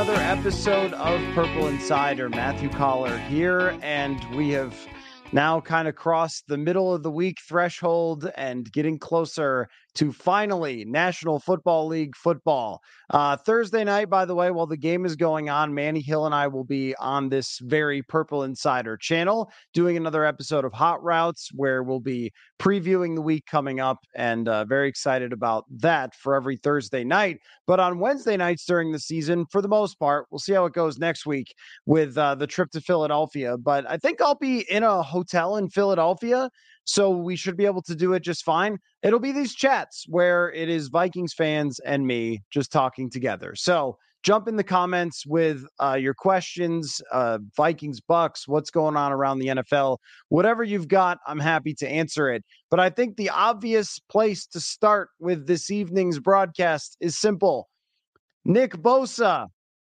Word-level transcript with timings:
Another 0.00 0.22
episode 0.22 0.94
of 0.94 1.20
Purple 1.34 1.66
Insider. 1.66 2.30
Matthew 2.30 2.70
Coller 2.70 3.18
here, 3.18 3.78
and 3.82 4.24
we 4.34 4.48
have 4.48 4.74
now 5.30 5.60
kind 5.60 5.86
of 5.86 5.94
crossed 5.94 6.46
the 6.48 6.56
middle 6.56 6.94
of 6.94 7.02
the 7.02 7.10
week 7.10 7.36
threshold 7.46 8.30
and 8.34 8.72
getting 8.72 8.98
closer 8.98 9.68
to 9.94 10.12
finally 10.12 10.84
National 10.84 11.40
Football 11.40 11.86
League 11.86 12.16
football. 12.16 12.80
Uh, 13.10 13.36
Thursday 13.36 13.82
night, 13.82 14.08
by 14.08 14.24
the 14.24 14.34
way, 14.34 14.50
while 14.50 14.66
the 14.66 14.76
game 14.76 15.04
is 15.04 15.16
going 15.16 15.50
on, 15.50 15.74
Manny 15.74 16.00
Hill 16.00 16.26
and 16.26 16.34
I 16.34 16.46
will 16.46 16.64
be 16.64 16.94
on 16.96 17.28
this 17.28 17.58
very 17.62 18.02
Purple 18.02 18.44
Insider 18.44 18.96
channel 18.96 19.50
doing 19.74 19.96
another 19.96 20.24
episode 20.24 20.64
of 20.64 20.72
Hot 20.72 21.02
Routes 21.02 21.50
where 21.54 21.82
we'll 21.82 22.00
be 22.00 22.32
previewing 22.60 23.16
the 23.16 23.22
week 23.22 23.46
coming 23.46 23.80
up 23.80 23.98
and 24.14 24.48
uh, 24.48 24.64
very 24.64 24.88
excited 24.88 25.32
about 25.32 25.64
that 25.70 26.14
for 26.14 26.36
every 26.36 26.56
Thursday 26.56 27.02
night. 27.02 27.38
But 27.66 27.80
on 27.80 27.98
Wednesday 27.98 28.36
nights 28.36 28.64
during 28.64 28.92
the 28.92 28.98
season, 28.98 29.46
for 29.50 29.60
the 29.60 29.68
most 29.68 29.98
part, 29.98 30.26
we'll 30.30 30.38
see 30.38 30.52
how 30.52 30.66
it 30.66 30.72
goes 30.72 30.98
next 30.98 31.26
week 31.26 31.54
with 31.86 32.16
uh, 32.16 32.36
the 32.36 32.46
trip 32.46 32.70
to 32.72 32.80
Philadelphia. 32.80 33.56
But 33.56 33.90
I 33.90 33.96
think 33.96 34.20
I'll 34.20 34.34
be 34.36 34.60
in 34.70 34.82
a 34.82 35.02
hotel 35.02 35.56
in 35.56 35.68
Philadelphia 35.68 36.50
so 36.84 37.10
we 37.10 37.36
should 37.36 37.56
be 37.56 37.66
able 37.66 37.82
to 37.82 37.94
do 37.94 38.12
it 38.14 38.22
just 38.22 38.44
fine. 38.44 38.78
It'll 39.02 39.20
be 39.20 39.32
these 39.32 39.54
chats 39.54 40.04
where 40.08 40.52
it 40.52 40.68
is 40.68 40.88
Vikings 40.88 41.32
fans 41.32 41.78
and 41.80 42.06
me 42.06 42.42
just 42.50 42.72
talking 42.72 43.10
together. 43.10 43.54
So 43.54 43.96
jump 44.22 44.48
in 44.48 44.56
the 44.56 44.64
comments 44.64 45.24
with 45.26 45.64
uh, 45.82 45.94
your 46.00 46.14
questions, 46.14 47.00
uh, 47.12 47.38
Vikings, 47.56 48.00
Bucs, 48.00 48.42
what's 48.46 48.70
going 48.70 48.96
on 48.96 49.12
around 49.12 49.38
the 49.38 49.48
NFL, 49.48 49.98
whatever 50.28 50.62
you've 50.62 50.88
got. 50.88 51.18
I'm 51.26 51.38
happy 51.38 51.74
to 51.74 51.88
answer 51.88 52.30
it. 52.30 52.44
But 52.70 52.80
I 52.80 52.90
think 52.90 53.16
the 53.16 53.30
obvious 53.30 53.98
place 54.10 54.46
to 54.46 54.60
start 54.60 55.08
with 55.18 55.46
this 55.46 55.70
evening's 55.70 56.18
broadcast 56.18 56.96
is 57.00 57.18
simple. 57.18 57.68
Nick 58.44 58.72
Bosa, 58.72 59.48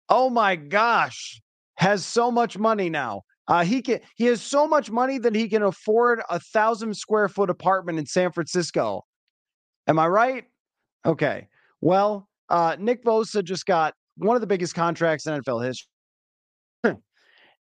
oh 0.09 0.29
my 0.29 0.55
gosh, 0.55 1.41
has 1.75 2.05
so 2.05 2.31
much 2.31 2.57
money 2.57 2.89
now. 2.89 3.21
Uh, 3.47 3.63
he 3.63 3.81
can 3.81 3.99
he 4.15 4.25
has 4.25 4.41
so 4.41 4.67
much 4.67 4.89
money 4.89 5.17
that 5.19 5.35
he 5.35 5.47
can 5.47 5.63
afford 5.63 6.21
a 6.29 6.39
thousand 6.39 6.95
square 6.95 7.29
foot 7.29 7.49
apartment 7.49 7.99
in 7.99 8.05
San 8.05 8.31
Francisco. 8.31 9.03
Am 9.87 9.99
I 9.99 10.07
right? 10.07 10.45
Okay. 11.05 11.47
Well, 11.81 12.27
uh, 12.49 12.75
Nick 12.79 13.03
Bosa 13.03 13.43
just 13.43 13.65
got 13.65 13.93
one 14.17 14.35
of 14.35 14.41
the 14.41 14.47
biggest 14.47 14.73
contracts 14.73 15.27
in 15.27 15.39
NFL 15.39 15.63
history. 15.63 15.89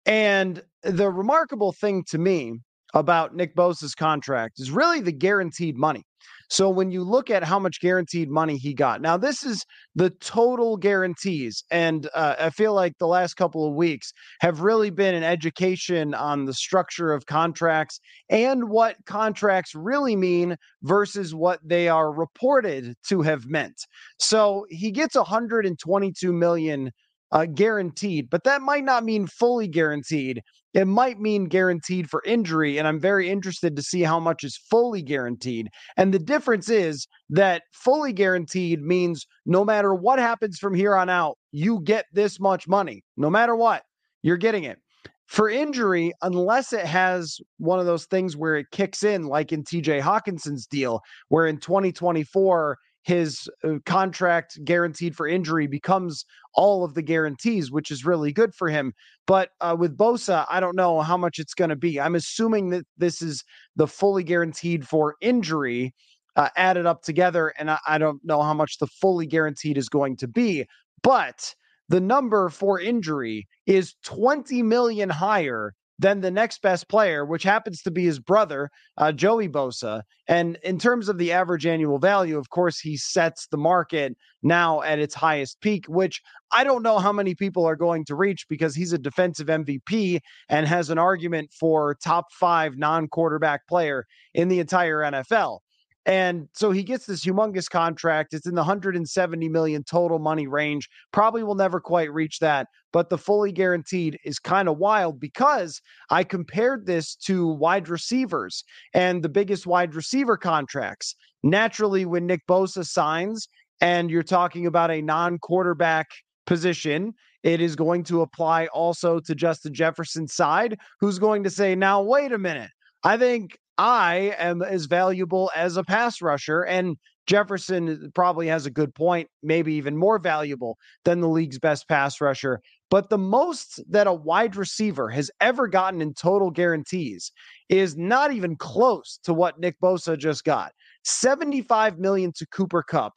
and 0.06 0.62
the 0.82 1.08
remarkable 1.08 1.72
thing 1.72 2.04
to 2.08 2.18
me 2.18 2.58
about 2.94 3.36
Nick 3.36 3.54
Bosa's 3.54 3.94
contract 3.94 4.58
is 4.58 4.70
really 4.72 5.00
the 5.00 5.12
guaranteed 5.12 5.76
money. 5.76 6.02
So 6.48 6.68
when 6.68 6.90
you 6.90 7.04
look 7.04 7.30
at 7.30 7.44
how 7.44 7.58
much 7.58 7.80
guaranteed 7.80 8.28
money 8.28 8.56
he 8.56 8.74
got, 8.74 9.00
now 9.00 9.16
this 9.16 9.44
is 9.44 9.64
the 9.94 10.10
total 10.10 10.76
guarantees. 10.76 11.62
And 11.70 12.08
uh, 12.14 12.36
I 12.38 12.50
feel 12.50 12.74
like 12.74 12.94
the 12.98 13.06
last 13.06 13.34
couple 13.34 13.66
of 13.66 13.74
weeks 13.74 14.12
have 14.40 14.60
really 14.60 14.90
been 14.90 15.14
an 15.14 15.22
education 15.22 16.12
on 16.12 16.46
the 16.46 16.54
structure 16.54 17.12
of 17.12 17.26
contracts 17.26 18.00
and 18.28 18.68
what 18.68 18.96
contracts 19.06 19.74
really 19.74 20.16
mean 20.16 20.56
versus 20.82 21.34
what 21.34 21.60
they 21.64 21.88
are 21.88 22.12
reported 22.12 22.94
to 23.08 23.22
have 23.22 23.46
meant. 23.46 23.86
So 24.18 24.66
he 24.70 24.90
gets 24.90 25.14
122 25.14 26.32
million 26.32 26.90
uh, 27.32 27.46
guaranteed, 27.46 28.28
but 28.28 28.44
that 28.44 28.60
might 28.60 28.84
not 28.84 29.04
mean 29.04 29.26
fully 29.26 29.68
guaranteed. 29.68 30.42
It 30.72 30.86
might 30.86 31.18
mean 31.18 31.46
guaranteed 31.46 32.08
for 32.08 32.22
injury. 32.24 32.78
And 32.78 32.86
I'm 32.86 33.00
very 33.00 33.28
interested 33.28 33.74
to 33.76 33.82
see 33.82 34.02
how 34.02 34.20
much 34.20 34.44
is 34.44 34.56
fully 34.56 35.02
guaranteed. 35.02 35.68
And 35.96 36.14
the 36.14 36.18
difference 36.18 36.68
is 36.68 37.06
that 37.30 37.62
fully 37.72 38.12
guaranteed 38.12 38.80
means 38.80 39.26
no 39.46 39.64
matter 39.64 39.94
what 39.94 40.18
happens 40.18 40.58
from 40.58 40.74
here 40.74 40.94
on 40.94 41.08
out, 41.08 41.36
you 41.52 41.80
get 41.82 42.06
this 42.12 42.38
much 42.38 42.68
money. 42.68 43.02
No 43.16 43.30
matter 43.30 43.56
what, 43.56 43.82
you're 44.22 44.36
getting 44.36 44.64
it. 44.64 44.78
For 45.26 45.48
injury, 45.48 46.12
unless 46.22 46.72
it 46.72 46.84
has 46.84 47.38
one 47.58 47.78
of 47.78 47.86
those 47.86 48.06
things 48.06 48.36
where 48.36 48.56
it 48.56 48.66
kicks 48.72 49.04
in, 49.04 49.26
like 49.26 49.52
in 49.52 49.62
TJ 49.62 50.00
Hockenson's 50.00 50.66
deal, 50.66 51.00
where 51.28 51.46
in 51.46 51.58
2024, 51.58 52.76
his 53.02 53.48
uh, 53.64 53.74
contract 53.86 54.62
guaranteed 54.64 55.16
for 55.16 55.26
injury 55.26 55.66
becomes 55.66 56.24
all 56.54 56.84
of 56.84 56.94
the 56.94 57.02
guarantees, 57.02 57.70
which 57.70 57.90
is 57.90 58.04
really 58.04 58.32
good 58.32 58.54
for 58.54 58.68
him. 58.68 58.92
But 59.26 59.50
uh, 59.60 59.76
with 59.78 59.96
Bosa, 59.96 60.46
I 60.50 60.60
don't 60.60 60.76
know 60.76 61.00
how 61.00 61.16
much 61.16 61.38
it's 61.38 61.54
going 61.54 61.70
to 61.70 61.76
be. 61.76 62.00
I'm 62.00 62.14
assuming 62.14 62.70
that 62.70 62.86
this 62.98 63.22
is 63.22 63.42
the 63.76 63.86
fully 63.86 64.24
guaranteed 64.24 64.86
for 64.86 65.14
injury 65.20 65.94
uh, 66.36 66.48
added 66.56 66.86
up 66.86 67.02
together, 67.02 67.52
and 67.58 67.70
I, 67.70 67.78
I 67.86 67.98
don't 67.98 68.20
know 68.24 68.42
how 68.42 68.54
much 68.54 68.78
the 68.78 68.86
fully 68.86 69.26
guaranteed 69.26 69.78
is 69.78 69.88
going 69.88 70.16
to 70.18 70.28
be. 70.28 70.66
But 71.02 71.54
the 71.88 72.00
number 72.00 72.50
for 72.50 72.78
injury 72.78 73.48
is 73.66 73.94
20 74.04 74.62
million 74.62 75.10
higher 75.10 75.74
than 76.00 76.22
the 76.22 76.30
next 76.30 76.62
best 76.62 76.88
player, 76.88 77.26
which 77.26 77.42
happens 77.42 77.82
to 77.82 77.90
be 77.90 78.06
his 78.06 78.18
brother, 78.18 78.70
uh, 78.96 79.12
Joey 79.12 79.50
Bosa. 79.50 80.00
And 80.26 80.56
in 80.64 80.78
terms 80.78 81.10
of 81.10 81.18
the 81.18 81.30
average 81.30 81.66
annual 81.66 81.98
value, 81.98 82.38
of 82.38 82.48
course, 82.48 82.80
he 82.80 82.96
sets 82.96 83.46
the 83.48 83.58
market 83.58 84.16
now 84.42 84.80
at 84.80 84.98
its 84.98 85.14
highest 85.14 85.60
peak, 85.60 85.84
which 85.88 86.22
I 86.52 86.64
don't 86.64 86.82
know 86.82 86.98
how 86.98 87.12
many 87.12 87.34
people 87.34 87.66
are 87.66 87.76
going 87.76 88.06
to 88.06 88.14
reach 88.14 88.46
because 88.48 88.74
he's 88.74 88.94
a 88.94 88.98
defensive 88.98 89.48
MVP 89.48 90.20
and 90.48 90.66
has 90.66 90.88
an 90.88 90.98
argument 90.98 91.52
for 91.52 91.94
top 92.02 92.32
five 92.32 92.78
non 92.78 93.06
quarterback 93.06 93.68
player 93.68 94.06
in 94.32 94.48
the 94.48 94.60
entire 94.60 95.00
NFL. 95.00 95.58
And 96.06 96.48
so 96.54 96.70
he 96.70 96.82
gets 96.82 97.04
this 97.04 97.24
humongous 97.24 97.68
contract. 97.68 98.32
It's 98.32 98.46
in 98.46 98.54
the 98.54 98.62
170 98.62 99.48
million 99.48 99.84
total 99.84 100.18
money 100.18 100.46
range. 100.46 100.88
Probably 101.12 101.42
will 101.42 101.54
never 101.54 101.78
quite 101.80 102.12
reach 102.12 102.38
that, 102.38 102.68
but 102.92 103.10
the 103.10 103.18
fully 103.18 103.52
guaranteed 103.52 104.18
is 104.24 104.38
kind 104.38 104.68
of 104.68 104.78
wild 104.78 105.20
because 105.20 105.80
I 106.08 106.24
compared 106.24 106.86
this 106.86 107.14
to 107.26 107.48
wide 107.48 107.88
receivers 107.88 108.64
and 108.94 109.22
the 109.22 109.28
biggest 109.28 109.66
wide 109.66 109.94
receiver 109.94 110.36
contracts. 110.36 111.14
Naturally, 111.42 112.06
when 112.06 112.26
Nick 112.26 112.46
Bosa 112.46 112.86
signs 112.86 113.46
and 113.80 114.10
you're 114.10 114.22
talking 114.22 114.66
about 114.66 114.90
a 114.90 115.02
non 115.02 115.38
quarterback 115.38 116.08
position, 116.46 117.12
it 117.42 117.60
is 117.60 117.76
going 117.76 118.04
to 118.04 118.22
apply 118.22 118.66
also 118.68 119.20
to 119.20 119.34
Justin 119.34 119.74
Jefferson's 119.74 120.34
side, 120.34 120.78
who's 120.98 121.18
going 121.18 121.44
to 121.44 121.50
say, 121.50 121.74
now, 121.74 122.02
wait 122.02 122.32
a 122.32 122.38
minute. 122.38 122.70
I 123.02 123.16
think 123.16 123.56
I 123.80 124.34
am 124.36 124.60
as 124.60 124.84
valuable 124.84 125.50
as 125.56 125.78
a 125.78 125.82
pass 125.82 126.20
rusher. 126.20 126.64
And 126.64 126.98
Jefferson 127.26 128.12
probably 128.14 128.46
has 128.46 128.66
a 128.66 128.70
good 128.70 128.94
point, 128.94 129.30
maybe 129.42 129.72
even 129.72 129.96
more 129.96 130.18
valuable 130.18 130.76
than 131.06 131.22
the 131.22 131.28
league's 131.28 131.58
best 131.58 131.88
pass 131.88 132.20
rusher. 132.20 132.60
But 132.90 133.08
the 133.08 133.16
most 133.16 133.80
that 133.88 134.06
a 134.06 134.12
wide 134.12 134.54
receiver 134.54 135.08
has 135.08 135.30
ever 135.40 135.66
gotten 135.66 136.02
in 136.02 136.12
total 136.12 136.50
guarantees 136.50 137.32
is 137.70 137.96
not 137.96 138.34
even 138.34 138.54
close 138.54 139.18
to 139.22 139.32
what 139.32 139.58
Nick 139.58 139.76
Bosa 139.82 140.18
just 140.18 140.44
got. 140.44 140.72
75 141.04 141.98
million 141.98 142.32
to 142.36 142.46
Cooper 142.48 142.82
Kupp, 142.82 143.14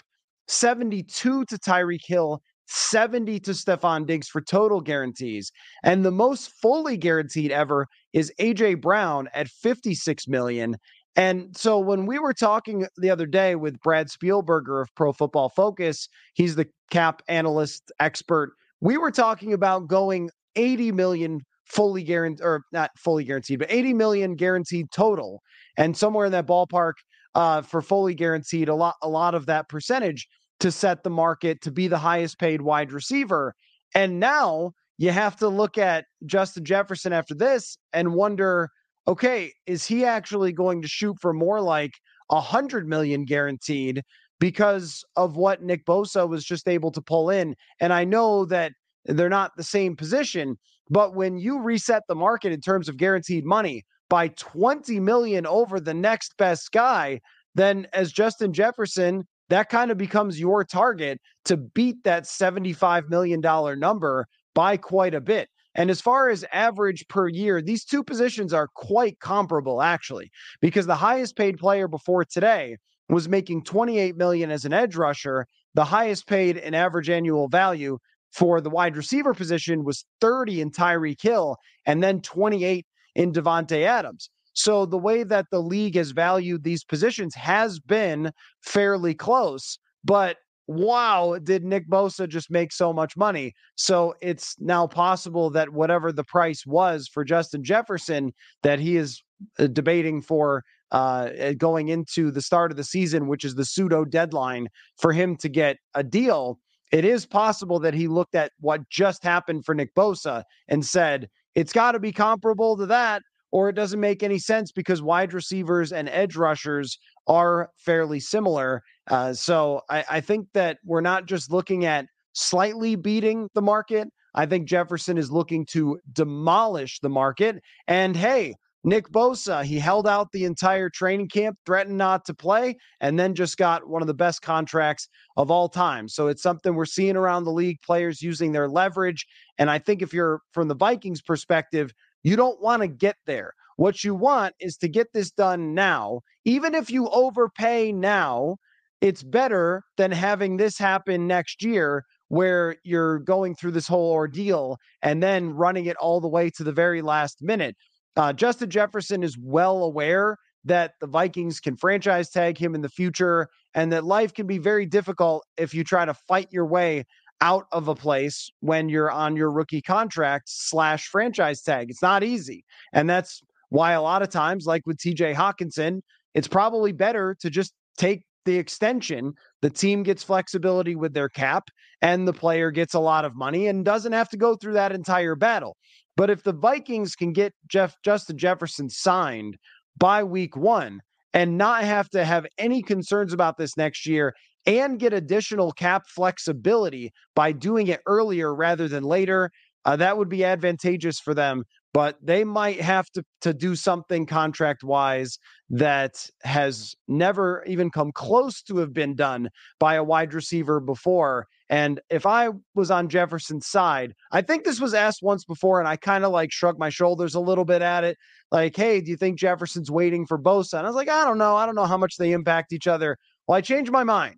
72 0.48 1.44
to 1.44 1.58
Tyreek 1.58 2.06
Hill, 2.06 2.42
70 2.68 3.40
to 3.42 3.52
Stefon 3.52 4.06
Diggs 4.06 4.28
for 4.28 4.42
total 4.42 4.82
guarantees. 4.82 5.52
And 5.84 6.04
the 6.04 6.12
most 6.12 6.52
fully 6.62 6.98
guaranteed 6.98 7.52
ever 7.52 7.88
is 8.14 8.32
AJ 8.40 8.82
Brown 8.82 9.28
at 9.34 9.48
56 9.48 10.28
million. 10.28 10.78
And 11.16 11.56
so 11.56 11.78
when 11.78 12.06
we 12.06 12.18
were 12.18 12.34
talking 12.34 12.88
the 12.98 13.12
other 13.12 13.28
day 13.28 13.56
with 13.56 13.80
Brad 13.82 14.08
Spielberger 14.08 14.82
of 14.82 14.94
Pro 14.96 15.14
Football 15.14 15.50
Focus, 15.50 16.08
he's 16.34 16.56
the 16.56 16.68
cap 16.90 17.22
analyst 17.28 17.92
expert. 18.00 18.54
We 18.82 18.98
were 18.98 19.12
talking 19.12 19.54
about 19.54 19.88
going 19.88 20.30
80 20.56 20.92
million 20.92 21.42
fully 21.66 22.04
guaranteed, 22.04 22.44
or 22.44 22.64
not 22.72 22.92
fully 22.98 23.24
guaranteed, 23.24 23.60
but 23.60 23.72
80 23.72 23.94
million 23.94 24.36
guaranteed 24.36 24.88
total. 24.92 25.42
And 25.78 25.96
somewhere 25.96 26.26
in 26.26 26.32
that 26.32 26.48
ballpark 26.48 26.94
uh, 27.36 27.62
for 27.62 27.82
fully 27.82 28.16
guaranteed, 28.16 28.70
a 28.70 28.76
lot, 28.76 28.96
a 29.02 29.10
lot 29.10 29.36
of 29.36 29.46
that 29.46 29.70
percentage 29.70 30.28
to 30.60 30.72
set 30.72 31.04
the 31.04 31.10
market 31.10 31.62
to 31.62 31.72
be 31.72 31.88
the 31.88 31.98
highest 31.98 32.40
paid 32.40 32.62
wide 32.62 32.92
receiver. 32.92 33.54
And 33.96 34.20
now 34.20 34.74
you 34.98 35.12
have 35.12 35.36
to 35.38 35.48
look 35.48 35.78
at 35.78 36.06
Justin 36.26 36.66
Jefferson 36.66 37.14
after 37.14 37.36
this 37.36 37.78
and 37.92 38.14
wonder, 38.14 38.70
okay, 39.08 39.52
is 39.66 39.86
he 39.86 40.06
actually 40.06 40.54
going 40.54 40.82
to 40.82 40.88
shoot 40.88 41.18
for 41.20 41.34
more 41.34 41.62
like 41.62 41.92
a 42.30 42.40
hundred 42.40 42.88
million 42.88 43.26
guaranteed 43.26 44.02
because 44.40 45.04
of 45.16 45.36
what 45.36 45.62
Nick 45.62 45.86
Bosa 45.86 46.28
was 46.28 46.46
just 46.46 46.68
able 46.68 46.92
to 46.92 47.02
pull 47.02 47.30
in? 47.30 47.56
And 47.80 47.92
I 47.92 48.04
know 48.04 48.46
that 48.46 48.72
they're 49.06 49.30
not 49.30 49.52
the 49.58 49.64
same 49.64 49.96
position, 49.96 50.58
but 50.90 51.16
when 51.16 51.38
you 51.38 51.60
reset 51.60 52.04
the 52.08 52.16
market 52.16 52.52
in 52.52 52.62
terms 52.62 52.88
of 52.88 52.98
guaranteed 52.98 53.46
money 53.46 53.84
by 54.10 54.30
20 54.30 55.00
million 55.00 55.46
over 55.46 55.80
the 55.80 55.94
next 55.94 56.38
best 56.38 56.72
guy, 56.72 57.20
then 57.56 57.88
as 57.94 58.12
Justin 58.12 58.54
Jefferson, 58.54 59.28
that 59.54 59.70
kind 59.70 59.92
of 59.92 59.98
becomes 59.98 60.40
your 60.40 60.64
target 60.64 61.20
to 61.46 61.58
beat 61.58 62.04
that 62.04 62.24
$75 62.24 63.10
million 63.10 63.42
number 63.80 64.28
by 64.54 64.78
quite 64.78 65.14
a 65.14 65.22
bit. 65.22 65.50
And 65.76 65.90
as 65.90 66.02
far 66.02 66.30
as 66.30 66.46
average 66.54 67.08
per 67.08 67.28
year, 67.28 67.62
these 67.62 67.84
two 67.84 68.04
positions 68.04 68.54
are 68.54 68.68
quite 68.76 69.20
comparable 69.20 69.82
actually, 69.82 70.30
because 70.62 70.86
the 70.86 70.96
highest 70.96 71.36
paid 71.36 71.58
player 71.58 71.88
before 71.88 72.26
today 72.26 72.78
was 73.10 73.28
making 73.28 73.64
28 73.64 74.16
million 74.16 74.52
as 74.52 74.66
an 74.66 74.74
edge 74.74 74.96
rusher. 74.96 75.48
The 75.74 75.86
highest 75.86 76.28
paid 76.28 76.58
in 76.58 76.74
average 76.74 77.10
annual 77.10 77.48
value 77.48 77.98
for 78.32 78.62
the 78.62 78.70
wide 78.70 78.96
receiver 78.96 79.34
position 79.34 79.84
was 79.84 80.06
30 80.22 80.62
in 80.62 80.72
Tyreek 80.72 81.22
Hill 81.22 81.58
and 81.86 82.04
then 82.04 82.22
28 82.22 82.86
in 83.16 83.32
Davante 83.32 83.84
Adams. 83.84 84.30
So 84.54 84.86
the 84.86 84.98
way 84.98 85.24
that 85.24 85.48
the 85.52 85.62
league 85.62 85.96
has 85.96 86.12
valued 86.12 86.64
these 86.64 86.84
positions 86.84 87.36
has 87.36 87.80
been 87.80 88.32
fairly 88.62 89.14
close, 89.14 89.78
but 90.04 90.38
wow, 90.68 91.38
did 91.44 91.64
Nick 91.64 91.90
Bosa 91.90 92.28
just 92.28 92.50
make 92.50 92.72
so 92.72 92.94
much 92.94 93.18
money? 93.18 93.54
So 93.76 94.16
it's 94.22 94.56
now 94.60 94.88
possible 94.88 95.50
that 95.52 95.74
whatever 95.74 96.12
the 96.12 96.24
price 96.24 96.66
was 96.66 97.08
for 97.08 97.24
Justin 97.24 97.64
Jefferson, 97.64 98.34
that 98.62 98.80
he 98.80 98.96
is 98.96 99.22
uh, 99.60 99.68
debating 99.68 100.22
for 100.22 100.64
uh, 100.92 101.30
uh, 101.42 101.54
going 101.54 101.90
into 101.90 102.32
the 102.32 102.42
start 102.42 102.72
of 102.72 102.78
the 102.78 102.84
season, 102.84 103.28
which 103.28 103.44
is 103.44 103.56
the 103.56 103.66
pseudo 103.66 104.06
deadline 104.06 104.70
for 104.98 105.12
him 105.12 105.36
to 105.38 105.50
get 105.50 105.78
a 105.96 106.04
deal. 106.04 106.60
It 106.92 107.04
is 107.04 107.26
possible 107.26 107.80
that 107.80 107.96
he 107.96 108.08
looked 108.08 108.36
at 108.36 108.52
what 108.60 108.88
just 108.90 109.24
happened 109.24 109.66
for 109.66 109.74
Nick 109.74 109.94
Bosa 109.96 110.44
and 110.68 110.86
said, 110.86 111.28
it's 111.56 111.74
got 111.74 111.94
to 111.94 112.00
be 112.00 112.12
comparable 112.12 112.78
to 112.78 112.86
that 112.86 113.24
or 113.54 113.70
it 113.70 113.74
doesn't 113.74 114.00
make 114.00 114.24
any 114.24 114.40
sense 114.40 114.72
because 114.72 115.04
wide 115.04 115.32
receivers 115.32 115.94
and 115.94 116.10
edge 116.10 116.36
rushers 116.36 116.98
are 117.28 117.70
fairly 117.78 118.20
similar. 118.20 118.82
Uh, 119.12 119.32
so 119.32 119.80
I, 119.92 120.04
I 120.10 120.22
think 120.22 120.48
that 120.56 120.80
we're 120.84 121.02
not 121.02 121.28
just 121.28 121.52
looking 121.52 121.86
at 121.86 122.08
slightly 122.34 122.96
beating 122.96 123.48
the 123.54 123.62
market. 123.62 124.08
I 124.34 124.48
think 124.48 124.68
Jefferson 124.68 125.20
is 125.20 125.32
looking 125.32 125.68
to 125.68 126.00
demolish 126.14 127.00
the 127.02 127.10
market. 127.10 127.62
And 127.88 128.16
hey, 128.16 128.56
Nick 128.84 129.10
Bosa, 129.10 129.64
he 129.64 129.78
held 129.78 130.08
out 130.08 130.32
the 130.32 130.46
entire 130.46 130.90
training 130.90 131.30
camp, 131.30 131.56
threatened 131.64 131.98
not 131.98 132.26
to 132.26 132.34
play, 132.34 132.76
and 133.00 133.20
then 133.20 133.36
just 133.36 133.58
got 133.58 133.88
one 133.88 134.02
of 134.02 134.08
the 134.08 134.16
best 134.16 134.42
contracts 134.42 135.08
of 135.38 135.52
all 135.52 135.70
time. 135.70 136.10
So 136.10 136.28
it's 136.28 136.42
something 136.42 136.74
we're 136.74 136.86
seeing 136.86 137.16
around 137.16 137.44
the 137.44 137.52
league, 137.52 137.78
players 137.86 138.22
using 138.22 138.52
their 138.52 138.68
leverage. 138.68 139.28
And 139.60 139.70
I 139.70 139.78
think 139.78 140.02
if 140.02 140.12
you're 140.12 140.42
from 140.52 140.68
the 140.68 140.76
Vikings 140.76 141.22
perspective, 141.22 141.94
you 142.24 142.36
don't 142.36 142.62
want 142.62 142.82
to 142.82 142.88
get 142.88 143.18
there. 143.26 143.54
What 143.78 144.04
you 144.04 144.16
want 144.16 144.56
is 144.60 144.78
to 144.78 144.88
get 144.88 145.14
this 145.14 145.32
done 145.32 145.74
now. 145.74 146.22
Even 146.46 146.76
if 146.76 146.90
you 146.90 147.10
overpay 147.10 147.92
now, 147.92 148.58
it's 149.02 149.24
better 149.24 149.84
than 149.98 150.12
having 150.12 150.58
this 150.58 150.78
happen 150.78 151.28
next 151.28 151.64
year 151.64 152.06
where 152.30 152.78
you're 152.84 153.20
going 153.20 153.56
through 153.56 153.72
this 153.72 153.88
whole 153.88 154.12
ordeal 154.12 154.78
and 155.02 155.22
then 155.22 155.52
running 155.52 155.86
it 155.86 155.98
all 155.98 156.22
the 156.22 156.28
way 156.28 156.50
to 156.50 156.64
the 156.64 156.72
very 156.72 157.02
last 157.02 157.42
minute. 157.42 157.76
Uh, 158.16 158.32
Justin 158.32 158.70
Jefferson 158.70 159.24
is 159.24 159.38
well 159.38 159.84
aware 159.84 160.38
that 160.66 160.94
the 161.02 161.08
Vikings 161.08 161.60
can 161.60 161.76
franchise 161.76 162.30
tag 162.30 162.58
him 162.58 162.74
in 162.76 162.82
the 162.82 162.90
future 162.90 163.50
and 163.74 163.92
that 163.92 164.06
life 164.06 164.34
can 164.34 164.48
be 164.48 164.58
very 164.58 164.86
difficult 164.86 165.44
if 165.58 165.74
you 165.74 165.84
try 165.84 166.06
to 166.06 166.14
fight 166.14 166.48
your 166.52 166.66
way 166.66 167.04
out 167.44 167.68
of 167.74 167.90
a 167.90 167.94
place 167.94 168.50
when 168.62 168.88
you're 168.88 169.12
on 169.12 169.36
your 169.36 169.52
rookie 169.52 169.82
contract 169.82 170.46
slash 170.48 171.08
franchise 171.08 171.62
tag. 171.62 171.90
It's 171.90 172.02
not 172.02 172.24
easy. 172.24 172.64
And 172.94 173.10
that's 173.10 173.42
why 173.68 173.92
a 173.92 174.02
lot 174.02 174.22
of 174.22 174.30
times, 174.30 174.66
like 174.66 174.88
with 174.88 174.98
TJ 174.98 175.36
Hockenson, 175.36 176.00
it's 176.34 176.48
probably 176.48 176.94
better 176.94 177.36
to 177.42 177.50
just 177.50 177.74
take 177.98 178.24
the 178.46 178.58
extension. 178.58 179.34
The 179.62 179.70
team 179.70 180.04
gets 180.04 180.24
flexibility 180.24 180.96
with 180.96 181.14
their 181.14 181.28
cap, 181.28 181.68
and 182.02 182.26
the 182.26 182.34
player 182.34 182.72
gets 182.72 182.94
a 182.94 183.00
lot 183.00 183.26
of 183.26 183.36
money 183.36 183.68
and 183.68 183.84
doesn't 183.84 184.14
have 184.14 184.30
to 184.30 184.38
go 184.38 184.56
through 184.56 184.74
that 184.74 184.94
entire 184.94 185.36
battle. 185.36 185.76
But 186.16 186.30
if 186.30 186.44
the 186.44 186.54
Vikings 186.54 187.14
can 187.14 187.34
get 187.34 187.54
Jeff 187.68 187.96
Justin 188.06 188.38
Jefferson 188.38 188.90
signed 188.90 189.58
by 189.98 190.24
week 190.24 190.56
one 190.56 191.02
and 191.34 191.58
not 191.58 191.84
have 191.84 192.10
to 192.12 192.24
have 192.24 192.46
any 192.58 192.82
concerns 192.82 193.34
about 193.34 193.58
this 193.58 193.76
next 193.76 194.06
year 194.06 194.34
and 194.66 195.00
get 195.00 195.14
additional 195.14 195.72
cap 195.72 196.04
flexibility 196.08 197.12
by 197.36 197.52
doing 197.52 197.88
it 197.88 198.02
earlier 198.06 198.54
rather 198.54 198.88
than 198.88 199.04
later. 199.04 199.52
Uh, 199.86 199.98
that 199.98 200.18
would 200.18 200.30
be 200.30 200.46
advantageous 200.46 201.20
for 201.20 201.34
them, 201.34 201.64
but 201.94 202.18
they 202.22 202.46
might 202.46 202.80
have 202.80 203.10
to, 203.12 203.24
to 203.42 203.54
do 203.54 203.76
something 203.76 204.26
contract 204.26 204.82
wise 204.84 205.38
that 205.70 206.26
has 206.44 206.96
never 207.08 207.64
even 207.68 207.92
come 207.92 208.12
close 208.14 208.62
to 208.62 208.78
have 208.78 208.94
been 208.94 209.14
done 209.14 209.50
by 209.80 209.96
a 209.96 210.04
wide 210.04 210.34
receiver 210.34 210.80
before. 210.80 211.48
And 211.70 212.00
if 212.10 212.26
I 212.26 212.50
was 212.76 212.92
on 212.92 213.10
Jefferson's 213.10 213.68
side, 213.68 214.14
I 214.32 214.42
think 214.42 214.64
this 214.64 214.80
was 214.80 214.94
asked 214.94 215.22
once 215.22 215.44
before, 215.44 215.80
and 215.80 215.88
I 215.88 215.98
kind 215.98 216.24
of 216.24 216.32
like 216.32 216.52
shrugged 216.52 216.80
my 216.80 216.90
shoulders 216.90 217.36
a 217.36 217.40
little 217.42 217.66
bit 217.66 217.82
at 217.82 218.04
it. 218.04 218.18
Like, 218.52 218.78
hey, 218.78 219.02
do 219.02 219.12
you 219.12 219.18
think 219.18 219.38
Jefferson's 219.38 219.92
waiting 219.92 220.26
for 220.26 220.40
Bosa? 220.40 220.78
And 220.78 220.88
I 220.88 220.90
was 220.90 220.96
like, 220.96 221.10
I 221.10 221.26
don't 221.26 221.38
know. 221.38 221.58
I 221.58 221.66
don't 221.66 221.76
know 221.76 221.86
how 221.86 221.98
much 221.98 222.18
they 222.18 222.32
impact 222.32 222.72
each 222.72 222.88
other. 222.88 223.18
Well, 223.48 223.58
I 223.58 223.62
changed 223.62 223.92
my 223.92 224.04
mind. 224.04 224.36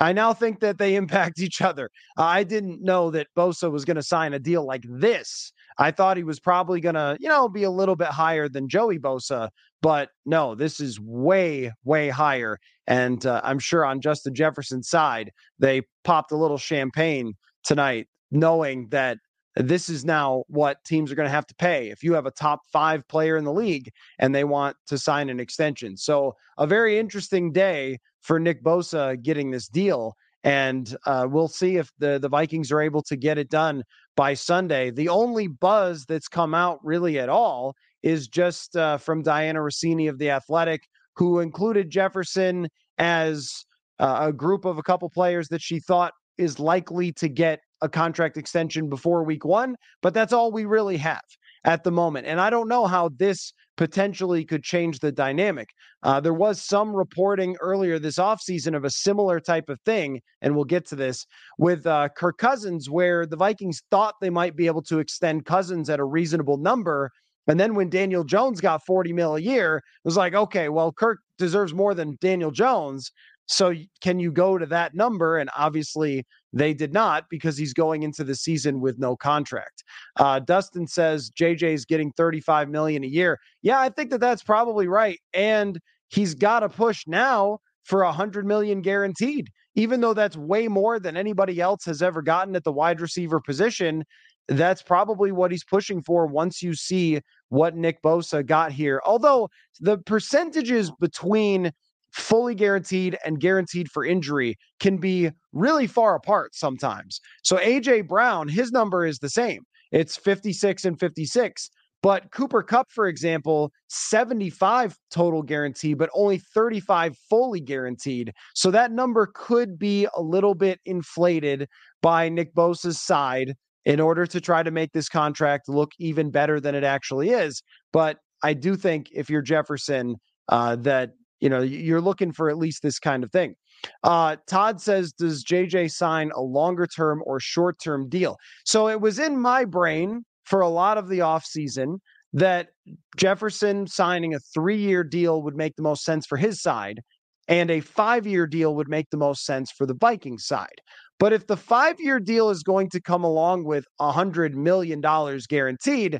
I 0.00 0.12
now 0.14 0.32
think 0.32 0.60
that 0.60 0.78
they 0.78 0.96
impact 0.96 1.38
each 1.40 1.60
other. 1.60 1.90
I 2.16 2.42
didn't 2.42 2.82
know 2.82 3.10
that 3.10 3.28
Bosa 3.36 3.70
was 3.70 3.84
going 3.84 3.96
to 3.96 4.02
sign 4.02 4.32
a 4.32 4.38
deal 4.38 4.64
like 4.64 4.84
this. 4.88 5.52
I 5.78 5.90
thought 5.90 6.16
he 6.16 6.24
was 6.24 6.40
probably 6.40 6.80
going 6.80 6.94
to, 6.94 7.16
you 7.20 7.28
know, 7.28 7.48
be 7.48 7.62
a 7.62 7.70
little 7.70 7.96
bit 7.96 8.08
higher 8.08 8.48
than 8.48 8.68
Joey 8.68 8.98
Bosa, 8.98 9.50
but 9.82 10.10
no, 10.26 10.54
this 10.54 10.80
is 10.80 10.98
way, 11.00 11.72
way 11.84 12.08
higher. 12.08 12.58
And 12.86 13.24
uh, 13.24 13.40
I'm 13.44 13.58
sure 13.58 13.84
on 13.84 14.00
Justin 14.00 14.34
Jefferson's 14.34 14.88
side, 14.88 15.30
they 15.58 15.82
popped 16.04 16.32
a 16.32 16.36
little 16.36 16.58
champagne 16.58 17.34
tonight, 17.62 18.08
knowing 18.30 18.88
that 18.90 19.18
this 19.56 19.88
is 19.88 20.04
now 20.04 20.44
what 20.48 20.82
teams 20.84 21.10
are 21.10 21.14
going 21.14 21.26
to 21.26 21.34
have 21.34 21.46
to 21.46 21.54
pay 21.56 21.90
if 21.90 22.02
you 22.02 22.14
have 22.14 22.26
a 22.26 22.30
top 22.30 22.60
five 22.72 23.06
player 23.08 23.36
in 23.36 23.44
the 23.44 23.52
league 23.52 23.90
and 24.18 24.34
they 24.34 24.44
want 24.44 24.76
to 24.86 24.96
sign 24.96 25.28
an 25.28 25.40
extension. 25.40 25.96
So, 25.96 26.36
a 26.56 26.66
very 26.66 26.98
interesting 26.98 27.52
day 27.52 27.98
for 28.20 28.38
Nick 28.38 28.62
Bosa 28.62 29.20
getting 29.22 29.50
this 29.50 29.68
deal. 29.68 30.14
And 30.42 30.96
uh, 31.04 31.26
we'll 31.28 31.48
see 31.48 31.76
if 31.76 31.90
the, 31.98 32.18
the 32.18 32.28
Vikings 32.28 32.72
are 32.72 32.80
able 32.80 33.02
to 33.02 33.16
get 33.16 33.36
it 33.36 33.50
done 33.50 33.82
by 34.16 34.34
Sunday. 34.34 34.90
The 34.90 35.08
only 35.08 35.48
buzz 35.48 36.06
that's 36.06 36.28
come 36.28 36.54
out 36.54 36.78
really 36.82 37.18
at 37.18 37.28
all 37.28 37.74
is 38.02 38.28
just 38.28 38.76
uh, 38.76 38.96
from 38.96 39.22
Dianna 39.22 39.56
Russini 39.56 40.08
of 40.08 40.18
The 40.18 40.30
Athletic, 40.30 40.80
who 41.16 41.40
included 41.40 41.90
Jefferson 41.90 42.68
as 42.96 43.64
uh, 43.98 44.28
a 44.28 44.32
group 44.32 44.64
of 44.64 44.78
a 44.78 44.82
couple 44.82 45.10
players 45.10 45.48
that 45.48 45.60
she 45.60 45.78
thought 45.78 46.14
is 46.38 46.58
likely 46.58 47.12
to 47.12 47.28
get 47.28 47.60
a 47.82 47.88
contract 47.88 48.36
extension 48.38 48.88
before 48.88 49.22
week 49.24 49.44
one, 49.44 49.76
but 50.02 50.14
that's 50.14 50.32
all 50.32 50.50
we 50.50 50.64
really 50.64 50.96
have 50.96 51.20
at 51.64 51.84
the 51.84 51.90
moment. 51.90 52.26
And 52.26 52.40
I 52.40 52.50
don't 52.50 52.68
know 52.68 52.86
how 52.86 53.10
this 53.16 53.52
potentially 53.80 54.44
could 54.44 54.62
change 54.62 54.98
the 54.98 55.10
dynamic. 55.10 55.70
Uh, 56.02 56.20
there 56.20 56.34
was 56.34 56.62
some 56.62 56.94
reporting 56.94 57.56
earlier 57.62 57.98
this 57.98 58.18
offseason 58.18 58.76
of 58.76 58.84
a 58.84 58.90
similar 58.90 59.40
type 59.40 59.70
of 59.70 59.80
thing, 59.86 60.20
and 60.42 60.54
we'll 60.54 60.66
get 60.66 60.84
to 60.84 60.94
this 60.94 61.24
with 61.56 61.86
uh, 61.86 62.06
Kirk 62.14 62.36
Cousins, 62.36 62.90
where 62.90 63.24
the 63.24 63.38
Vikings 63.38 63.80
thought 63.90 64.16
they 64.20 64.28
might 64.28 64.54
be 64.54 64.66
able 64.66 64.82
to 64.82 64.98
extend 64.98 65.46
Cousins 65.46 65.88
at 65.88 65.98
a 65.98 66.04
reasonable 66.04 66.58
number. 66.58 67.10
And 67.46 67.58
then 67.58 67.74
when 67.74 67.88
Daniel 67.88 68.22
Jones 68.22 68.60
got 68.60 68.84
40 68.84 69.14
mil 69.14 69.36
a 69.36 69.40
year, 69.40 69.78
it 69.78 69.82
was 70.04 70.18
like, 70.18 70.34
okay, 70.34 70.68
well, 70.68 70.92
Kirk 70.92 71.20
deserves 71.38 71.72
more 71.72 71.94
than 71.94 72.18
Daniel 72.20 72.50
Jones. 72.50 73.10
So 73.50 73.74
can 74.00 74.20
you 74.20 74.30
go 74.30 74.58
to 74.58 74.66
that 74.66 74.94
number? 74.94 75.38
And 75.38 75.50
obviously 75.56 76.24
they 76.52 76.72
did 76.72 76.92
not 76.92 77.24
because 77.28 77.56
he's 77.56 77.74
going 77.74 78.04
into 78.04 78.22
the 78.22 78.36
season 78.36 78.80
with 78.80 78.98
no 78.98 79.16
contract. 79.16 79.82
Uh, 80.16 80.38
Dustin 80.38 80.86
says 80.86 81.30
JJ 81.30 81.74
is 81.74 81.84
getting 81.84 82.12
35 82.12 82.68
million 82.68 83.02
a 83.02 83.08
year. 83.08 83.40
Yeah, 83.62 83.80
I 83.80 83.88
think 83.88 84.10
that 84.10 84.20
that's 84.20 84.44
probably 84.44 84.86
right. 84.86 85.18
And 85.34 85.80
he's 86.08 86.34
got 86.34 86.60
to 86.60 86.68
push 86.68 87.04
now 87.08 87.58
for 87.82 88.02
a 88.02 88.12
hundred 88.12 88.46
million 88.46 88.82
guaranteed, 88.82 89.50
even 89.74 90.00
though 90.00 90.14
that's 90.14 90.36
way 90.36 90.68
more 90.68 91.00
than 91.00 91.16
anybody 91.16 91.60
else 91.60 91.84
has 91.86 92.02
ever 92.02 92.22
gotten 92.22 92.54
at 92.54 92.62
the 92.62 92.72
wide 92.72 93.00
receiver 93.00 93.40
position. 93.40 94.04
that's 94.48 94.82
probably 94.82 95.30
what 95.30 95.50
he's 95.50 95.64
pushing 95.64 96.02
for 96.02 96.26
once 96.26 96.62
you 96.62 96.74
see 96.74 97.20
what 97.50 97.76
Nick 97.76 98.02
Bosa 98.02 98.44
got 98.44 98.72
here. 98.72 99.00
Although 99.04 99.48
the 99.80 99.98
percentages 99.98 100.90
between 101.00 101.72
fully 102.12 102.54
guaranteed 102.54 103.16
and 103.24 103.40
guaranteed 103.40 103.90
for 103.90 104.04
injury 104.04 104.56
can 104.80 104.96
be 104.96 105.30
really 105.52 105.86
far 105.86 106.14
apart 106.14 106.54
sometimes. 106.54 107.20
So 107.42 107.56
AJ 107.56 108.08
Brown, 108.08 108.48
his 108.48 108.72
number 108.72 109.06
is 109.06 109.18
the 109.18 109.28
same. 109.28 109.62
It's 109.92 110.16
56 110.16 110.84
and 110.84 110.98
56. 110.98 111.70
But 112.02 112.30
Cooper 112.30 112.62
Kupp, 112.62 112.90
for 112.90 113.08
example, 113.08 113.72
75 113.88 114.96
total 115.10 115.42
guarantee, 115.42 115.92
but 115.92 116.08
only 116.14 116.38
35 116.38 117.16
fully 117.28 117.60
guaranteed. 117.60 118.32
So 118.54 118.70
that 118.70 118.90
number 118.90 119.30
could 119.34 119.78
be 119.78 120.06
a 120.16 120.22
little 120.22 120.54
bit 120.54 120.80
inflated 120.86 121.68
by 122.00 122.30
Nick 122.30 122.54
Bosa's 122.54 122.98
side 122.98 123.54
in 123.84 124.00
order 124.00 124.26
to 124.26 124.40
try 124.40 124.62
to 124.62 124.70
make 124.70 124.92
this 124.92 125.08
contract 125.08 125.68
look 125.68 125.92
even 125.98 126.30
better 126.30 126.58
than 126.58 126.74
it 126.74 126.84
actually 126.84 127.30
is. 127.30 127.62
But 127.92 128.18
I 128.42 128.54
do 128.54 128.76
think 128.76 129.08
if 129.12 129.28
you're 129.28 129.42
Jefferson, 129.42 130.16
uh, 130.48 130.76
that 130.76 131.12
you 131.40 131.48
know 131.48 131.60
you're 131.60 132.00
looking 132.00 132.32
for 132.32 132.48
at 132.48 132.58
least 132.58 132.82
this 132.82 132.98
kind 132.98 133.24
of 133.24 133.32
thing. 133.32 133.54
Uh, 134.02 134.36
Todd 134.46 134.80
says, 134.80 135.12
does 135.12 135.44
JJ 135.44 135.90
sign 135.90 136.30
a 136.34 136.42
longer 136.42 136.86
term 136.86 137.22
or 137.24 137.40
short 137.40 137.78
term 137.82 138.08
deal? 138.08 138.36
So 138.64 138.88
it 138.88 139.00
was 139.00 139.18
in 139.18 139.40
my 139.40 139.64
brain 139.64 140.22
for 140.44 140.60
a 140.60 140.68
lot 140.68 140.98
of 140.98 141.08
the 141.08 141.20
offseason 141.20 141.96
that 142.32 142.68
Jefferson 143.16 143.86
signing 143.86 144.34
a 144.34 144.38
three 144.54 144.78
year 144.78 145.02
deal 145.02 145.42
would 145.42 145.56
make 145.56 145.76
the 145.76 145.82
most 145.82 146.04
sense 146.04 146.26
for 146.26 146.36
his 146.36 146.62
side, 146.62 147.00
and 147.48 147.70
a 147.70 147.80
five 147.80 148.26
year 148.26 148.46
deal 148.46 148.74
would 148.74 148.88
make 148.88 149.06
the 149.10 149.16
most 149.16 149.44
sense 149.44 149.70
for 149.72 149.86
the 149.86 149.94
Viking 149.94 150.38
side. 150.38 150.80
But 151.18 151.32
if 151.32 151.46
the 151.46 151.56
five 151.56 152.00
year 152.00 152.20
deal 152.20 152.50
is 152.50 152.62
going 152.62 152.88
to 152.90 153.00
come 153.00 153.24
along 153.24 153.64
with 153.64 153.84
a 153.98 154.12
$100 154.12 154.54
million 154.54 155.00
guaranteed, 155.48 156.18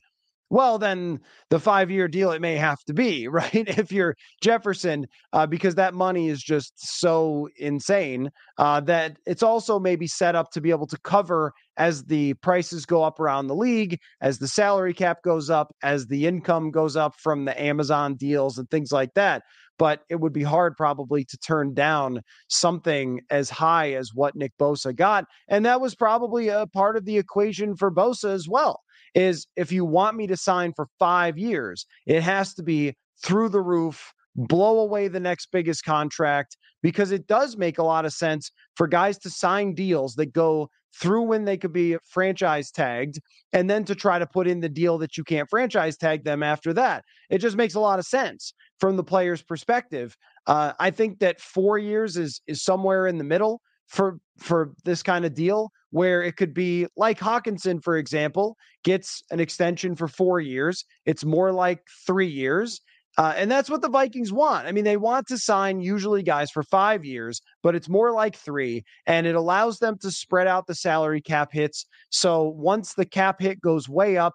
well, 0.51 0.79
then 0.79 1.21
the 1.49 1.61
five 1.61 1.91
year 1.91 2.09
deal, 2.09 2.33
it 2.33 2.41
may 2.41 2.57
have 2.57 2.83
to 2.85 2.93
be, 2.93 3.29
right? 3.29 3.51
If 3.55 3.93
you're 3.93 4.17
Jefferson, 4.43 5.07
uh, 5.33 5.47
because 5.47 5.77
that 5.77 5.95
money 5.95 6.29
is 6.29 6.43
just 6.43 6.75
so 6.77 7.49
insane 7.57 8.31
uh, 8.59 8.81
that 8.81 9.17
it's 9.27 9.45
also 9.45 9.79
maybe 9.79 10.07
set 10.07 10.35
up 10.35 10.51
to 10.51 10.61
be 10.61 10.71
able 10.71 10.89
to 10.89 10.99
cover 10.99 11.53
as 11.77 12.05
the 12.05 12.35
prices 12.35 12.85
go 12.85 13.03
up 13.03 13.21
around 13.21 13.47
the 13.47 13.55
league, 13.55 13.99
as 14.21 14.39
the 14.39 14.49
salary 14.49 14.93
cap 14.93 15.23
goes 15.23 15.49
up, 15.49 15.75
as 15.83 16.07
the 16.07 16.27
income 16.27 16.71
goes 16.71 16.97
up 16.97 17.15
from 17.19 17.45
the 17.45 17.59
Amazon 17.61 18.17
deals 18.17 18.59
and 18.59 18.69
things 18.71 18.93
like 18.93 19.15
that. 19.15 19.43
But 19.79 20.03
it 20.11 20.17
would 20.17 20.35
be 20.35 20.43
hard 20.43 20.77
probably 20.77 21.25
to 21.25 21.39
turn 21.39 21.73
down 21.73 22.21
something 22.49 23.21
as 23.31 23.49
high 23.49 23.93
as 23.95 24.13
what 24.13 24.37
Nick 24.37 24.53
Bosa 24.61 24.95
got. 24.95 25.25
And 25.49 25.65
that 25.65 25.81
was 25.81 25.95
probably 25.95 26.49
a 26.49 26.67
part 26.67 26.99
of 26.99 27.07
the 27.07 27.17
equation 27.17 27.77
for 27.77 27.91
Bosa 27.91 28.31
as 28.31 28.47
well 28.47 28.81
is 29.15 29.47
if 29.57 29.73
you 29.73 29.85
want 29.85 30.17
me 30.17 30.27
to 30.27 30.37
sign 30.37 30.73
for 30.75 30.87
five 30.99 31.39
years, 31.39 31.87
it 32.07 32.23
has 32.23 32.55
to 32.55 32.63
be 32.63 32.95
through 33.23 33.49
the 33.49 33.61
roof, 33.61 34.13
blow 34.37 34.79
away 34.79 35.09
the 35.09 35.21
next 35.21 35.49
biggest 35.53 35.85
contract, 35.85 36.57
because 36.83 37.11
it 37.11 37.27
does 37.27 37.57
make 37.57 37.79
a 37.79 37.83
lot 37.83 38.05
of 38.05 38.13
sense 38.13 38.51
for 38.77 38.87
guys 38.87 39.19
to 39.19 39.31
sign 39.31 39.75
deals 39.75 40.15
that 40.15 40.33
go 40.33 40.69
through 40.99 41.23
when 41.23 41.45
they 41.45 41.57
could 41.57 41.73
be 41.73 41.97
franchise 42.05 42.71
tagged 42.71 43.21
and 43.53 43.71
then 43.71 43.85
to 43.85 43.95
try 43.95 44.19
to 44.19 44.27
put 44.27 44.49
in 44.49 44.61
the 44.61 44.69
deal 44.69 44.99
that 44.99 45.17
you 45.17 45.25
can't 45.25 45.49
franchise 45.49 45.97
tag 45.97 46.25
them 46.25 46.43
after 46.43 46.73
that. 46.73 47.05
It 47.31 47.39
just 47.39 47.57
makes 47.57 47.75
a 47.75 47.81
lot 47.81 47.99
of 47.99 48.07
sense 48.07 48.53
from 48.81 48.97
the 48.97 49.05
player's 49.05 49.43
perspective. 49.43 50.17
Uh, 50.47 50.73
I 50.81 50.91
think 50.91 51.21
that 51.21 51.41
four 51.41 51.79
years 51.79 52.17
is 52.17 52.41
is 52.47 52.63
somewhere 52.63 53.07
in 53.07 53.19
the 53.19 53.25
middle 53.25 53.61
for 53.91 54.19
for 54.39 54.73
this 54.85 55.03
kind 55.03 55.25
of 55.25 55.35
deal 55.35 55.71
where 55.91 56.23
it 56.23 56.37
could 56.37 56.55
be 56.55 56.87
like 56.97 57.19
Hockenson, 57.19 57.83
for 57.83 57.97
example, 57.97 58.57
gets 58.85 59.23
an 59.31 59.41
extension 59.41 59.97
for 59.97 60.09
four 60.09 60.41
years. 60.41 60.85
It's 61.05 61.25
more 61.25 61.53
like 61.53 61.83
three 62.07 62.29
years. 62.29 62.81
Uh, 63.19 63.35
and 63.37 63.51
that's 63.51 63.69
what 63.69 63.83
the 63.83 63.89
Vikings 63.89 64.33
want. 64.33 64.69
I 64.69 64.73
mean, 64.73 64.85
they 64.85 64.97
want 64.97 65.27
to 65.27 65.37
sign 65.37 65.81
usually 65.81 66.23
guys 66.23 66.51
for 66.51 66.63
five 66.63 67.05
years, 67.05 67.43
but 67.61 67.75
it's 67.75 67.89
more 67.89 68.13
like 68.13 68.37
three. 68.37 68.85
And 69.07 69.27
it 69.27 69.35
allows 69.35 69.79
them 69.79 69.99
to 70.03 70.13
spread 70.13 70.47
out 70.47 70.69
the 70.69 70.77
salary 70.77 71.21
cap 71.21 71.51
hits. 71.53 71.87
So 72.11 72.45
once 72.57 72.95
the 72.95 73.05
cap 73.05 73.41
hit 73.41 73.61
goes 73.61 73.89
way 73.89 74.17
up, 74.17 74.35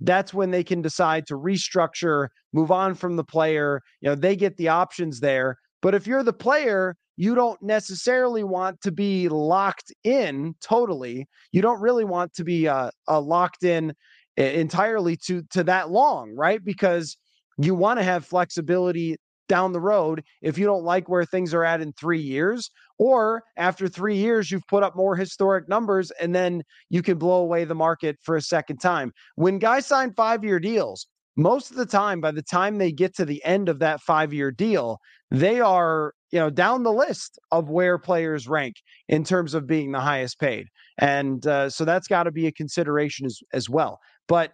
that's 0.00 0.34
when 0.34 0.50
they 0.50 0.64
can 0.64 0.82
decide 0.82 1.26
to 1.28 1.34
restructure, 1.34 2.26
move 2.52 2.72
on 2.72 2.96
from 2.96 3.14
the 3.14 3.24
player. 3.24 3.80
You 4.00 4.10
know, 4.10 4.16
they 4.16 4.34
get 4.34 4.56
the 4.56 4.68
options 4.68 5.20
there. 5.20 5.56
But 5.80 5.94
if 5.94 6.06
you're 6.06 6.24
the 6.24 6.32
player, 6.32 6.96
you 7.16 7.34
don't 7.34 7.60
necessarily 7.62 8.44
want 8.44 8.80
to 8.82 8.92
be 8.92 9.28
locked 9.28 9.92
in 10.04 10.54
totally. 10.60 11.26
You 11.52 11.62
don't 11.62 11.80
really 11.80 12.04
want 12.04 12.34
to 12.34 12.44
be 12.44 12.68
uh, 12.68 12.90
uh, 13.08 13.20
locked 13.20 13.64
in 13.64 13.94
entirely 14.36 15.16
to 15.16 15.42
to 15.50 15.64
that 15.64 15.90
long, 15.90 16.34
right? 16.34 16.62
Because 16.62 17.16
you 17.58 17.74
want 17.74 17.98
to 17.98 18.04
have 18.04 18.26
flexibility 18.26 19.16
down 19.48 19.72
the 19.72 19.80
road 19.80 20.22
if 20.42 20.58
you 20.58 20.66
don't 20.66 20.84
like 20.84 21.08
where 21.08 21.24
things 21.24 21.54
are 21.54 21.64
at 21.64 21.80
in 21.80 21.92
three 21.92 22.20
years, 22.20 22.70
or 22.98 23.42
after 23.56 23.88
three 23.88 24.16
years, 24.16 24.50
you've 24.50 24.66
put 24.66 24.82
up 24.82 24.96
more 24.96 25.16
historic 25.16 25.68
numbers 25.68 26.10
and 26.20 26.34
then 26.34 26.62
you 26.90 27.02
can 27.02 27.18
blow 27.18 27.42
away 27.42 27.64
the 27.64 27.74
market 27.74 28.16
for 28.22 28.36
a 28.36 28.42
second 28.42 28.78
time. 28.78 29.12
When 29.36 29.58
guys 29.58 29.86
sign 29.86 30.12
five 30.14 30.44
year 30.44 30.58
deals, 30.58 31.06
most 31.36 31.70
of 31.70 31.76
the 31.76 31.86
time, 31.86 32.20
by 32.20 32.30
the 32.30 32.42
time 32.42 32.78
they 32.78 32.92
get 32.92 33.14
to 33.16 33.24
the 33.24 33.44
end 33.44 33.68
of 33.68 33.78
that 33.80 34.00
five 34.00 34.32
year 34.32 34.50
deal, 34.50 34.98
they 35.30 35.60
are 35.60 36.14
you 36.30 36.38
know 36.38 36.50
down 36.50 36.82
the 36.82 36.92
list 36.92 37.38
of 37.52 37.68
where 37.68 37.98
players 37.98 38.48
rank 38.48 38.76
in 39.08 39.24
terms 39.24 39.54
of 39.54 39.66
being 39.66 39.92
the 39.92 40.00
highest 40.00 40.40
paid. 40.40 40.68
And 40.98 41.46
uh, 41.46 41.70
so 41.70 41.84
that's 41.84 42.08
got 42.08 42.24
to 42.24 42.32
be 42.32 42.46
a 42.46 42.52
consideration 42.52 43.26
as, 43.26 43.40
as 43.52 43.68
well. 43.68 43.98
But 44.28 44.52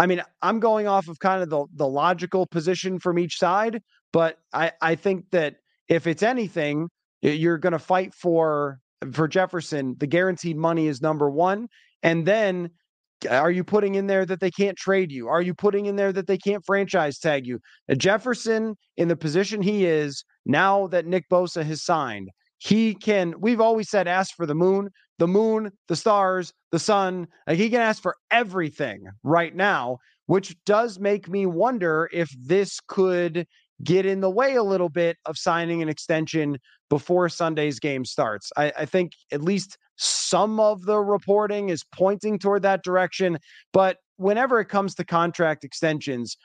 i 0.00 0.06
mean 0.06 0.22
i'm 0.42 0.58
going 0.58 0.88
off 0.88 1.06
of 1.06 1.20
kind 1.20 1.42
of 1.42 1.50
the, 1.50 1.64
the 1.76 1.86
logical 1.86 2.46
position 2.46 2.98
from 2.98 3.18
each 3.18 3.38
side 3.38 3.80
but 4.12 4.38
i 4.52 4.72
i 4.80 4.96
think 4.96 5.26
that 5.30 5.56
if 5.88 6.08
it's 6.08 6.24
anything 6.24 6.88
you're 7.22 7.58
going 7.58 7.72
to 7.72 7.78
fight 7.78 8.12
for 8.14 8.80
for 9.12 9.28
jefferson 9.28 9.94
the 9.98 10.06
guaranteed 10.06 10.56
money 10.56 10.88
is 10.88 11.00
number 11.00 11.30
one 11.30 11.68
and 12.02 12.26
then 12.26 12.70
are 13.28 13.50
you 13.50 13.64
putting 13.64 13.94
in 13.94 14.06
there 14.06 14.24
that 14.26 14.40
they 14.40 14.50
can't 14.50 14.76
trade 14.76 15.12
you? 15.12 15.28
Are 15.28 15.42
you 15.42 15.54
putting 15.54 15.86
in 15.86 15.96
there 15.96 16.12
that 16.12 16.26
they 16.26 16.38
can't 16.38 16.64
franchise 16.64 17.18
tag 17.18 17.46
you? 17.46 17.60
Jefferson, 17.96 18.76
in 18.96 19.08
the 19.08 19.16
position 19.16 19.62
he 19.62 19.86
is 19.86 20.24
now 20.46 20.86
that 20.88 21.06
Nick 21.06 21.28
Bosa 21.30 21.64
has 21.64 21.82
signed, 21.82 22.30
he 22.58 22.94
can. 22.94 23.34
We've 23.40 23.60
always 23.60 23.88
said 23.88 24.06
ask 24.06 24.34
for 24.34 24.46
the 24.46 24.54
moon, 24.54 24.90
the 25.18 25.28
moon, 25.28 25.70
the 25.88 25.96
stars, 25.96 26.52
the 26.72 26.78
sun. 26.78 27.26
Like 27.46 27.58
he 27.58 27.70
can 27.70 27.80
ask 27.80 28.02
for 28.02 28.16
everything 28.30 29.04
right 29.22 29.54
now, 29.54 29.98
which 30.26 30.56
does 30.64 30.98
make 30.98 31.28
me 31.28 31.46
wonder 31.46 32.08
if 32.12 32.30
this 32.38 32.78
could 32.86 33.46
get 33.82 34.04
in 34.04 34.20
the 34.20 34.30
way 34.30 34.56
a 34.56 34.62
little 34.62 34.90
bit 34.90 35.16
of 35.24 35.38
signing 35.38 35.80
an 35.82 35.88
extension 35.88 36.58
before 36.90 37.28
Sunday's 37.28 37.80
game 37.80 38.04
starts. 38.04 38.50
I, 38.56 38.72
I 38.78 38.84
think 38.84 39.12
at 39.32 39.42
least 39.42 39.78
some 40.00 40.58
of 40.58 40.86
the 40.86 40.98
reporting 40.98 41.68
is 41.68 41.84
pointing 41.84 42.38
toward 42.38 42.62
that 42.62 42.82
direction. 42.82 43.38
But 43.72 43.98
whenever 44.16 44.58
it 44.58 44.66
comes 44.70 44.94
to 44.94 45.04
contract 45.04 45.62
extensions, 45.62 46.38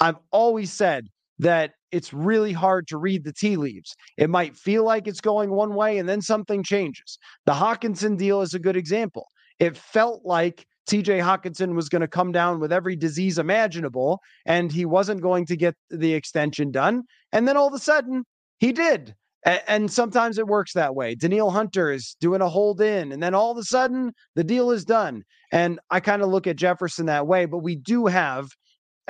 I've 0.00 0.16
always 0.30 0.72
said 0.72 1.08
that 1.38 1.72
it's 1.90 2.14
really 2.14 2.52
hard 2.52 2.88
to 2.88 2.96
read 2.96 3.24
the 3.24 3.32
tea 3.32 3.56
leaves. 3.56 3.94
It 4.16 4.30
might 4.30 4.56
feel 4.56 4.84
like 4.84 5.06
it's 5.06 5.20
going 5.20 5.50
one 5.50 5.74
way 5.74 5.98
and 5.98 6.08
then 6.08 6.22
something 6.22 6.62
changes. 6.62 7.18
The 7.44 7.52
Hockenson 7.52 8.16
deal 8.16 8.40
is 8.40 8.54
a 8.54 8.58
good 8.58 8.76
example. 8.76 9.26
It 9.58 9.76
felt 9.76 10.24
like 10.24 10.64
TJ 10.88 11.20
Hockenson 11.20 11.74
was 11.74 11.90
going 11.90 12.00
to 12.00 12.08
come 12.08 12.32
down 12.32 12.60
with 12.60 12.72
every 12.72 12.96
disease 12.96 13.38
imaginable 13.38 14.20
and 14.46 14.72
he 14.72 14.86
wasn't 14.86 15.20
going 15.20 15.44
to 15.46 15.56
get 15.56 15.74
the 15.90 16.14
extension 16.14 16.70
done. 16.70 17.02
And 17.30 17.46
then 17.46 17.58
all 17.58 17.68
of 17.68 17.74
a 17.74 17.78
sudden, 17.78 18.24
he 18.58 18.72
did. 18.72 19.14
And, 19.44 19.90
sometimes 19.90 20.38
it 20.38 20.46
works 20.46 20.72
that 20.74 20.94
way. 20.94 21.14
Danielle 21.14 21.50
Hunter 21.50 21.90
is 21.90 22.16
doing 22.20 22.40
a 22.40 22.48
hold 22.48 22.80
in, 22.80 23.10
and 23.10 23.22
then 23.22 23.34
all 23.34 23.50
of 23.50 23.58
a 23.58 23.64
sudden 23.64 24.12
the 24.36 24.44
deal 24.44 24.70
is 24.70 24.84
done. 24.84 25.24
And 25.50 25.80
I 25.90 26.00
kind 26.00 26.22
of 26.22 26.28
look 26.28 26.46
at 26.46 26.56
Jefferson 26.56 27.06
that 27.06 27.26
way, 27.26 27.46
but 27.46 27.58
we 27.58 27.74
do 27.74 28.06
have 28.06 28.48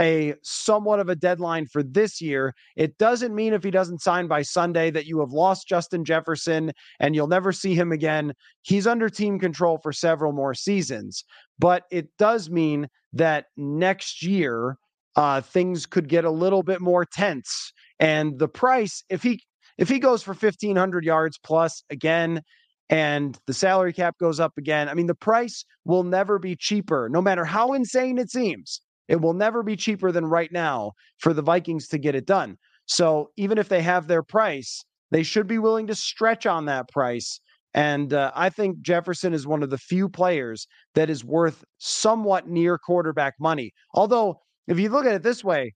a 0.00 0.34
somewhat 0.42 1.00
of 1.00 1.08
a 1.08 1.14
deadline 1.14 1.66
for 1.66 1.82
this 1.82 2.20
year. 2.20 2.54
It 2.76 2.96
doesn't 2.98 3.34
mean 3.34 3.52
if 3.52 3.62
he 3.62 3.70
doesn't 3.70 4.00
sign 4.00 4.26
by 4.26 4.42
Sunday 4.42 4.90
that 4.90 5.06
you 5.06 5.20
have 5.20 5.32
lost 5.32 5.68
Justin 5.68 6.04
Jefferson 6.04 6.72
and 6.98 7.14
you'll 7.14 7.26
never 7.26 7.52
see 7.52 7.74
him 7.74 7.92
again. 7.92 8.32
He's 8.62 8.86
under 8.86 9.10
team 9.10 9.38
control 9.38 9.78
for 9.82 9.92
several 9.92 10.32
more 10.32 10.54
seasons, 10.54 11.24
but 11.58 11.84
it 11.90 12.08
does 12.18 12.50
mean 12.50 12.88
that 13.12 13.46
next 13.56 14.22
year 14.22 14.78
uh, 15.14 15.42
things 15.42 15.84
could 15.84 16.08
get 16.08 16.24
a 16.24 16.30
little 16.30 16.62
bit 16.62 16.80
more 16.80 17.04
tense. 17.04 17.72
And 18.00 18.38
the 18.38 18.48
price, 18.48 19.04
if 19.10 19.22
he 19.22 19.42
if 19.78 19.88
he 19.88 19.98
goes 19.98 20.22
for 20.22 20.32
1500 20.32 21.04
yards 21.04 21.38
plus 21.38 21.82
again 21.90 22.42
and 22.88 23.38
the 23.46 23.54
salary 23.54 23.92
cap 23.92 24.16
goes 24.18 24.40
up 24.40 24.52
again, 24.58 24.88
I 24.88 24.94
mean, 24.94 25.06
the 25.06 25.14
price 25.14 25.64
will 25.84 26.04
never 26.04 26.38
be 26.38 26.56
cheaper, 26.56 27.08
no 27.10 27.22
matter 27.22 27.44
how 27.44 27.72
insane 27.72 28.18
it 28.18 28.30
seems. 28.30 28.80
It 29.08 29.20
will 29.20 29.34
never 29.34 29.62
be 29.62 29.76
cheaper 29.76 30.12
than 30.12 30.26
right 30.26 30.52
now 30.52 30.92
for 31.18 31.32
the 31.32 31.42
Vikings 31.42 31.88
to 31.88 31.98
get 31.98 32.14
it 32.14 32.26
done. 32.26 32.56
So 32.86 33.30
even 33.36 33.58
if 33.58 33.68
they 33.68 33.82
have 33.82 34.06
their 34.06 34.22
price, 34.22 34.84
they 35.10 35.22
should 35.22 35.46
be 35.46 35.58
willing 35.58 35.86
to 35.88 35.94
stretch 35.94 36.46
on 36.46 36.66
that 36.66 36.88
price 36.88 37.40
And 37.74 38.12
uh, 38.12 38.32
I 38.34 38.50
think 38.50 38.80
Jefferson 38.82 39.32
is 39.32 39.46
one 39.46 39.62
of 39.62 39.70
the 39.70 39.78
few 39.78 40.08
players 40.08 40.66
that 40.94 41.08
is 41.08 41.24
worth 41.24 41.64
somewhat 41.78 42.48
near 42.48 42.78
quarterback 42.78 43.34
money. 43.40 43.72
Although, 43.94 44.40
if 44.68 44.78
you 44.78 44.90
look 44.90 45.06
at 45.06 45.14
it 45.14 45.22
this 45.22 45.42
way, 45.42 45.74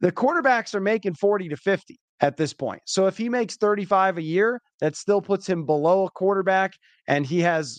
the 0.00 0.12
quarterbacks 0.12 0.74
are 0.74 0.80
making 0.80 1.14
40 1.14 1.48
to 1.48 1.56
50 1.56 1.98
at 2.20 2.36
this 2.36 2.52
point. 2.52 2.82
So 2.84 3.06
if 3.06 3.16
he 3.16 3.28
makes 3.28 3.56
35 3.56 4.18
a 4.18 4.22
year, 4.22 4.60
that 4.80 4.96
still 4.96 5.20
puts 5.20 5.48
him 5.48 5.64
below 5.66 6.06
a 6.06 6.10
quarterback 6.10 6.72
and 7.06 7.24
he 7.24 7.40
has 7.40 7.78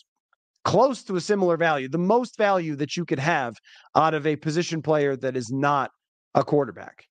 close 0.66 1.04
to 1.04 1.16
a 1.16 1.22
similar 1.22 1.58
value, 1.58 1.90
the 1.90 1.98
most 1.98 2.38
value 2.38 2.76
that 2.76 2.96
you 2.96 3.06
could 3.06 3.20
have 3.20 3.56
out 3.96 4.14
of 4.14 4.26
a 4.28 4.36
position 4.36 4.82
player 4.82 5.16
that 5.16 5.36
is 5.36 5.50
not 5.52 5.92
a 6.36 6.44
quarterback. 6.44 7.06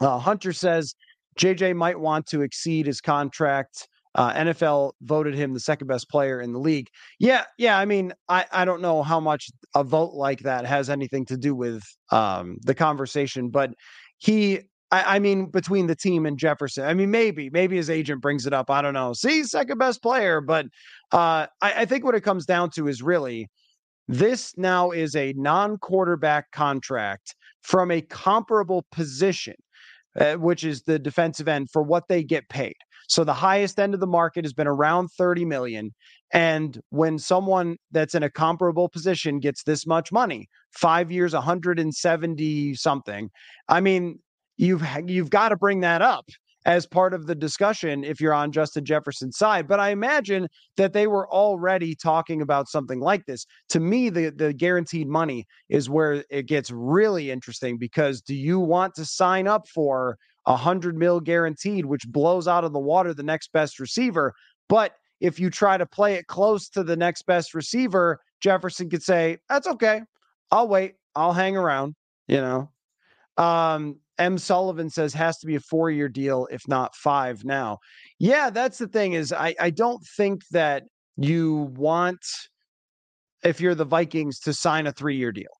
Uh, 0.00 0.18
Hunter 0.18 0.52
says 0.52 0.94
JJ 1.38 1.76
might 1.76 1.98
want 1.98 2.26
to 2.26 2.42
exceed 2.42 2.86
his 2.86 3.00
contract. 3.00 3.88
Uh, 4.14 4.32
NFL 4.34 4.92
voted 5.02 5.34
him 5.34 5.54
the 5.54 5.60
second 5.60 5.86
best 5.86 6.08
player 6.10 6.40
in 6.40 6.52
the 6.52 6.58
league. 6.58 6.88
Yeah, 7.18 7.44
yeah. 7.56 7.78
I 7.78 7.86
mean, 7.86 8.12
I, 8.28 8.44
I 8.52 8.64
don't 8.66 8.82
know 8.82 9.02
how 9.02 9.20
much 9.20 9.48
a 9.74 9.82
vote 9.82 10.12
like 10.12 10.40
that 10.40 10.66
has 10.66 10.90
anything 10.90 11.24
to 11.26 11.38
do 11.38 11.54
with 11.54 11.82
um, 12.10 12.58
the 12.60 12.74
conversation, 12.74 13.48
but 13.48 13.70
he, 14.18 14.60
I, 14.92 15.16
I, 15.16 15.18
mean, 15.18 15.46
between 15.46 15.88
the 15.88 15.96
team 15.96 16.26
and 16.26 16.38
Jefferson, 16.38 16.84
I 16.84 16.94
mean, 16.94 17.10
maybe, 17.10 17.50
maybe 17.50 17.76
his 17.76 17.90
agent 17.90 18.20
brings 18.20 18.46
it 18.46 18.52
up. 18.52 18.70
I 18.70 18.82
don't 18.82 18.94
know. 18.94 19.12
See, 19.12 19.42
second 19.42 19.78
best 19.78 20.02
player, 20.02 20.40
but 20.40 20.66
uh, 21.10 21.46
I, 21.60 21.72
I 21.78 21.84
think 21.86 22.04
what 22.04 22.14
it 22.14 22.20
comes 22.20 22.46
down 22.46 22.70
to 22.76 22.86
is 22.86 23.02
really 23.02 23.48
this 24.06 24.52
now 24.56 24.90
is 24.90 25.16
a 25.16 25.32
non 25.32 25.78
quarterback 25.78 26.52
contract 26.52 27.34
from 27.62 27.90
a 27.90 28.00
comparable 28.00 28.84
position 28.92 29.54
uh, 30.18 30.34
which 30.34 30.64
is 30.64 30.82
the 30.82 30.98
defensive 30.98 31.48
end, 31.48 31.70
for 31.70 31.82
what 31.82 32.08
they 32.08 32.22
get 32.22 32.48
paid. 32.48 32.74
So 33.08 33.24
the 33.24 33.34
highest 33.34 33.78
end 33.78 33.94
of 33.94 34.00
the 34.00 34.06
market 34.06 34.44
has 34.44 34.52
been 34.52 34.66
around 34.66 35.08
30 35.08 35.44
million. 35.44 35.94
And 36.32 36.80
when 36.90 37.18
someone 37.18 37.76
that's 37.90 38.14
in 38.14 38.22
a 38.22 38.30
comparable 38.30 38.88
position 38.88 39.38
gets 39.38 39.62
this 39.64 39.86
much 39.86 40.12
money, 40.12 40.48
five 40.70 41.10
years, 41.10 41.34
170 41.34 42.74
something, 42.74 43.30
I 43.68 43.80
mean, 43.80 44.18
you've 44.62 44.82
you've 45.06 45.30
got 45.30 45.50
to 45.50 45.56
bring 45.56 45.80
that 45.80 46.02
up 46.02 46.26
as 46.64 46.86
part 46.86 47.12
of 47.12 47.26
the 47.26 47.34
discussion 47.34 48.04
if 48.04 48.20
you're 48.20 48.32
on 48.32 48.52
Justin 48.52 48.84
Jefferson's 48.84 49.36
side. 49.36 49.66
But 49.66 49.80
I 49.80 49.90
imagine 49.90 50.46
that 50.76 50.92
they 50.92 51.08
were 51.08 51.28
already 51.28 51.96
talking 51.96 52.40
about 52.40 52.68
something 52.68 53.00
like 53.00 53.26
this. 53.26 53.46
To 53.70 53.80
me, 53.80 54.10
the, 54.10 54.30
the 54.30 54.52
guaranteed 54.52 55.08
money 55.08 55.44
is 55.68 55.90
where 55.90 56.24
it 56.30 56.46
gets 56.46 56.70
really 56.70 57.32
interesting 57.32 57.78
because 57.78 58.20
do 58.20 58.34
you 58.34 58.60
want 58.60 58.94
to 58.94 59.04
sign 59.04 59.48
up 59.48 59.66
for 59.68 60.16
a 60.46 60.56
hundred 60.56 60.96
mil 60.96 61.18
guaranteed, 61.18 61.86
which 61.86 62.06
blows 62.06 62.46
out 62.46 62.64
of 62.64 62.72
the 62.72 62.78
water 62.78 63.12
the 63.12 63.24
next 63.24 63.52
best 63.52 63.80
receiver? 63.80 64.32
But 64.68 64.92
if 65.20 65.40
you 65.40 65.50
try 65.50 65.76
to 65.76 65.86
play 65.86 66.14
it 66.14 66.28
close 66.28 66.68
to 66.70 66.84
the 66.84 66.96
next 66.96 67.22
best 67.22 67.54
receiver, 67.54 68.20
Jefferson 68.40 68.88
could 68.88 69.02
say, 69.02 69.38
That's 69.48 69.66
okay. 69.66 70.02
I'll 70.52 70.68
wait. 70.68 70.94
I'll 71.16 71.32
hang 71.32 71.56
around, 71.56 71.94
you 72.28 72.40
know. 72.40 72.70
Um, 73.36 73.96
M. 74.22 74.38
Sullivan 74.38 74.88
says 74.88 75.12
has 75.14 75.36
to 75.38 75.46
be 75.46 75.56
a 75.56 75.60
four 75.60 75.90
year 75.90 76.08
deal, 76.08 76.46
if 76.50 76.62
not 76.68 76.94
five 76.94 77.44
now. 77.44 77.78
Yeah, 78.18 78.50
that's 78.50 78.78
the 78.78 78.86
thing 78.86 79.14
is 79.14 79.32
I, 79.32 79.54
I 79.58 79.70
don't 79.70 80.02
think 80.16 80.42
that 80.52 80.84
you 81.16 81.72
want 81.76 82.20
if 83.42 83.60
you're 83.60 83.74
the 83.74 83.84
Vikings 83.84 84.38
to 84.40 84.54
sign 84.54 84.86
a 84.86 84.92
three 84.92 85.16
year 85.16 85.32
deal 85.32 85.50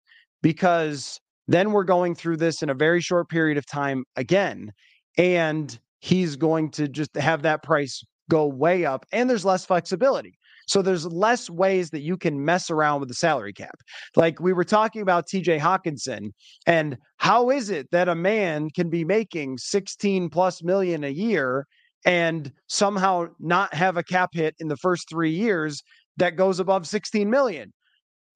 because 0.43 1.19
then 1.49 1.73
we're 1.73 1.85
going 1.85 2.15
through 2.15 2.37
this 2.37 2.63
in 2.63 2.71
a 2.71 2.75
very 2.75 3.01
short 3.01 3.29
period 3.29 3.59
of 3.59 3.67
time 3.67 4.05
again. 4.15 4.71
And 5.19 5.77
he's 5.99 6.37
going 6.37 6.71
to 6.73 6.89
just 6.89 7.17
have 7.17 7.43
that 7.43 7.65
price 7.65 8.05
go 8.31 8.47
way 8.47 8.85
up 8.85 9.05
and 9.13 9.29
there's 9.29 9.45
less 9.45 9.67
flexibility. 9.67 10.39
So 10.67 10.83
there's 10.83 11.07
less 11.07 11.51
ways 11.51 11.91
that 11.91 12.03
you 12.03 12.17
can 12.17 12.45
mess 12.45 12.71
around 12.71 13.01
with 13.01 13.09
the 13.09 13.15
salary 13.15 13.53
cap. 13.53 13.75
Like 14.17 14.41
we 14.41 14.53
were 14.53 14.65
talking 14.65 15.03
about 15.03 15.27
TJ 15.27 15.59
Hockenson, 15.59 16.33
and 16.67 16.97
how 17.17 17.51
is 17.51 17.71
it 17.71 17.91
that 17.93 18.09
a 18.09 18.15
man 18.15 18.71
can 18.71 18.91
be 18.91 19.05
making 19.05 19.59
16 19.59 20.31
plus 20.31 20.63
million 20.63 21.05
a 21.05 21.09
year 21.09 21.67
and 22.05 22.53
somehow 22.69 23.27
not 23.39 23.73
have 23.75 23.97
a 23.97 24.03
cap 24.03 24.31
hit 24.33 24.55
in 24.59 24.69
the 24.69 24.77
first 24.77 25.09
3 25.09 25.31
years 25.31 25.83
that 26.17 26.37
goes 26.37 26.61
above 26.61 26.87
16 26.87 27.29
million? 27.31 27.73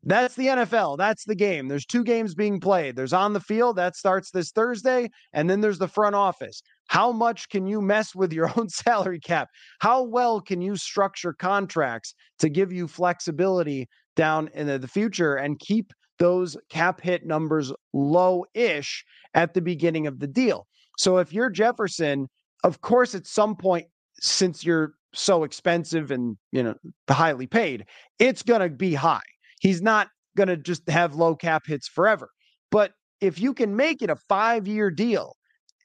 That's 0.08 0.36
the 0.36 0.46
NFL. 0.46 0.98
That's 0.98 1.24
the 1.24 1.34
game. 1.34 1.66
There's 1.66 1.84
two 1.84 2.04
games 2.04 2.36
being 2.36 2.60
played. 2.60 2.94
There's 2.94 3.12
on 3.12 3.32
the 3.32 3.40
field 3.40 3.74
that 3.76 3.96
starts 3.96 4.30
this 4.30 4.52
Thursday, 4.52 5.10
and 5.32 5.50
then 5.50 5.60
there's 5.60 5.78
the 5.78 5.88
front 5.88 6.14
office. 6.14 6.62
How 6.88 7.12
much 7.12 7.48
can 7.48 7.66
you 7.66 7.80
mess 7.80 8.14
with 8.14 8.32
your 8.32 8.50
own 8.56 8.68
salary 8.68 9.20
cap? 9.20 9.48
How 9.80 10.02
well 10.02 10.40
can 10.40 10.60
you 10.60 10.76
structure 10.76 11.32
contracts 11.32 12.14
to 12.38 12.48
give 12.48 12.72
you 12.72 12.88
flexibility 12.88 13.88
down 14.14 14.48
in 14.54 14.66
the 14.80 14.88
future 14.88 15.34
and 15.36 15.58
keep 15.58 15.92
those 16.18 16.56
cap 16.70 17.00
hit 17.00 17.26
numbers 17.26 17.72
low 17.92 18.44
ish 18.54 19.04
at 19.34 19.54
the 19.54 19.60
beginning 19.60 20.06
of 20.06 20.20
the 20.20 20.26
deal? 20.26 20.66
So 20.98 21.18
if 21.18 21.32
you're 21.32 21.50
Jefferson, 21.50 22.28
of 22.64 22.80
course, 22.80 23.14
at 23.14 23.26
some 23.26 23.56
point, 23.56 23.86
since 24.20 24.64
you're 24.64 24.94
so 25.12 25.44
expensive 25.44 26.10
and 26.10 26.36
you 26.52 26.62
know 26.62 26.74
highly 27.08 27.46
paid, 27.46 27.84
it's 28.18 28.42
to 28.62 28.68
be 28.70 28.94
high 28.94 29.20
He's 29.60 29.82
not 29.82 30.08
to 30.48 30.56
just 30.56 30.88
have 30.88 31.14
low 31.14 31.34
cap 31.34 31.62
hits 31.66 31.88
forever. 31.88 32.30
But 32.70 32.92
if 33.20 33.40
you 33.40 33.54
can 33.54 33.76
make 33.76 34.02
it 34.02 34.10
a 34.10 34.16
five 34.28 34.66
year 34.66 34.90
deal 34.90 35.35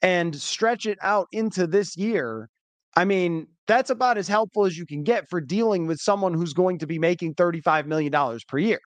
and 0.01 0.35
stretch 0.35 0.85
it 0.85 0.97
out 1.01 1.27
into 1.31 1.67
this 1.67 1.95
year, 1.97 2.49
I 2.95 3.05
mean, 3.05 3.47
that's 3.67 3.89
about 3.89 4.17
as 4.17 4.27
helpful 4.27 4.65
as 4.65 4.77
you 4.77 4.85
can 4.85 5.03
get 5.03 5.29
for 5.29 5.39
dealing 5.39 5.87
with 5.87 5.99
someone 5.99 6.33
who's 6.33 6.53
going 6.53 6.79
to 6.79 6.87
be 6.87 6.99
making 6.99 7.35
$35 7.35 7.85
million 7.85 8.39
per 8.47 8.57
year. 8.57 8.79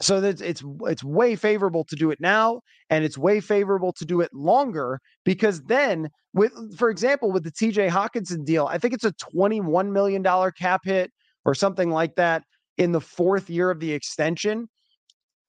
So 0.00 0.20
that's 0.20 0.40
it's 0.40 0.64
it's 0.86 1.04
way 1.04 1.36
favorable 1.36 1.84
to 1.84 1.94
do 1.94 2.10
it 2.10 2.20
now, 2.20 2.62
and 2.88 3.04
it's 3.04 3.18
way 3.18 3.38
favorable 3.40 3.92
to 3.98 4.06
do 4.06 4.22
it 4.22 4.32
longer 4.32 4.98
because 5.24 5.60
then, 5.64 6.08
with 6.32 6.52
for 6.78 6.88
example, 6.88 7.30
with 7.30 7.44
the 7.44 7.52
TJ 7.52 7.90
Hockenson 7.90 8.46
deal, 8.46 8.66
I 8.66 8.78
think 8.78 8.94
it's 8.94 9.04
a 9.04 9.12
$21 9.12 9.92
million 9.92 10.24
cap 10.58 10.80
hit 10.84 11.12
or 11.44 11.54
something 11.54 11.90
like 11.90 12.14
that 12.14 12.44
in 12.78 12.92
the 12.92 13.00
fourth 13.00 13.50
year 13.50 13.70
of 13.70 13.78
the 13.78 13.92
extension. 13.92 14.68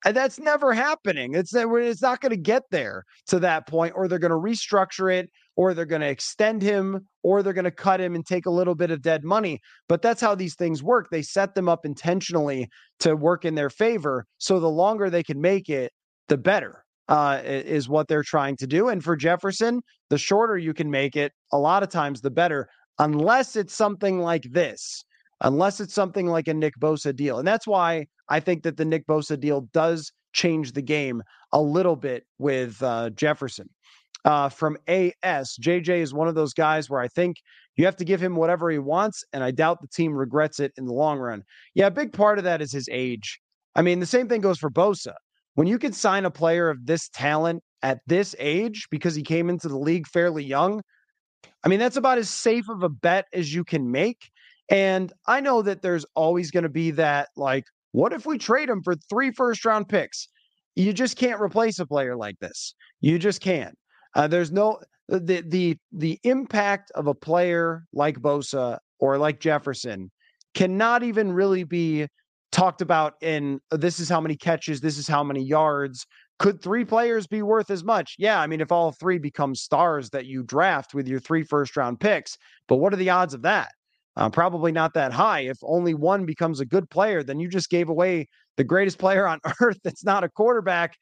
And 0.03 0.15
that's 0.15 0.39
never 0.39 0.73
happening. 0.73 1.35
It's 1.35 1.53
it's 1.53 2.01
not 2.01 2.21
going 2.21 2.31
to 2.31 2.37
get 2.37 2.63
there 2.71 3.03
to 3.27 3.39
that 3.39 3.67
point, 3.67 3.93
or 3.95 4.07
they're 4.07 4.19
going 4.19 4.31
to 4.31 4.37
restructure 4.37 5.13
it, 5.13 5.29
or 5.55 5.73
they're 5.73 5.85
going 5.85 6.01
to 6.01 6.09
extend 6.09 6.61
him, 6.61 7.07
or 7.21 7.43
they're 7.43 7.53
going 7.53 7.65
to 7.65 7.71
cut 7.71 8.01
him 8.01 8.15
and 8.15 8.25
take 8.25 8.47
a 8.47 8.51
little 8.51 8.73
bit 8.73 8.89
of 8.89 9.01
dead 9.01 9.23
money. 9.23 9.59
But 9.87 10.01
that's 10.01 10.21
how 10.21 10.33
these 10.33 10.55
things 10.55 10.81
work. 10.81 11.09
They 11.11 11.21
set 11.21 11.53
them 11.53 11.69
up 11.69 11.85
intentionally 11.85 12.67
to 13.01 13.15
work 13.15 13.45
in 13.45 13.55
their 13.55 13.69
favor. 13.69 14.25
So 14.39 14.59
the 14.59 14.69
longer 14.69 15.09
they 15.09 15.23
can 15.23 15.39
make 15.39 15.69
it, 15.69 15.91
the 16.27 16.37
better. 16.37 16.83
Uh, 17.09 17.41
is 17.43 17.89
what 17.89 18.07
they're 18.07 18.23
trying 18.23 18.55
to 18.55 18.65
do. 18.65 18.87
And 18.87 19.03
for 19.03 19.17
Jefferson, 19.17 19.81
the 20.09 20.17
shorter 20.17 20.57
you 20.57 20.73
can 20.73 20.89
make 20.89 21.17
it, 21.17 21.33
a 21.51 21.57
lot 21.57 21.83
of 21.83 21.89
times 21.89 22.21
the 22.21 22.31
better, 22.31 22.69
unless 22.99 23.57
it's 23.57 23.73
something 23.73 24.21
like 24.21 24.43
this 24.49 25.03
unless 25.41 25.80
it's 25.80 25.93
something 25.93 26.27
like 26.27 26.47
a 26.47 26.54
Nick 26.54 26.75
Bosa 26.80 27.15
deal. 27.15 27.39
And 27.39 27.47
that's 27.47 27.67
why 27.67 28.08
I 28.30 28.39
think 28.39 28.63
that 28.63 28.77
the 28.77 28.86
Nick 28.86 29.06
Bosa 29.08 29.39
deal 29.39 29.62
does 29.73 30.12
change 30.34 30.71
the 30.71 30.82
game 30.82 31.21
a 31.51 31.62
little 31.62 31.95
bit 31.95 32.25
with 32.38 32.82
uh, 32.82 33.10
Jefferson. 33.12 33.69
Uh, 34.23 34.49
from 34.49 34.77
AS, 34.88 35.58
JJ 35.60 35.89
is 35.97 36.13
one 36.13 36.27
of 36.27 36.36
those 36.36 36.54
guys 36.54 36.89
where 36.89 37.01
I 37.01 37.08
think 37.08 37.38
you 37.75 37.86
have 37.86 37.95
to 37.97 38.06
give 38.06 38.21
him 38.21 38.36
whatever 38.36 38.69
he 38.69 38.77
wants, 38.77 39.23
and 39.34 39.43
I 39.43 39.49
doubt 39.49 39.82
the 39.82 39.88
team 39.88 40.13
regrets 40.13 40.60
it 40.60 40.71
in 40.77 40.86
the 40.86 40.93
long 40.93 41.17
run. 41.17 41.43
Yeah, 41.73 41.88
a 41.88 41.91
big 41.91 42.13
part 42.13 42.38
of 42.38 42.43
that 42.43 42.62
is 42.62 42.71
his 42.71 42.88
age. 42.91 43.39
I 43.75 43.82
mean, 43.82 43.99
the 43.99 44.06
same 44.06 44.27
thing 44.27 44.41
goes 44.41 44.60
for 44.60 44.69
Bosa. 44.69 45.13
When 45.56 45.67
you 45.67 45.80
can 45.80 45.91
sign 45.91 46.25
a 46.25 46.32
player 46.32 46.69
of 46.69 46.86
this 46.86 47.10
talent 47.10 47.63
at 47.82 47.99
this 48.06 48.36
age 48.38 48.88
because 48.91 49.15
he 49.15 49.23
came 49.23 49.49
into 49.49 49.67
the 49.67 49.77
league 49.77 50.08
fairly 50.08 50.43
young, 50.43 50.82
I 51.63 51.67
mean, 51.67 51.80
that's 51.80 51.97
about 51.97 52.19
as 52.19 52.30
safe 52.30 52.69
of 52.69 52.84
a 52.84 52.89
bet 52.89 53.25
as 53.34 53.54
you 53.54 53.63
can 53.63 53.91
make. 53.91 54.30
And 54.71 55.12
I 55.27 55.41
know 55.41 55.62
that 55.62 55.81
there's 55.81 56.05
always 56.15 56.49
going 56.49 56.63
to 56.63 56.69
be 56.69 56.91
that, 56.91 57.27
like, 57.36 57.65
what 57.91 58.13
if 58.13 58.25
we 58.25 58.38
trade 58.38 58.69
him 58.69 58.81
for 58.81 58.95
three 58.95 59.31
first 59.31 59.65
round 59.65 59.89
picks? 59.89 60.29
You 60.75 60.93
just 60.93 61.17
can't 61.17 61.41
replace 61.41 61.77
a 61.79 61.86
player 61.86 62.15
like 62.15 62.39
this. 62.39 62.73
You 63.01 63.19
just 63.19 63.41
can't. 63.41 63.77
Uh, 64.15 64.27
there's 64.27 64.51
no 64.51 64.79
uh, 65.12 65.19
the 65.21 65.43
the 65.45 65.77
the 65.91 66.19
impact 66.23 66.89
of 66.95 67.07
a 67.07 67.13
player 67.13 67.84
like 67.91 68.19
Bosa 68.19 68.79
or 68.99 69.17
like 69.17 69.41
Jefferson 69.41 70.10
cannot 70.53 71.03
even 71.03 71.34
really 71.34 71.65
be 71.65 72.07
talked 72.53 72.81
about 72.81 73.15
in 73.21 73.60
uh, 73.71 73.77
this 73.77 73.99
is 73.99 74.07
how 74.07 74.21
many 74.21 74.38
catches, 74.38 74.79
this 74.79 74.97
is 74.97 75.07
how 75.07 75.23
many 75.23 75.43
yards. 75.43 76.05
Could 76.39 76.62
three 76.62 76.86
players 76.86 77.27
be 77.27 77.41
worth 77.41 77.69
as 77.69 77.84
much? 77.84 78.15
Yeah, 78.17 78.39
I 78.39 78.47
mean, 78.47 78.62
if 78.62 78.71
all 78.71 78.93
three 78.93 79.19
become 79.19 79.53
stars 79.53 80.10
that 80.12 80.25
you 80.25 80.43
draft 80.43 80.93
with 80.93 81.07
your 81.07 81.19
three 81.19 81.43
first 81.43 81.75
round 81.75 81.99
picks, 81.99 82.38
but 82.67 82.77
what 82.77 82.93
are 82.93 82.97
the 82.97 83.10
odds 83.10 83.34
of 83.34 83.41
that? 83.43 83.71
Uh, 84.17 84.30
probably 84.30 84.71
not 84.71 84.93
that 84.93 85.13
high. 85.13 85.41
If 85.41 85.58
only 85.63 85.93
one 85.93 86.26
becomes 86.26 86.60
a 86.60 86.65
good 86.65 86.89
player, 86.89 87.24
then 87.24 87.39
you 87.39 87.47
just 87.47 87.69
gave 87.69 87.89
away 87.89 88.28
the 88.58 88.63
greatest 88.63 88.97
player 89.00 89.28
on 89.28 89.39
earth 89.62 89.80
that's 89.84 90.04
not 90.04 90.24
a 90.24 90.30
quarterback 90.30 90.97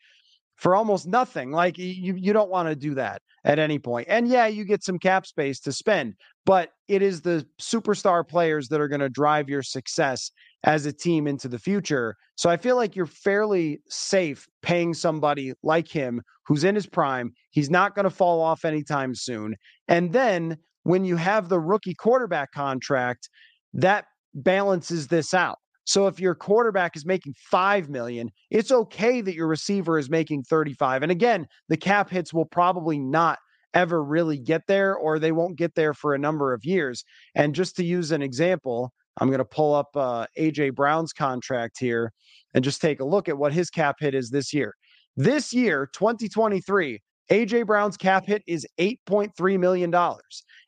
for 0.59 0.75
almost 0.75 1.07
nothing. 1.07 1.51
Like 1.51 1.77
you, 1.77 2.15
you 2.15 2.33
don't 2.33 2.49
want 2.49 2.67
to 2.67 2.75
do 2.75 2.93
that 2.95 3.21
at 3.45 3.59
any 3.59 3.79
point. 3.79 4.07
And 4.09 4.27
yeah, 4.27 4.47
you 4.47 4.65
get 4.65 4.83
some 4.83 4.99
cap 4.99 5.25
space 5.25 5.59
to 5.61 5.71
spend, 5.71 6.15
but 6.45 6.71
it 6.89 7.01
is 7.01 7.21
the 7.21 7.47
superstar 7.61 8.27
players 8.27 8.67
that 8.67 8.81
are 8.81 8.89
going 8.89 8.99
to 8.99 9.09
drive 9.09 9.49
your 9.49 9.63
success 9.63 10.31
as 10.65 10.85
a 10.85 10.91
team 10.91 11.27
into 11.27 11.47
the 11.47 11.59
future. 11.59 12.15
So 12.35 12.49
I 12.49 12.57
feel 12.57 12.75
like 12.75 12.95
you're 12.95 13.05
fairly 13.05 13.79
safe 13.87 14.45
paying 14.61 14.93
somebody 14.93 15.53
like 15.63 15.87
him 15.87 16.21
who's 16.45 16.65
in 16.65 16.75
his 16.75 16.87
prime. 16.87 17.31
He's 17.51 17.69
not 17.69 17.95
going 17.95 18.03
to 18.03 18.09
fall 18.09 18.41
off 18.41 18.65
anytime 18.65 19.15
soon. 19.15 19.55
And 19.87 20.11
then 20.11 20.57
when 20.83 21.05
you 21.05 21.15
have 21.15 21.49
the 21.49 21.59
rookie 21.59 21.93
quarterback 21.93 22.51
contract, 22.51 23.29
that 23.73 24.05
balances 24.33 25.07
this 25.07 25.33
out. 25.33 25.57
So 25.85 26.05
if 26.05 26.19
your 26.19 26.35
quarterback 26.35 26.95
is 26.95 27.05
making 27.05 27.33
5 27.49 27.89
million, 27.89 28.29
it's 28.51 28.71
okay 28.71 29.21
that 29.21 29.33
your 29.33 29.47
receiver 29.47 29.97
is 29.97 30.09
making 30.09 30.43
35. 30.43 31.01
And 31.01 31.11
again, 31.11 31.47
the 31.67 31.77
cap 31.77 32.11
hits 32.11 32.33
will 32.33 32.45
probably 32.45 32.99
not 32.99 33.39
ever 33.73 34.03
really 34.03 34.37
get 34.37 34.61
there 34.67 34.95
or 34.95 35.17
they 35.17 35.31
won't 35.31 35.57
get 35.57 35.75
there 35.75 35.93
for 35.93 36.13
a 36.13 36.19
number 36.19 36.53
of 36.53 36.63
years. 36.63 37.03
And 37.35 37.55
just 37.55 37.75
to 37.77 37.83
use 37.83 38.11
an 38.11 38.21
example, 38.21 38.93
I'm 39.19 39.29
going 39.29 39.39
to 39.39 39.45
pull 39.45 39.73
up 39.73 39.87
uh, 39.95 40.27
AJ 40.37 40.75
Brown's 40.75 41.13
contract 41.13 41.77
here 41.79 42.11
and 42.53 42.63
just 42.63 42.81
take 42.81 42.99
a 42.99 43.05
look 43.05 43.27
at 43.27 43.37
what 43.37 43.53
his 43.53 43.69
cap 43.69 43.95
hit 43.99 44.15
is 44.15 44.29
this 44.29 44.53
year. 44.53 44.75
This 45.17 45.53
year, 45.53 45.89
2023, 45.93 47.01
AJ 47.29 47.65
Brown's 47.67 47.97
cap 47.97 48.25
hit 48.25 48.43
is 48.47 48.65
$8.3 48.79 49.59
million. 49.59 49.93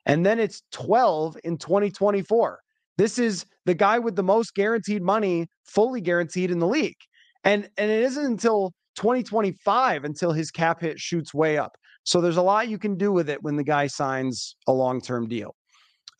And 0.06 0.26
then 0.26 0.40
it's 0.40 0.64
12 0.72 1.38
in 1.44 1.58
2024. 1.58 2.60
This 2.98 3.18
is 3.18 3.46
the 3.66 3.74
guy 3.74 4.00
with 4.00 4.16
the 4.16 4.24
most 4.24 4.54
guaranteed 4.54 5.02
money, 5.02 5.48
fully 5.66 6.02
guaranteed 6.02 6.52
in 6.52 6.60
the 6.60 6.68
league. 6.68 6.98
And 7.44 7.70
and 7.78 7.90
it 7.90 8.04
isn't 8.04 8.26
until 8.26 8.74
2025 8.96 10.04
until 10.04 10.32
his 10.32 10.52
cap 10.52 10.82
hit 10.82 11.00
shoots 11.00 11.34
way 11.34 11.58
up. 11.58 11.76
So 12.04 12.22
there's 12.22 12.38
a 12.38 12.42
lot 12.42 12.68
you 12.68 12.78
can 12.78 12.98
do 12.98 13.12
with 13.12 13.30
it 13.30 13.42
when 13.42 13.56
the 13.56 13.64
guy 13.64 13.88
signs 13.88 14.56
a 14.68 14.74
long-term 14.74 15.28
deal. 15.28 15.56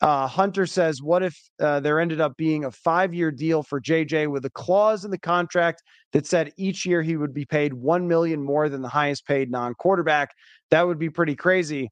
Uh, 0.02 0.26
Hunter 0.26 0.66
says, 0.66 1.00
"What 1.00 1.22
if 1.22 1.38
uh, 1.60 1.78
there 1.80 2.00
ended 2.00 2.20
up 2.20 2.36
being 2.36 2.64
a 2.64 2.70
five-year 2.72 3.30
deal 3.30 3.62
for 3.62 3.80
JJ 3.80 4.28
with 4.28 4.44
a 4.44 4.50
clause 4.50 5.04
in 5.04 5.12
the 5.12 5.18
contract 5.18 5.82
that 6.12 6.26
said 6.26 6.52
each 6.56 6.84
year 6.84 7.02
he 7.02 7.16
would 7.16 7.32
be 7.32 7.44
paid 7.44 7.72
one 7.72 8.08
million 8.08 8.42
more 8.42 8.68
than 8.68 8.82
the 8.82 8.88
highest 8.88 9.26
paid 9.26 9.50
non-quarterback? 9.50 10.30
That 10.70 10.86
would 10.86 10.98
be 10.98 11.08
pretty 11.08 11.36
crazy. 11.36 11.88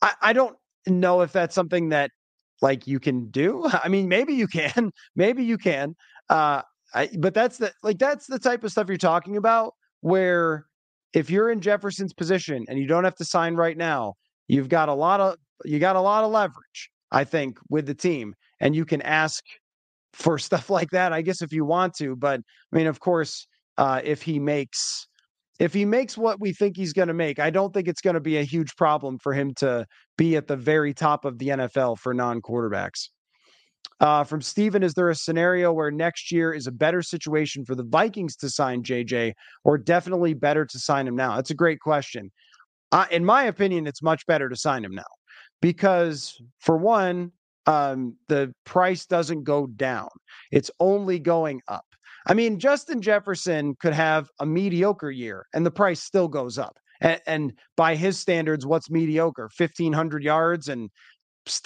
I, 0.00 0.12
I 0.22 0.32
don't 0.32 0.56
know 0.86 1.22
if 1.22 1.32
that's 1.32 1.54
something 1.54 1.88
that 1.88 2.12
like 2.62 2.86
you 2.86 3.00
can 3.00 3.30
do. 3.30 3.66
I 3.84 3.88
mean, 3.88 4.08
maybe 4.08 4.34
you 4.34 4.46
can, 4.46 4.92
maybe 5.16 5.44
you 5.44 5.58
can. 5.58 5.96
Uh, 6.30 6.62
I, 6.94 7.08
but 7.18 7.34
that's 7.34 7.58
the 7.58 7.72
like 7.82 7.98
that's 7.98 8.26
the 8.26 8.38
type 8.38 8.62
of 8.62 8.70
stuff 8.70 8.86
you're 8.88 8.96
talking 8.96 9.36
about 9.36 9.74
where 10.02 10.66
if 11.12 11.30
you're 11.30 11.50
in 11.50 11.60
Jefferson's 11.60 12.12
position 12.12 12.64
and 12.68 12.78
you 12.78 12.86
don't 12.86 13.04
have 13.04 13.16
to 13.16 13.24
sign 13.24 13.54
right 13.56 13.76
now, 13.76 14.14
you've 14.46 14.68
got 14.68 14.88
a 14.88 14.94
lot 14.94 15.20
of 15.20 15.36
you 15.64 15.78
got 15.78 15.96
a 15.96 16.00
lot 16.00 16.22
of 16.24 16.30
leverage, 16.30 16.90
I 17.14 17.22
think, 17.22 17.58
with 17.70 17.86
the 17.86 17.94
team, 17.94 18.34
and 18.60 18.74
you 18.74 18.84
can 18.84 19.00
ask 19.02 19.42
for 20.12 20.38
stuff 20.48 20.68
like 20.68 20.90
that. 20.90 21.12
I 21.12 21.22
guess 21.22 21.40
if 21.40 21.52
you 21.52 21.64
want 21.64 21.94
to, 21.94 22.16
but 22.16 22.40
I 22.72 22.76
mean, 22.76 22.88
of 22.88 23.00
course, 23.00 23.46
uh, 23.78 24.00
if 24.04 24.20
he 24.20 24.38
makes 24.38 25.06
if 25.60 25.72
he 25.72 25.84
makes 25.84 26.18
what 26.18 26.40
we 26.40 26.52
think 26.52 26.76
he's 26.76 26.92
going 26.92 27.06
to 27.08 27.14
make, 27.14 27.38
I 27.38 27.50
don't 27.50 27.72
think 27.72 27.86
it's 27.86 28.00
going 28.00 28.14
to 28.14 28.20
be 28.20 28.38
a 28.38 28.42
huge 28.42 28.74
problem 28.76 29.18
for 29.18 29.32
him 29.32 29.54
to 29.58 29.86
be 30.18 30.34
at 30.34 30.48
the 30.48 30.56
very 30.56 30.92
top 30.92 31.24
of 31.24 31.38
the 31.38 31.48
NFL 31.48 31.98
for 31.98 32.12
non 32.12 32.42
quarterbacks. 32.42 33.08
Uh, 34.00 34.24
from 34.24 34.42
Steven, 34.42 34.82
is 34.82 34.94
there 34.94 35.10
a 35.10 35.14
scenario 35.14 35.72
where 35.72 35.92
next 35.92 36.32
year 36.32 36.52
is 36.52 36.66
a 36.66 36.72
better 36.72 37.00
situation 37.00 37.64
for 37.64 37.76
the 37.76 37.84
Vikings 37.84 38.34
to 38.34 38.50
sign 38.50 38.82
JJ 38.82 39.34
or 39.62 39.78
definitely 39.78 40.34
better 40.34 40.66
to 40.66 40.78
sign 40.80 41.06
him 41.06 41.14
now? 41.14 41.36
That's 41.36 41.50
a 41.50 41.54
great 41.54 41.78
question. 41.78 42.32
Uh, 42.90 43.06
in 43.12 43.24
my 43.24 43.44
opinion, 43.44 43.86
it's 43.86 44.02
much 44.02 44.26
better 44.26 44.48
to 44.48 44.56
sign 44.56 44.84
him 44.84 44.92
now 44.92 45.04
because, 45.64 46.42
for 46.58 46.76
one, 46.76 47.32
um, 47.64 48.14
the 48.28 48.52
price 48.66 49.06
doesn't 49.06 49.44
go 49.44 49.66
down, 49.66 50.10
it's 50.52 50.70
only 50.78 51.18
going 51.18 51.62
up. 51.68 51.86
I 52.26 52.34
mean, 52.34 52.58
Justin 52.58 53.00
Jefferson 53.00 53.74
could 53.80 53.94
have 53.94 54.28
a 54.40 54.44
mediocre 54.44 55.10
year 55.10 55.46
and 55.54 55.64
the 55.64 55.70
price 55.70 56.02
still 56.02 56.28
goes 56.28 56.58
up. 56.58 56.76
And, 57.00 57.18
and 57.26 57.52
by 57.78 57.96
his 57.96 58.18
standards, 58.18 58.66
what's 58.66 58.90
mediocre? 58.90 59.48
1,500 59.56 60.22
yards 60.22 60.68
and 60.68 60.90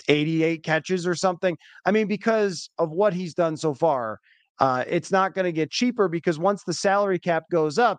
88 0.06 0.62
catches 0.62 1.04
or 1.04 1.16
something. 1.16 1.58
I 1.84 1.90
mean, 1.90 2.06
because 2.06 2.70
of 2.78 2.92
what 2.92 3.12
he's 3.12 3.34
done 3.34 3.56
so 3.56 3.74
far, 3.74 4.20
uh, 4.61 4.84
it's 4.87 5.11
not 5.11 5.34
going 5.34 5.46
to 5.46 5.52
get 5.52 5.72
cheaper 5.72 6.06
because 6.06 6.38
once 6.38 6.62
the 6.62 6.72
salary 6.72 7.18
cap 7.18 7.46
goes 7.50 7.80
up, 7.80 7.98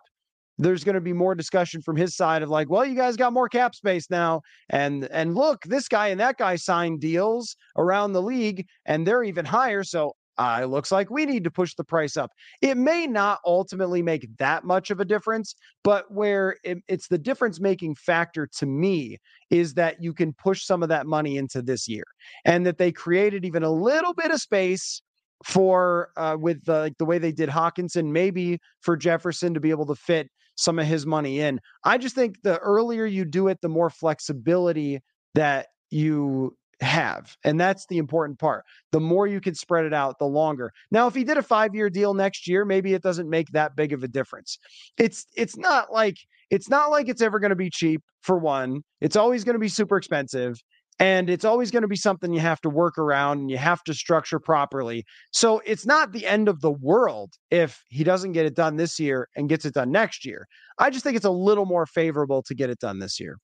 there's 0.60 0.84
going 0.84 0.94
to 0.94 1.00
be 1.00 1.12
more 1.12 1.34
discussion 1.34 1.80
from 1.80 1.96
his 1.96 2.14
side 2.14 2.42
of 2.42 2.50
like, 2.50 2.68
well, 2.68 2.84
you 2.84 2.94
guys 2.94 3.16
got 3.16 3.32
more 3.32 3.48
cap 3.48 3.74
space 3.74 4.10
now, 4.10 4.42
and 4.68 5.04
and 5.10 5.34
look, 5.34 5.62
this 5.64 5.88
guy 5.88 6.08
and 6.08 6.20
that 6.20 6.36
guy 6.36 6.56
signed 6.56 7.00
deals 7.00 7.56
around 7.76 8.12
the 8.12 8.22
league, 8.22 8.66
and 8.86 9.06
they're 9.06 9.24
even 9.24 9.44
higher. 9.44 9.82
So 9.82 10.12
uh, 10.38 10.60
it 10.62 10.66
looks 10.66 10.90
like 10.90 11.10
we 11.10 11.26
need 11.26 11.44
to 11.44 11.50
push 11.50 11.74
the 11.74 11.84
price 11.84 12.16
up. 12.16 12.30
It 12.62 12.76
may 12.76 13.06
not 13.06 13.40
ultimately 13.44 14.00
make 14.00 14.26
that 14.38 14.64
much 14.64 14.90
of 14.90 15.00
a 15.00 15.04
difference, 15.04 15.54
but 15.84 16.10
where 16.10 16.56
it, 16.64 16.78
it's 16.88 17.08
the 17.08 17.18
difference 17.18 17.60
making 17.60 17.96
factor 17.96 18.48
to 18.58 18.66
me 18.66 19.18
is 19.50 19.74
that 19.74 20.02
you 20.02 20.14
can 20.14 20.32
push 20.32 20.64
some 20.64 20.82
of 20.82 20.88
that 20.88 21.06
money 21.06 21.36
into 21.36 21.60
this 21.60 21.86
year 21.88 22.04
and 22.44 22.64
that 22.64 22.78
they 22.78 22.90
created 22.90 23.44
even 23.44 23.62
a 23.62 23.70
little 23.70 24.14
bit 24.14 24.30
of 24.30 24.40
space 24.40 25.02
for 25.44 26.10
uh, 26.16 26.36
with 26.38 26.64
the, 26.64 26.80
like 26.80 26.98
the 26.98 27.04
way 27.04 27.18
they 27.18 27.32
did 27.32 27.48
Hockenson, 27.48 28.06
maybe 28.10 28.58
for 28.80 28.96
Jefferson 28.96 29.52
to 29.54 29.60
be 29.60 29.70
able 29.70 29.86
to 29.86 29.94
fit 29.94 30.30
some 30.60 30.78
of 30.78 30.86
his 30.86 31.06
money 31.06 31.40
in. 31.40 31.58
I 31.84 31.96
just 31.96 32.14
think 32.14 32.42
the 32.42 32.58
earlier 32.58 33.06
you 33.06 33.24
do 33.24 33.48
it, 33.48 33.60
the 33.62 33.68
more 33.68 33.88
flexibility 33.88 35.00
that 35.34 35.68
you 35.90 36.54
have. 36.80 37.36
And 37.44 37.58
that's 37.58 37.86
the 37.86 37.98
important 37.98 38.38
part. 38.38 38.64
The 38.92 39.00
more 39.00 39.26
you 39.26 39.40
can 39.40 39.54
spread 39.54 39.84
it 39.84 39.94
out, 39.94 40.18
the 40.18 40.26
longer. 40.26 40.72
Now, 40.90 41.06
if 41.06 41.14
he 41.14 41.24
did 41.24 41.38
a 41.38 41.42
5-year 41.42 41.90
deal 41.90 42.14
next 42.14 42.46
year, 42.46 42.64
maybe 42.64 42.94
it 42.94 43.02
doesn't 43.02 43.28
make 43.28 43.48
that 43.52 43.74
big 43.74 43.92
of 43.92 44.02
a 44.02 44.08
difference. 44.08 44.58
It's 44.98 45.26
it's 45.34 45.56
not 45.56 45.92
like 45.92 46.16
it's 46.50 46.68
not 46.68 46.90
like 46.90 47.08
it's 47.08 47.22
ever 47.22 47.38
going 47.38 47.50
to 47.50 47.56
be 47.56 47.70
cheap 47.70 48.02
for 48.22 48.38
one. 48.38 48.82
It's 49.00 49.16
always 49.16 49.44
going 49.44 49.54
to 49.54 49.60
be 49.60 49.68
super 49.68 49.96
expensive 49.96 50.60
and 51.00 51.30
it's 51.30 51.46
always 51.46 51.70
going 51.70 51.82
to 51.82 51.88
be 51.88 51.96
something 51.96 52.32
you 52.32 52.40
have 52.40 52.60
to 52.60 52.68
work 52.70 52.98
around 52.98 53.38
and 53.38 53.50
you 53.50 53.56
have 53.56 53.82
to 53.84 53.94
structure 53.94 54.38
properly. 54.38 55.04
So 55.32 55.62
it's 55.64 55.86
not 55.86 56.12
the 56.12 56.26
end 56.26 56.48
of 56.48 56.60
the 56.60 56.70
world 56.70 57.32
if 57.50 57.82
he 57.88 58.04
doesn't 58.04 58.32
get 58.32 58.46
it 58.46 58.54
done 58.54 58.76
this 58.76 59.00
year 59.00 59.28
and 59.34 59.48
gets 59.48 59.64
it 59.64 59.74
done 59.74 59.90
next 59.90 60.26
year. 60.26 60.46
I 60.78 60.90
just 60.90 61.02
think 61.02 61.16
it's 61.16 61.24
a 61.24 61.30
little 61.30 61.66
more 61.66 61.86
favorable 61.86 62.42
to 62.44 62.54
get 62.54 62.68
it 62.70 62.78
done 62.78 62.98
this 62.98 63.18
year. 63.18 63.38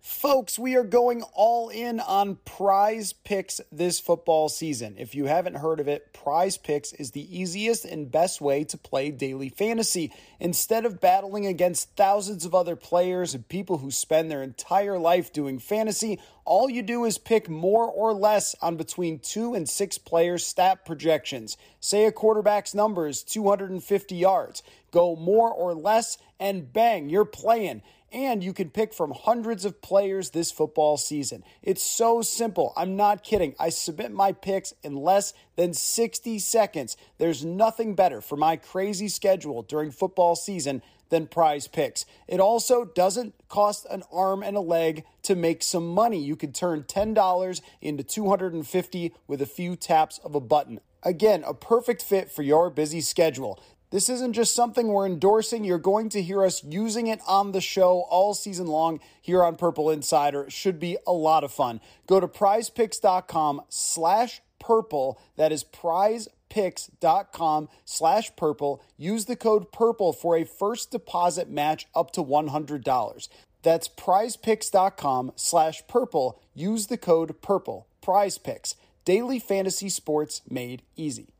Folks, 0.00 0.58
we 0.58 0.76
are 0.76 0.82
going 0.82 1.22
all 1.34 1.68
in 1.68 2.00
on 2.00 2.36
prize 2.46 3.12
picks 3.12 3.60
this 3.70 4.00
football 4.00 4.48
season. 4.48 4.94
If 4.98 5.14
you 5.14 5.26
haven't 5.26 5.58
heard 5.58 5.78
of 5.78 5.88
it, 5.88 6.14
prize 6.14 6.56
picks 6.56 6.94
is 6.94 7.10
the 7.10 7.38
easiest 7.38 7.84
and 7.84 8.10
best 8.10 8.40
way 8.40 8.64
to 8.64 8.78
play 8.78 9.10
daily 9.10 9.50
fantasy. 9.50 10.10
Instead 10.38 10.86
of 10.86 11.02
battling 11.02 11.44
against 11.44 11.96
thousands 11.96 12.46
of 12.46 12.54
other 12.54 12.76
players 12.76 13.34
and 13.34 13.46
people 13.46 13.76
who 13.76 13.90
spend 13.90 14.30
their 14.30 14.42
entire 14.42 14.98
life 14.98 15.34
doing 15.34 15.58
fantasy, 15.58 16.18
all 16.46 16.70
you 16.70 16.80
do 16.80 17.04
is 17.04 17.18
pick 17.18 17.50
more 17.50 17.84
or 17.84 18.14
less 18.14 18.56
on 18.62 18.78
between 18.78 19.18
two 19.18 19.52
and 19.52 19.68
six 19.68 19.98
players' 19.98 20.46
stat 20.46 20.86
projections. 20.86 21.58
Say 21.78 22.06
a 22.06 22.12
quarterback's 22.12 22.74
number 22.74 23.06
is 23.06 23.22
250 23.22 24.16
yards. 24.16 24.62
Go 24.92 25.14
more 25.14 25.52
or 25.52 25.74
less, 25.74 26.16
and 26.40 26.72
bang, 26.72 27.10
you're 27.10 27.26
playing 27.26 27.82
and 28.12 28.42
you 28.42 28.52
can 28.52 28.70
pick 28.70 28.92
from 28.92 29.12
hundreds 29.12 29.64
of 29.64 29.80
players 29.82 30.30
this 30.30 30.50
football 30.50 30.96
season. 30.96 31.44
It's 31.62 31.82
so 31.82 32.22
simple. 32.22 32.72
I'm 32.76 32.96
not 32.96 33.22
kidding. 33.22 33.54
I 33.58 33.70
submit 33.70 34.12
my 34.12 34.32
picks 34.32 34.74
in 34.82 34.96
less 34.96 35.32
than 35.56 35.74
60 35.74 36.38
seconds. 36.38 36.96
There's 37.18 37.44
nothing 37.44 37.94
better 37.94 38.20
for 38.20 38.36
my 38.36 38.56
crazy 38.56 39.08
schedule 39.08 39.62
during 39.62 39.90
football 39.90 40.36
season 40.36 40.82
than 41.10 41.26
prize 41.26 41.68
picks. 41.68 42.06
It 42.26 42.40
also 42.40 42.84
doesn't 42.84 43.34
cost 43.48 43.86
an 43.90 44.02
arm 44.12 44.42
and 44.42 44.56
a 44.56 44.60
leg 44.60 45.04
to 45.22 45.34
make 45.34 45.62
some 45.62 45.88
money. 45.88 46.18
You 46.18 46.36
can 46.36 46.52
turn 46.52 46.84
$10 46.84 47.60
into 47.80 48.02
250 48.02 49.14
with 49.26 49.42
a 49.42 49.46
few 49.46 49.76
taps 49.76 50.18
of 50.18 50.34
a 50.34 50.40
button. 50.40 50.80
Again, 51.02 51.42
a 51.46 51.54
perfect 51.54 52.02
fit 52.02 52.30
for 52.30 52.42
your 52.42 52.70
busy 52.70 53.00
schedule. 53.00 53.58
This 53.90 54.08
isn't 54.08 54.32
just 54.34 54.54
something 54.54 54.88
we're 54.88 55.06
endorsing. 55.06 55.64
You're 55.64 55.78
going 55.78 56.10
to 56.10 56.22
hear 56.22 56.44
us 56.44 56.62
using 56.62 57.08
it 57.08 57.20
on 57.26 57.50
the 57.50 57.60
show 57.60 58.06
all 58.08 58.34
season 58.34 58.68
long 58.68 59.00
here 59.20 59.42
on 59.42 59.56
Purple 59.56 59.90
Insider. 59.90 60.44
It 60.44 60.52
should 60.52 60.78
be 60.78 60.96
a 61.08 61.12
lot 61.12 61.42
of 61.42 61.52
fun. 61.52 61.80
Go 62.06 62.20
to 62.20 62.28
prizepicks.com 62.28 63.62
slash 63.68 64.42
purple. 64.60 65.20
That 65.36 65.50
is 65.50 65.64
prizepicks.com 65.64 67.68
slash 67.84 68.36
purple. 68.36 68.80
Use 68.96 69.24
the 69.24 69.34
code 69.34 69.72
purple 69.72 70.12
for 70.12 70.36
a 70.36 70.44
first 70.44 70.92
deposit 70.92 71.50
match 71.50 71.88
up 71.92 72.12
to 72.12 72.22
$100. 72.22 73.28
That's 73.62 73.88
prizepicks.com 73.88 75.32
slash 75.34 75.82
purple. 75.88 76.40
Use 76.54 76.86
the 76.86 76.96
code 76.96 77.42
purple. 77.42 77.88
Prize 78.00 78.38
Picks. 78.38 78.76
Daily 79.04 79.40
fantasy 79.40 79.88
sports 79.88 80.42
made 80.48 80.82
easy. 80.96 81.34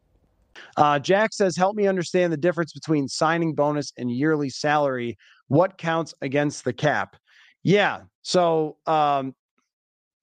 Uh, 0.77 0.99
Jack 0.99 1.33
says, 1.33 1.57
help 1.57 1.77
me 1.77 1.87
understand 1.87 2.33
the 2.33 2.37
difference 2.37 2.73
between 2.73 3.09
signing 3.09 3.55
bonus 3.55 3.93
and 3.97 4.11
yearly 4.11 4.51
salary. 4.51 5.17
What 5.49 5.79
counts 5.79 6.15
against 6.21 6.65
the 6.65 6.73
cap? 6.73 7.17
Yeah. 7.63 8.03
So 8.23 8.77
um, 8.87 9.35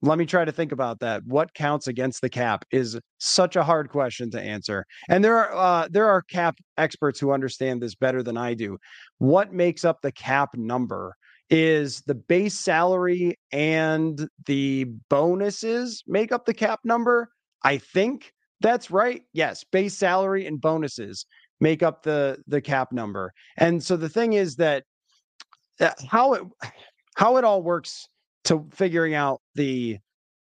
let 0.01 0.17
me 0.17 0.25
try 0.25 0.45
to 0.45 0.51
think 0.51 0.71
about 0.71 0.99
that. 0.99 1.23
What 1.25 1.53
counts 1.53 1.87
against 1.87 2.21
the 2.21 2.29
cap 2.29 2.65
is 2.71 2.99
such 3.19 3.55
a 3.55 3.63
hard 3.63 3.89
question 3.89 4.29
to 4.31 4.41
answer. 4.41 4.85
And 5.09 5.23
there 5.23 5.37
are 5.37 5.55
uh, 5.55 5.87
there 5.89 6.07
are 6.07 6.21
cap 6.21 6.57
experts 6.77 7.19
who 7.19 7.31
understand 7.31 7.81
this 7.81 7.95
better 7.95 8.21
than 8.21 8.37
I 8.37 8.53
do. 8.53 8.77
What 9.17 9.53
makes 9.53 9.85
up 9.85 10.01
the 10.01 10.11
cap 10.11 10.49
number 10.55 11.15
is 11.49 12.01
the 12.01 12.15
base 12.15 12.59
salary 12.59 13.35
and 13.51 14.27
the 14.45 14.85
bonuses 15.09 16.03
make 16.05 16.31
up 16.31 16.45
the 16.45 16.53
cap 16.53 16.79
number. 16.83 17.29
I 17.63 17.77
think 17.77 18.33
that's 18.61 18.89
right. 18.91 19.23
Yes, 19.33 19.63
base 19.63 19.97
salary 19.97 20.45
and 20.45 20.59
bonuses 20.59 21.25
make 21.59 21.83
up 21.83 22.03
the 22.03 22.37
the 22.47 22.61
cap 22.61 22.91
number. 22.91 23.33
And 23.57 23.83
so 23.83 23.97
the 23.97 24.09
thing 24.09 24.33
is 24.33 24.55
that 24.55 24.83
uh, 25.79 25.91
how 26.09 26.33
it 26.33 26.43
how 27.15 27.37
it 27.37 27.43
all 27.43 27.61
works 27.61 28.07
to 28.45 28.67
figuring 28.71 29.13
out 29.13 29.41
the 29.55 29.97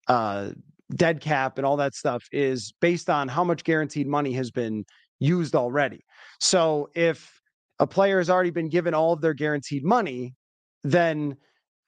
uh, 0.07 0.49
dead 0.95 1.21
cap 1.21 1.57
and 1.57 1.65
all 1.65 1.77
that 1.77 1.95
stuff 1.95 2.23
is 2.31 2.73
based 2.81 3.09
on 3.09 3.27
how 3.27 3.43
much 3.43 3.63
guaranteed 3.63 4.07
money 4.07 4.33
has 4.33 4.51
been 4.51 4.85
used 5.19 5.55
already. 5.55 6.03
So 6.39 6.89
if 6.95 7.39
a 7.79 7.87
player 7.87 8.17
has 8.17 8.29
already 8.29 8.51
been 8.51 8.69
given 8.69 8.93
all 8.93 9.13
of 9.13 9.21
their 9.21 9.33
guaranteed 9.33 9.83
money, 9.83 10.33
then 10.83 11.37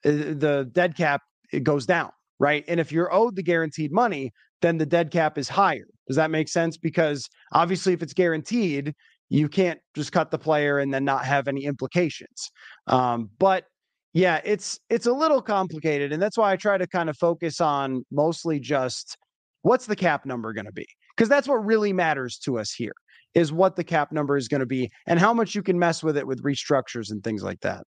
uh, 0.04 0.10
the 0.10 0.68
dead 0.72 0.96
cap 0.96 1.22
it 1.52 1.62
goes 1.62 1.86
down, 1.86 2.10
right? 2.40 2.64
And 2.66 2.80
if 2.80 2.90
you're 2.90 3.12
owed 3.12 3.36
the 3.36 3.42
guaranteed 3.42 3.92
money, 3.92 4.32
then 4.62 4.78
the 4.78 4.86
dead 4.86 5.10
cap 5.10 5.38
is 5.38 5.48
higher. 5.48 5.86
Does 6.06 6.16
that 6.16 6.30
make 6.30 6.48
sense? 6.48 6.76
Because 6.76 7.28
obviously, 7.52 7.92
if 7.92 8.02
it's 8.02 8.14
guaranteed, 8.14 8.94
you 9.28 9.48
can't 9.48 9.80
just 9.94 10.12
cut 10.12 10.30
the 10.30 10.38
player 10.38 10.78
and 10.78 10.92
then 10.94 11.04
not 11.04 11.24
have 11.24 11.48
any 11.48 11.64
implications. 11.64 12.50
Um, 12.86 13.30
but 13.38 13.64
yeah, 14.12 14.40
it's 14.44 14.78
it's 14.88 15.06
a 15.06 15.12
little 15.12 15.42
complicated, 15.42 16.12
and 16.12 16.22
that's 16.22 16.38
why 16.38 16.52
I 16.52 16.56
try 16.56 16.78
to 16.78 16.86
kind 16.86 17.10
of 17.10 17.16
focus 17.18 17.60
on 17.60 18.04
mostly 18.10 18.60
just 18.60 19.16
what's 19.62 19.86
the 19.86 19.96
cap 19.96 20.24
number 20.24 20.52
going 20.52 20.66
to 20.66 20.72
be, 20.72 20.86
because 21.16 21.28
that's 21.28 21.48
what 21.48 21.64
really 21.64 21.92
matters 21.92 22.38
to 22.38 22.58
us 22.58 22.72
here 22.72 22.94
is 23.34 23.52
what 23.52 23.76
the 23.76 23.84
cap 23.84 24.12
number 24.12 24.36
is 24.36 24.48
going 24.48 24.60
to 24.60 24.66
be 24.66 24.90
and 25.06 25.18
how 25.18 25.34
much 25.34 25.54
you 25.54 25.62
can 25.62 25.78
mess 25.78 26.02
with 26.02 26.16
it 26.16 26.26
with 26.26 26.42
restructures 26.42 27.10
and 27.10 27.22
things 27.22 27.42
like 27.42 27.60
that. 27.60 27.84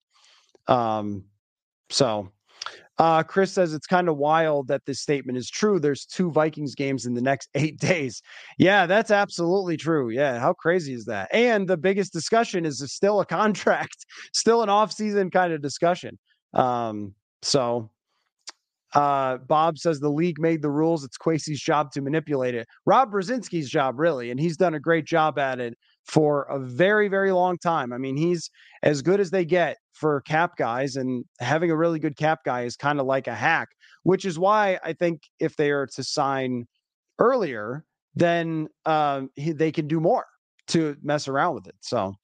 Um, 0.66 1.26
so 1.90 2.32
uh, 2.98 3.22
Chris 3.22 3.52
says 3.52 3.74
it's 3.74 3.86
kind 3.86 4.08
of 4.08 4.16
wild 4.16 4.68
that 4.68 4.84
this 4.86 5.00
statement 5.00 5.36
is 5.36 5.50
true. 5.50 5.78
There's 5.78 6.06
two 6.06 6.30
Vikings 6.30 6.74
games 6.74 7.04
in 7.06 7.14
the 7.14 7.20
next 7.20 7.50
eight 7.54 7.78
days. 7.78 8.22
Yeah, 8.58 8.86
that's 8.86 9.10
absolutely 9.10 9.76
true. 9.76 10.10
Yeah, 10.10 10.38
how 10.38 10.52
crazy 10.52 10.94
is 10.94 11.04
that? 11.06 11.28
And 11.32 11.68
the 11.68 11.76
biggest 11.76 12.12
discussion 12.12 12.64
is 12.64 12.82
still 12.92 13.20
a 13.20 13.26
contract, 13.36 14.06
still 14.32 14.62
an 14.62 14.68
off-season 14.68 15.30
kind 15.30 15.52
of 15.52 15.60
discussion. 15.60 16.18
Um, 16.54 17.14
so 17.42 17.90
uh, 18.94 19.38
Bob 19.38 19.78
says 19.78 20.00
the 20.00 20.08
league 20.08 20.40
made 20.40 20.62
the 20.62 20.70
rules. 20.70 21.04
It's 21.04 21.18
Kwesi's 21.18 21.60
job 21.60 21.92
to 21.92 22.00
manipulate 22.00 22.54
it. 22.54 22.66
Rob 22.86 23.12
Brzezinski's 23.12 23.68
job, 23.68 23.98
really, 23.98 24.30
and 24.30 24.40
he's 24.40 24.56
done 24.56 24.74
a 24.74 24.80
great 24.80 25.04
job 25.04 25.38
at 25.38 25.60
it 25.60 25.76
for 26.06 26.42
a 26.44 26.58
very, 26.58 27.08
very 27.08 27.32
long 27.32 27.58
time. 27.58 27.92
I 27.92 27.98
mean, 27.98 28.16
he's 28.16 28.50
as 28.82 29.02
good 29.02 29.20
as 29.20 29.30
they 29.30 29.44
get 29.44 29.76
for 29.92 30.20
cap 30.22 30.56
guys, 30.56 30.96
and 30.96 31.24
having 31.40 31.70
a 31.70 31.76
really 31.76 31.98
good 31.98 32.16
cap 32.16 32.40
guy 32.44 32.62
is 32.62 32.76
kind 32.76 33.00
of 33.00 33.06
like 33.06 33.26
a 33.26 33.34
hack, 33.34 33.68
which 34.04 34.24
is 34.24 34.38
why 34.38 34.78
I 34.84 34.92
think 34.92 35.22
if 35.40 35.56
they 35.56 35.70
are 35.70 35.86
to 35.94 36.04
sign 36.04 36.66
earlier, 37.18 37.84
then 38.14 38.68
um, 38.84 39.30
he, 39.34 39.52
they 39.52 39.72
can 39.72 39.88
do 39.88 40.00
more 40.00 40.26
to 40.68 40.96
mess 41.02 41.28
around 41.28 41.54
with 41.54 41.66
it. 41.66 41.76
So 41.80 42.14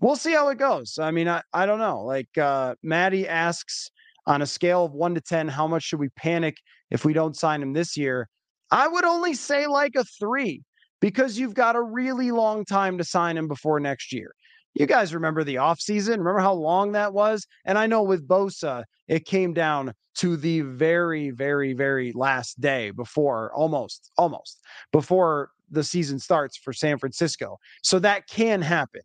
we'll 0.00 0.16
see 0.16 0.32
how 0.32 0.48
it 0.48 0.58
goes. 0.58 0.98
I 0.98 1.10
mean, 1.10 1.28
I, 1.28 1.42
I 1.52 1.66
don't 1.66 1.78
know. 1.78 2.02
Like 2.02 2.36
uh, 2.38 2.74
Maddie 2.82 3.28
asks 3.28 3.90
on 4.26 4.42
a 4.42 4.46
scale 4.46 4.86
of 4.86 4.92
one 4.92 5.14
to 5.14 5.20
10, 5.20 5.48
how 5.48 5.66
much 5.66 5.82
should 5.84 6.00
we 6.00 6.08
panic 6.10 6.56
if 6.90 7.04
we 7.04 7.12
don't 7.12 7.36
sign 7.36 7.62
him 7.62 7.72
this 7.72 7.96
year? 7.96 8.28
I 8.70 8.88
would 8.88 9.04
only 9.04 9.34
say 9.34 9.66
like 9.66 9.92
a 9.96 10.04
three 10.04 10.62
because 11.00 11.38
you've 11.38 11.54
got 11.54 11.76
a 11.76 11.82
really 11.82 12.30
long 12.30 12.64
time 12.64 12.98
to 12.98 13.04
sign 13.04 13.36
him 13.36 13.48
before 13.48 13.80
next 13.80 14.12
year. 14.12 14.32
You 14.74 14.86
guys 14.86 15.14
remember 15.14 15.44
the 15.44 15.56
offseason? 15.56 16.18
Remember 16.18 16.40
how 16.40 16.54
long 16.54 16.92
that 16.92 17.12
was? 17.12 17.46
And 17.64 17.78
I 17.78 17.86
know 17.86 18.02
with 18.02 18.26
Bosa, 18.26 18.84
it 19.06 19.24
came 19.24 19.52
down 19.54 19.92
to 20.16 20.36
the 20.36 20.62
very, 20.62 21.30
very, 21.30 21.72
very 21.72 22.12
last 22.12 22.60
day 22.60 22.90
before 22.90 23.52
almost, 23.54 24.10
almost 24.16 24.60
before 24.92 25.50
the 25.70 25.84
season 25.84 26.18
starts 26.18 26.56
for 26.56 26.72
San 26.72 26.98
Francisco. 26.98 27.58
So 27.82 27.98
that 28.00 28.26
can 28.28 28.62
happen. 28.62 29.02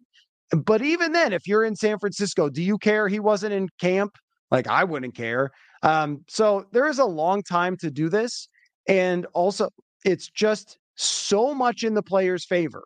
But 0.52 0.82
even 0.82 1.12
then, 1.12 1.34
if 1.34 1.48
you're 1.48 1.64
in 1.64 1.76
San 1.76 2.00
Francisco, 2.00 2.50
do 2.50 2.64
you 2.64 2.78
care 2.78 3.08
he 3.08 3.20
wasn't 3.20 3.54
in 3.54 3.70
camp? 3.80 4.16
Like 4.50 4.68
I 4.68 4.84
wouldn't 4.84 5.16
care. 5.16 5.52
Um, 5.84 6.24
so 6.28 6.66
there 6.72 6.88
is 6.88 7.00
a 7.00 7.06
long 7.06 7.44
time 7.44 7.78
to 7.78 7.92
do 7.92 8.10
this. 8.10 8.48
And 8.88 9.28
also, 9.34 9.70
it's 10.04 10.30
just 10.30 10.80
so 11.00 11.54
much 11.54 11.84
in 11.84 11.94
the 11.94 12.04
player's 12.04 12.46
favor 12.46 12.84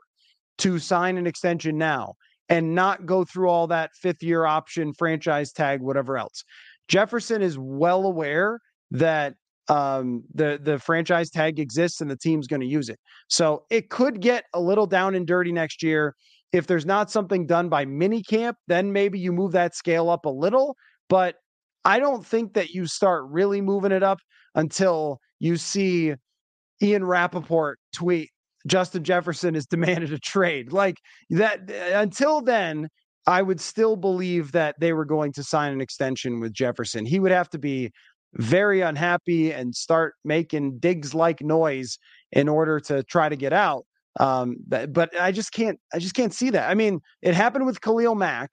to 0.59 0.77
sign 0.77 1.17
an 1.17 1.25
extension 1.25 1.77
now 1.77 2.13
and 2.47 2.75
not 2.75 3.05
go 3.05 3.23
through 3.23 3.49
all 3.49 3.67
that 3.67 3.91
fifth 3.99 4.21
year 4.21 4.45
option, 4.45 4.93
franchise 4.93 5.51
tag, 5.51 5.81
whatever 5.81 6.17
else. 6.17 6.43
Jefferson 6.87 7.41
is 7.41 7.57
well 7.57 8.05
aware 8.05 8.59
that 8.91 9.33
um, 9.69 10.23
the 10.33 10.59
the 10.61 10.77
franchise 10.77 11.29
tag 11.31 11.59
exists 11.59 12.01
and 12.01 12.11
the 12.11 12.17
team's 12.17 12.47
going 12.47 12.61
to 12.61 12.67
use 12.67 12.89
it. 12.89 12.99
So 13.29 13.63
it 13.71 13.89
could 13.89 14.19
get 14.19 14.43
a 14.53 14.59
little 14.59 14.85
down 14.85 15.15
and 15.15 15.25
dirty 15.25 15.51
next 15.51 15.81
year. 15.81 16.15
If 16.51 16.67
there's 16.67 16.85
not 16.85 17.09
something 17.09 17.47
done 17.47 17.69
by 17.69 17.85
mini 17.85 18.21
camp, 18.21 18.57
then 18.67 18.91
maybe 18.91 19.17
you 19.17 19.31
move 19.31 19.53
that 19.53 19.73
scale 19.73 20.09
up 20.09 20.25
a 20.25 20.29
little. 20.29 20.75
But 21.09 21.35
I 21.85 21.99
don't 21.99 22.25
think 22.25 22.53
that 22.53 22.69
you 22.69 22.85
start 22.85 23.23
really 23.27 23.61
moving 23.61 23.91
it 23.91 24.03
up 24.03 24.19
until 24.53 25.19
you 25.39 25.57
see 25.57 26.13
Ian 26.81 27.03
Rapoport 27.03 27.79
tweet 27.93 28.29
Justin 28.67 29.03
Jefferson 29.03 29.53
has 29.55 29.65
demanded 29.65 30.13
a 30.13 30.19
trade. 30.19 30.71
Like 30.71 30.97
that 31.29 31.69
until 31.69 32.41
then, 32.41 32.89
I 33.25 33.41
would 33.41 33.61
still 33.61 33.95
believe 33.95 34.51
that 34.51 34.75
they 34.79 34.93
were 34.93 35.05
going 35.05 35.31
to 35.33 35.43
sign 35.43 35.71
an 35.71 35.81
extension 35.81 36.39
with 36.39 36.53
Jefferson. 36.53 37.05
He 37.05 37.19
would 37.19 37.31
have 37.31 37.49
to 37.51 37.59
be 37.59 37.91
very 38.35 38.81
unhappy 38.81 39.51
and 39.51 39.75
start 39.75 40.15
making 40.25 40.79
digs 40.79 41.13
like 41.13 41.41
noise 41.41 41.97
in 42.31 42.49
order 42.49 42.79
to 42.81 43.03
try 43.03 43.29
to 43.29 43.35
get 43.35 43.53
out. 43.53 43.85
Um, 44.19 44.57
but, 44.67 44.91
but 44.93 45.19
I 45.19 45.31
just 45.31 45.51
can't 45.53 45.79
I 45.93 45.99
just 45.99 46.15
can't 46.15 46.33
see 46.33 46.49
that. 46.51 46.69
I 46.69 46.73
mean, 46.73 46.99
it 47.21 47.33
happened 47.33 47.65
with 47.65 47.81
Khalil 47.81 48.15
Mack. 48.15 48.51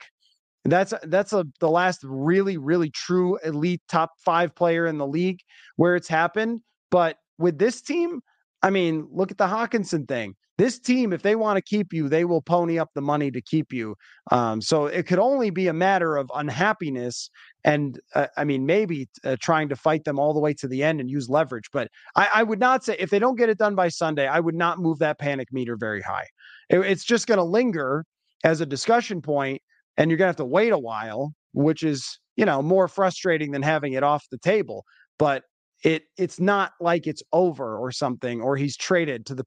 That's 0.65 0.93
that's 1.05 1.33
a 1.33 1.47
the 1.61 1.71
last 1.71 2.01
really 2.05 2.59
really 2.59 2.91
true 2.91 3.39
elite 3.45 3.83
top 3.89 4.11
5 4.25 4.55
player 4.55 4.87
in 4.87 4.99
the 4.99 5.07
league 5.07 5.41
where 5.77 5.97
it's 5.97 6.09
happened, 6.09 6.61
but 6.91 7.17
with 7.41 7.59
this 7.59 7.81
team, 7.81 8.21
I 8.63 8.71
mean, 8.71 9.09
look 9.11 9.31
at 9.31 9.39
the 9.39 9.47
Hockenson 9.47 10.07
thing. 10.07 10.35
This 10.59 10.79
team, 10.79 11.15
if 11.15 11.23
they 11.23 11.37
want 11.37 11.57
to 11.57 11.63
keep 11.63 11.91
you, 11.91 12.11
they 12.11 12.27
will 12.27 12.43
pony 12.43 12.79
up 12.79 12.91
the 12.95 13.01
money 13.01 13.31
to 13.31 13.41
keep 13.41 13.73
you. 13.73 13.97
Um, 14.31 14.61
so 14.61 14.85
it 14.85 15.07
could 15.07 15.19
only 15.19 15.49
be 15.49 15.69
a 15.69 15.73
matter 15.73 16.19
of 16.19 16.31
unhappiness 16.35 17.31
and, 17.65 17.99
uh, 18.15 18.27
I 18.37 18.45
mean, 18.45 18.67
maybe 18.67 19.09
uh, 19.25 19.37
trying 19.41 19.71
to 19.71 19.77
fight 19.77 20.05
them 20.05 20.19
all 20.19 20.35
the 20.35 20.41
way 20.41 20.53
to 20.55 20.69
the 20.69 20.83
end 20.83 21.01
and 21.01 21.11
use 21.11 21.31
leverage. 21.31 21.71
But 21.73 21.89
I, 22.15 22.29
I, 22.35 22.43
would 22.43 22.61
not 22.61 22.85
say 22.85 22.95
if 22.99 23.09
they 23.09 23.19
don't 23.19 23.37
get 23.37 23.49
it 23.49 23.57
done 23.57 23.75
by 23.75 23.89
Sunday, 23.89 24.27
I 24.27 24.39
would 24.39 24.55
not 24.55 24.79
move 24.79 24.99
that 24.99 25.19
panic 25.19 25.49
meter 25.51 25.77
very 25.79 26.03
high. 26.03 26.27
It, 26.69 26.81
it's 26.81 27.05
just 27.05 27.27
going 27.27 27.39
to 27.39 27.45
linger 27.45 28.05
as 28.45 28.61
a 28.61 28.67
discussion 28.67 29.23
point, 29.23 29.63
and 29.97 30.11
you're 30.11 30.19
going 30.19 30.27
to 30.27 30.31
have 30.31 30.37
to 30.37 30.45
wait 30.45 30.73
a 30.73 30.79
while, 30.79 31.33
which 31.55 31.83
is 31.83 32.19
you 32.37 32.45
know 32.45 32.61
more 32.63 32.89
frustrating 32.89 33.53
than 33.53 33.63
having 33.63 33.95
it 33.95 34.03
off 34.03 34.27
the 34.31 34.39
table. 34.39 34.85
But 35.19 35.45
it 35.83 36.05
it's 36.17 36.41
not 36.41 36.73
like 36.81 37.07
it's 37.07 37.23
over 37.33 37.77
or 37.79 37.91
something 37.91 38.41
or 38.41 38.57
he's 38.57 38.77
traded 38.77 39.27
to 39.27 39.35
the 39.35 39.45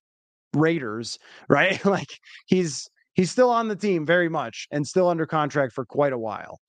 Raiders, 0.54 1.18
right? 1.50 1.84
like 1.86 2.20
he's 2.46 2.90
he's 3.14 3.32
still 3.32 3.50
on 3.50 3.68
the 3.68 3.76
team 3.76 4.06
very 4.06 4.30
much 4.30 4.68
and 4.72 4.86
still 4.88 5.10
under 5.10 5.26
contract 5.26 5.74
for 5.74 5.86
quite 5.86 6.14
a 6.14 6.18
while. 6.18 6.60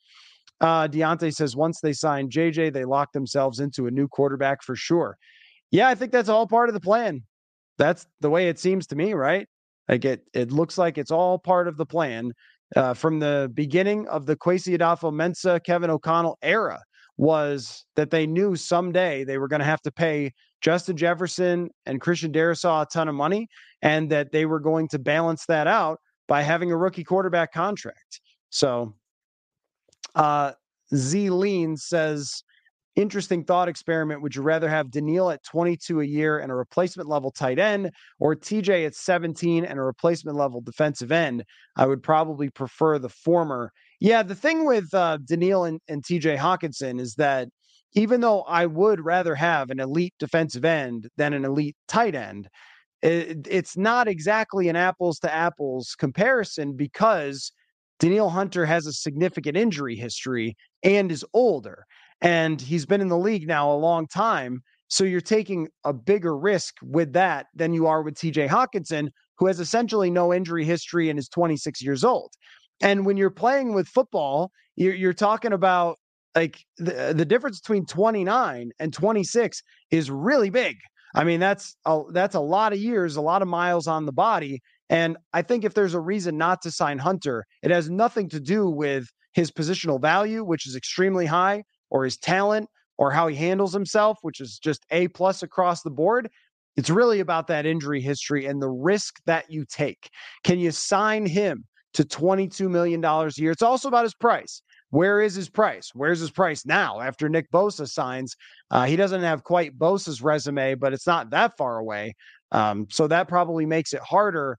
Uh, 0.61 0.89
Deontay 0.89 1.35
says 1.35 1.57
once 1.57 1.81
they 1.81 1.93
sign 1.93 2.31
JJ, 2.31 2.73
they 2.73 2.85
lock 2.85 3.13
themselves 3.13 3.61
into 3.61 3.87
a 3.87 3.91
new 3.91 4.09
quarterback 4.09 4.63
for 4.63 4.77
sure. 4.77 5.17
Yeah, 5.71 5.89
I 5.89 5.95
think 5.95 6.13
that's 6.13 6.29
all 6.29 6.47
part 6.47 6.69
of 6.69 6.75
the 6.75 6.81
plan. 6.81 7.23
That's 7.77 8.07
the 8.21 8.31
way 8.31 8.49
it 8.49 8.59
seems 8.59 8.87
to 8.89 8.97
me, 8.97 9.15
right? 9.15 9.49
Like 9.89 10.05
it, 10.05 10.23
it 10.33 10.53
looks 10.53 10.79
like 10.79 10.97
it's 10.97 11.11
all 11.11 11.39
part 11.39 11.67
of 11.67 11.77
the 11.77 11.85
plan 11.85 12.33
uh, 12.77 12.95
from 12.95 13.19
the 13.19 13.51
beginning 13.53 14.07
of 14.09 14.27
the 14.27 14.37
Kwesi 14.37 14.79
Adofo-Mensah, 14.79 15.65
Kevin 15.65 15.91
O'Connell 15.91 16.39
era 16.41 16.81
was 17.17 17.85
that 17.97 18.11
they 18.11 18.27
knew 18.27 18.57
someday 18.57 19.25
they 19.25 19.39
were 19.39 19.49
going 19.49 19.61
to 19.61 19.67
have 19.67 19.83
to 19.83 19.93
pay 19.93 20.33
Justin 20.61 20.97
Jefferson 20.97 21.71
and 21.87 22.01
Christian 22.01 22.33
Darrisaw 22.33 22.83
a 22.83 22.87
ton 22.87 23.09
of 23.09 23.15
money, 23.15 23.49
and 23.83 24.11
that 24.11 24.33
they 24.33 24.47
were 24.47 24.61
going 24.61 24.89
to 24.89 24.99
balance 24.99 25.47
that 25.47 25.67
out 25.67 26.01
by 26.27 26.43
having 26.43 26.73
a 26.73 26.77
rookie 26.77 27.05
quarterback 27.05 27.53
contract. 27.53 28.21
So, 28.51 28.95
uh, 30.15 30.53
Z 30.95 31.31
Lean 31.31 31.77
says, 31.77 32.43
interesting 32.97 33.45
thought 33.45 33.69
experiment. 33.69 34.23
Would 34.23 34.35
you 34.35 34.43
rather 34.43 34.69
have 34.69 34.91
Danielle 34.91 35.31
at 35.31 35.43
22 35.45 36.01
a 36.01 36.05
year 36.05 36.39
and 36.39 36.51
a 36.51 36.55
replacement 36.55 37.09
level 37.09 37.31
tight 37.31 37.59
end, 37.59 37.91
or 38.19 38.35
TJ 38.35 38.87
at 38.87 38.95
17 38.95 39.65
and 39.65 39.79
a 39.79 39.83
replacement 39.83 40.37
level 40.37 40.61
defensive 40.61 41.13
end? 41.13 41.45
I 41.77 41.87
would 41.87 42.03
probably 42.03 42.51
prefer 42.51 42.99
the 42.99 43.09
former. 43.09 43.73
Yeah, 44.01 44.23
the 44.23 44.35
thing 44.35 44.65
with 44.65 44.93
uh, 44.93 45.19
Danielle 45.25 45.65
and, 45.65 45.81
and 45.89 46.03
TJ 46.05 46.37
Hockenson 46.37 47.01
is 47.01 47.15
that 47.15 47.49
even 47.95 48.21
though 48.21 48.43
I 48.43 48.67
would 48.67 49.01
rather 49.01 49.35
have 49.35 49.71
an 49.71 49.81
elite 49.81 50.15
defensive 50.19 50.65
end 50.65 51.09
than 51.17 51.33
an 51.33 51.45
elite 51.45 51.77
tight 51.87 52.15
end, 52.15 52.49
it, 53.03 53.47
it's 53.49 53.77
not 53.77 54.09
exactly 54.09 54.69
an 54.69 54.77
apples 54.77 55.19
to 55.21 55.33
apples 55.33 55.95
comparison 55.99 56.75
because 56.77 57.53
Danielle 58.01 58.31
Hunter 58.31 58.67
has 58.67 58.87
a 58.87 58.93
significant 58.93 59.57
injury 59.57 59.95
history 59.95 60.57
and 60.83 61.13
is 61.13 61.25
older 61.33 61.85
and 62.21 62.61
he's 62.61 62.87
been 62.87 63.01
in 63.01 63.09
the 63.09 63.19
league 63.19 63.47
now 63.47 63.71
a 63.71 63.77
long 63.77 64.07
time. 64.07 64.63
So 64.89 65.05
you're 65.05 65.21
taking 65.21 65.69
a 65.85 65.93
bigger 65.93 66.37
risk 66.37 66.77
with 66.83 67.13
that 67.13 67.47
than 67.55 67.73
you 67.75 67.87
are 67.87 68.03
with 68.03 68.15
TJ 68.15 68.49
Hockenson, 68.49 69.09
who 69.39 69.47
has 69.47 69.61
essentially 69.61 70.11
no 70.11 70.33
injury 70.33 70.65
history 70.65 71.11
and 71.11 71.19
is 71.19 71.29
26 71.29 71.83
years 71.83 72.05
old. 72.05 72.33
And 72.81 73.07
when 73.07 73.17
you're 73.17 73.31
playing 73.31 73.75
with 73.75 73.89
football, 73.89 74.51
you're, 74.77 74.95
you're 74.95 75.13
talking 75.13 75.53
about 75.53 75.97
like 76.35 76.59
the, 76.79 77.15
the 77.17 77.25
difference 77.25 77.61
between 77.61 77.87
29 77.87 78.71
and 78.79 78.93
26 78.93 79.63
is 79.91 80.11
really 80.11 80.51
big. 80.51 80.77
I 81.15 81.23
mean, 81.23 81.39
that's 81.39 81.77
a, 81.87 82.03
that's 82.13 82.35
a 82.35 82.41
lot 82.41 82.73
of 82.73 82.81
years, 82.81 83.17
a 83.17 83.21
lot 83.21 83.43
of 83.43 83.49
miles 83.49 83.87
on 83.87 84.05
the 84.05 84.13
body. 84.13 84.61
And 84.91 85.17
I 85.33 85.43
think 85.43 85.65
if 85.65 85.75
there's 85.75 85.95
a 85.95 86.01
reason 86.01 86.37
not 86.37 86.61
to 86.63 86.71
sign 86.71 86.99
Hunter, 86.99 87.45
it 87.63 87.71
has 87.71 87.89
nothing 87.89 88.29
to 88.31 88.41
do 88.41 88.69
with 88.69 89.07
his 89.33 89.51
positional 89.51 90.01
value, 90.01 90.45
which 90.45 90.67
is 90.67 90.77
extremely 90.77 91.27
high, 91.27 91.63
or 91.91 92.05
his 92.05 92.17
talent 92.17 92.69
or 92.99 93.11
how 93.11 93.27
he 93.27 93.37
handles 93.37 93.73
himself, 93.73 94.19
which 94.23 94.41
is 94.41 94.59
just 94.63 94.85
A 94.91 95.09
plus 95.09 95.43
across 95.43 95.83
the 95.83 95.91
board. 95.91 96.29
It's 96.77 96.91
really 96.91 97.21
about 97.21 97.47
that 97.49 97.67
injury 97.67 98.01
history 98.01 98.47
and 98.47 98.61
the 98.61 98.69
risk 98.69 99.17
that 99.27 99.45
you 99.49 99.65
take. 99.69 100.11
Can 100.43 100.59
you 100.59 100.71
sign 100.71 101.27
him 101.27 101.65
to 101.95 102.05
$22 102.05 102.71
million 102.71 103.05
a 103.05 103.31
year? 103.37 103.51
It's 103.51 103.63
also 103.63 103.89
about 103.89 104.05
his 104.05 104.15
price. 104.15 104.63
Where 104.91 105.21
is 105.21 105.35
his 105.35 105.49
price? 105.49 105.91
Where's 105.95 106.21
his 106.21 106.31
price 106.31 106.65
now 106.65 107.01
after 107.01 107.29
Nick 107.29 107.51
Bosa 107.51 107.89
signs? 107.89 108.37
Uh, 108.71 108.85
he 108.85 108.95
doesn't 108.95 109.23
have 109.23 109.43
quite 109.43 109.77
Bosa's 109.77 110.23
resume, 110.23 110.77
but 110.77 110.93
it's 110.93 111.07
not 111.07 111.31
that 111.31 111.57
far 111.57 111.79
away. 111.79 112.15
Um, 112.53 112.87
so 112.91 113.09
that 113.09 113.27
probably 113.27 113.67
makes 113.67 113.93
it 113.93 114.01
harder. 114.01 114.57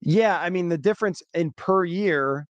Yeah, 0.00 0.38
I 0.38 0.50
mean, 0.50 0.68
the 0.68 0.78
difference 0.78 1.22
in 1.32 1.52
per 1.56 1.84
year 1.84 2.46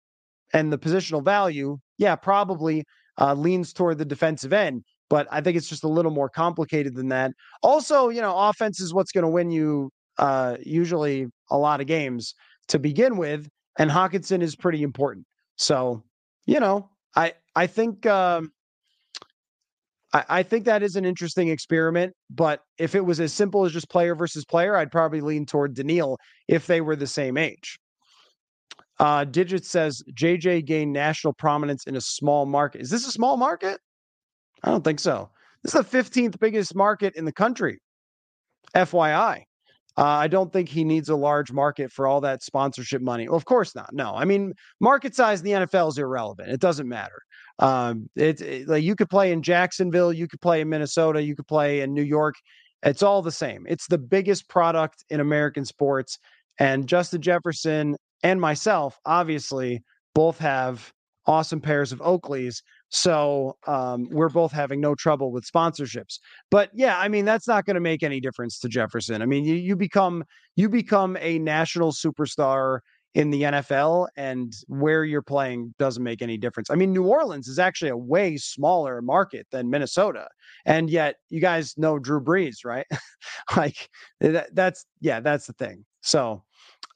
and 0.53 0.71
the 0.71 0.77
positional 0.77 1.23
value, 1.23 1.77
yeah, 1.97 2.15
probably 2.15 2.83
uh, 3.19 3.33
leans 3.33 3.71
toward 3.71 3.99
the 3.99 4.05
defensive 4.05 4.51
end. 4.51 4.83
But 5.09 5.27
I 5.31 5.41
think 5.41 5.57
it's 5.57 5.69
just 5.69 5.83
a 5.83 5.89
little 5.89 6.11
more 6.11 6.29
complicated 6.29 6.95
than 6.95 7.09
that. 7.09 7.31
Also, 7.61 8.09
you 8.09 8.21
know, 8.21 8.35
offense 8.35 8.81
is 8.81 8.93
what's 8.93 9.11
going 9.11 9.23
to 9.23 9.29
win 9.29 9.51
you 9.51 9.91
uh, 10.17 10.57
usually 10.61 11.27
a 11.49 11.57
lot 11.57 11.81
of 11.81 11.87
games 11.87 12.35
to 12.69 12.79
begin 12.79 13.17
with, 13.17 13.47
and 13.77 13.89
Hockenson 13.89 14.41
is 14.41 14.55
pretty 14.55 14.83
important. 14.83 15.25
So, 15.55 16.03
you 16.45 16.59
know, 16.59 16.89
I 17.15 17.33
I 17.55 17.67
think 17.67 18.05
um, 18.05 18.51
I, 20.13 20.23
I 20.29 20.43
think 20.43 20.65
that 20.65 20.83
is 20.83 20.95
an 20.95 21.05
interesting 21.05 21.49
experiment. 21.49 22.13
But 22.29 22.61
if 22.77 22.95
it 22.95 23.05
was 23.05 23.19
as 23.19 23.33
simple 23.33 23.65
as 23.65 23.71
just 23.71 23.89
player 23.89 24.15
versus 24.15 24.45
player, 24.45 24.75
I'd 24.75 24.91
probably 24.91 25.21
lean 25.21 25.45
toward 25.45 25.73
Danielle 25.73 26.17
if 26.47 26.67
they 26.67 26.81
were 26.81 26.95
the 26.95 27.07
same 27.07 27.37
age. 27.37 27.79
Uh, 28.99 29.25
Digit 29.25 29.65
says 29.65 30.03
JJ 30.13 30.65
gained 30.65 30.93
national 30.93 31.33
prominence 31.33 31.85
in 31.85 31.95
a 31.95 32.01
small 32.01 32.45
market. 32.45 32.81
Is 32.81 32.89
this 32.89 33.07
a 33.07 33.11
small 33.11 33.37
market? 33.37 33.79
I 34.63 34.69
don't 34.69 34.83
think 34.83 34.99
so. 34.99 35.29
This 35.63 35.73
is 35.75 35.81
the 35.85 35.97
15th 35.97 36.39
biggest 36.39 36.75
market 36.75 37.15
in 37.15 37.25
the 37.25 37.31
country. 37.31 37.79
FYI. 38.75 39.43
Uh, 39.97 40.03
I 40.05 40.27
don't 40.27 40.51
think 40.51 40.69
he 40.69 40.83
needs 40.83 41.09
a 41.09 41.15
large 41.15 41.51
market 41.51 41.91
for 41.91 42.07
all 42.07 42.21
that 42.21 42.41
sponsorship 42.41 43.01
money. 43.01 43.27
Well, 43.27 43.37
of 43.37 43.45
course 43.45 43.75
not. 43.75 43.93
No, 43.93 44.15
I 44.15 44.25
mean 44.25 44.53
market 44.79 45.15
size 45.15 45.41
in 45.41 45.45
the 45.45 45.51
NFL 45.51 45.89
is 45.89 45.97
irrelevant. 45.97 46.49
It 46.49 46.59
doesn't 46.59 46.87
matter. 46.87 47.21
Um, 47.59 48.09
it, 48.15 48.41
it 48.41 48.67
like 48.67 48.83
you 48.83 48.95
could 48.95 49.09
play 49.09 49.31
in 49.31 49.43
Jacksonville, 49.43 50.11
you 50.11 50.27
could 50.27 50.41
play 50.41 50.61
in 50.61 50.69
Minnesota, 50.69 51.21
you 51.21 51.35
could 51.35 51.47
play 51.47 51.81
in 51.81 51.93
New 51.93 52.03
York. 52.03 52.35
It's 52.81 53.03
all 53.03 53.21
the 53.21 53.31
same. 53.31 53.65
It's 53.67 53.87
the 53.87 53.97
biggest 53.97 54.49
product 54.49 55.05
in 55.09 55.19
American 55.19 55.63
sports. 55.63 56.17
And 56.59 56.87
Justin 56.87 57.21
Jefferson 57.21 57.95
and 58.23 58.41
myself, 58.41 58.97
obviously, 59.05 59.83
both 60.13 60.37
have 60.39 60.91
awesome 61.25 61.61
pairs 61.61 61.91
of 61.91 61.99
Oakleys. 61.99 62.61
So 62.93 63.57
um, 63.65 64.07
we're 64.11 64.29
both 64.29 64.51
having 64.51 64.79
no 64.79 64.93
trouble 64.93 65.31
with 65.31 65.49
sponsorships. 65.51 66.19
But 66.51 66.69
yeah, 66.75 66.99
I 66.99 67.07
mean 67.07 67.25
that's 67.25 67.47
not 67.47 67.65
going 67.65 67.73
to 67.73 67.81
make 67.81 68.03
any 68.03 68.19
difference 68.19 68.59
to 68.59 68.69
Jefferson. 68.69 69.23
I 69.23 69.25
mean 69.25 69.43
you 69.45 69.55
you 69.55 69.75
become 69.75 70.23
you 70.55 70.69
become 70.69 71.17
a 71.19 71.39
national 71.39 71.91
superstar 71.91 72.79
in 73.15 73.31
the 73.31 73.43
NFL, 73.43 74.07
and 74.15 74.53
where 74.67 75.05
you're 75.05 75.23
playing 75.23 75.73
doesn't 75.79 76.03
make 76.03 76.21
any 76.21 76.37
difference. 76.37 76.69
I 76.69 76.75
mean 76.75 76.93
New 76.93 77.05
Orleans 77.05 77.47
is 77.47 77.57
actually 77.57 77.89
a 77.89 77.97
way 77.97 78.37
smaller 78.37 79.01
market 79.01 79.47
than 79.51 79.71
Minnesota, 79.71 80.27
and 80.65 80.87
yet 80.87 81.15
you 81.31 81.41
guys 81.41 81.75
know 81.75 81.97
Drew 81.97 82.21
Brees, 82.21 82.57
right? 82.63 82.85
like 83.57 83.89
that, 84.19 84.53
that's 84.53 84.85
yeah, 85.01 85.19
that's 85.19 85.47
the 85.47 85.53
thing. 85.53 85.83
So 86.01 86.43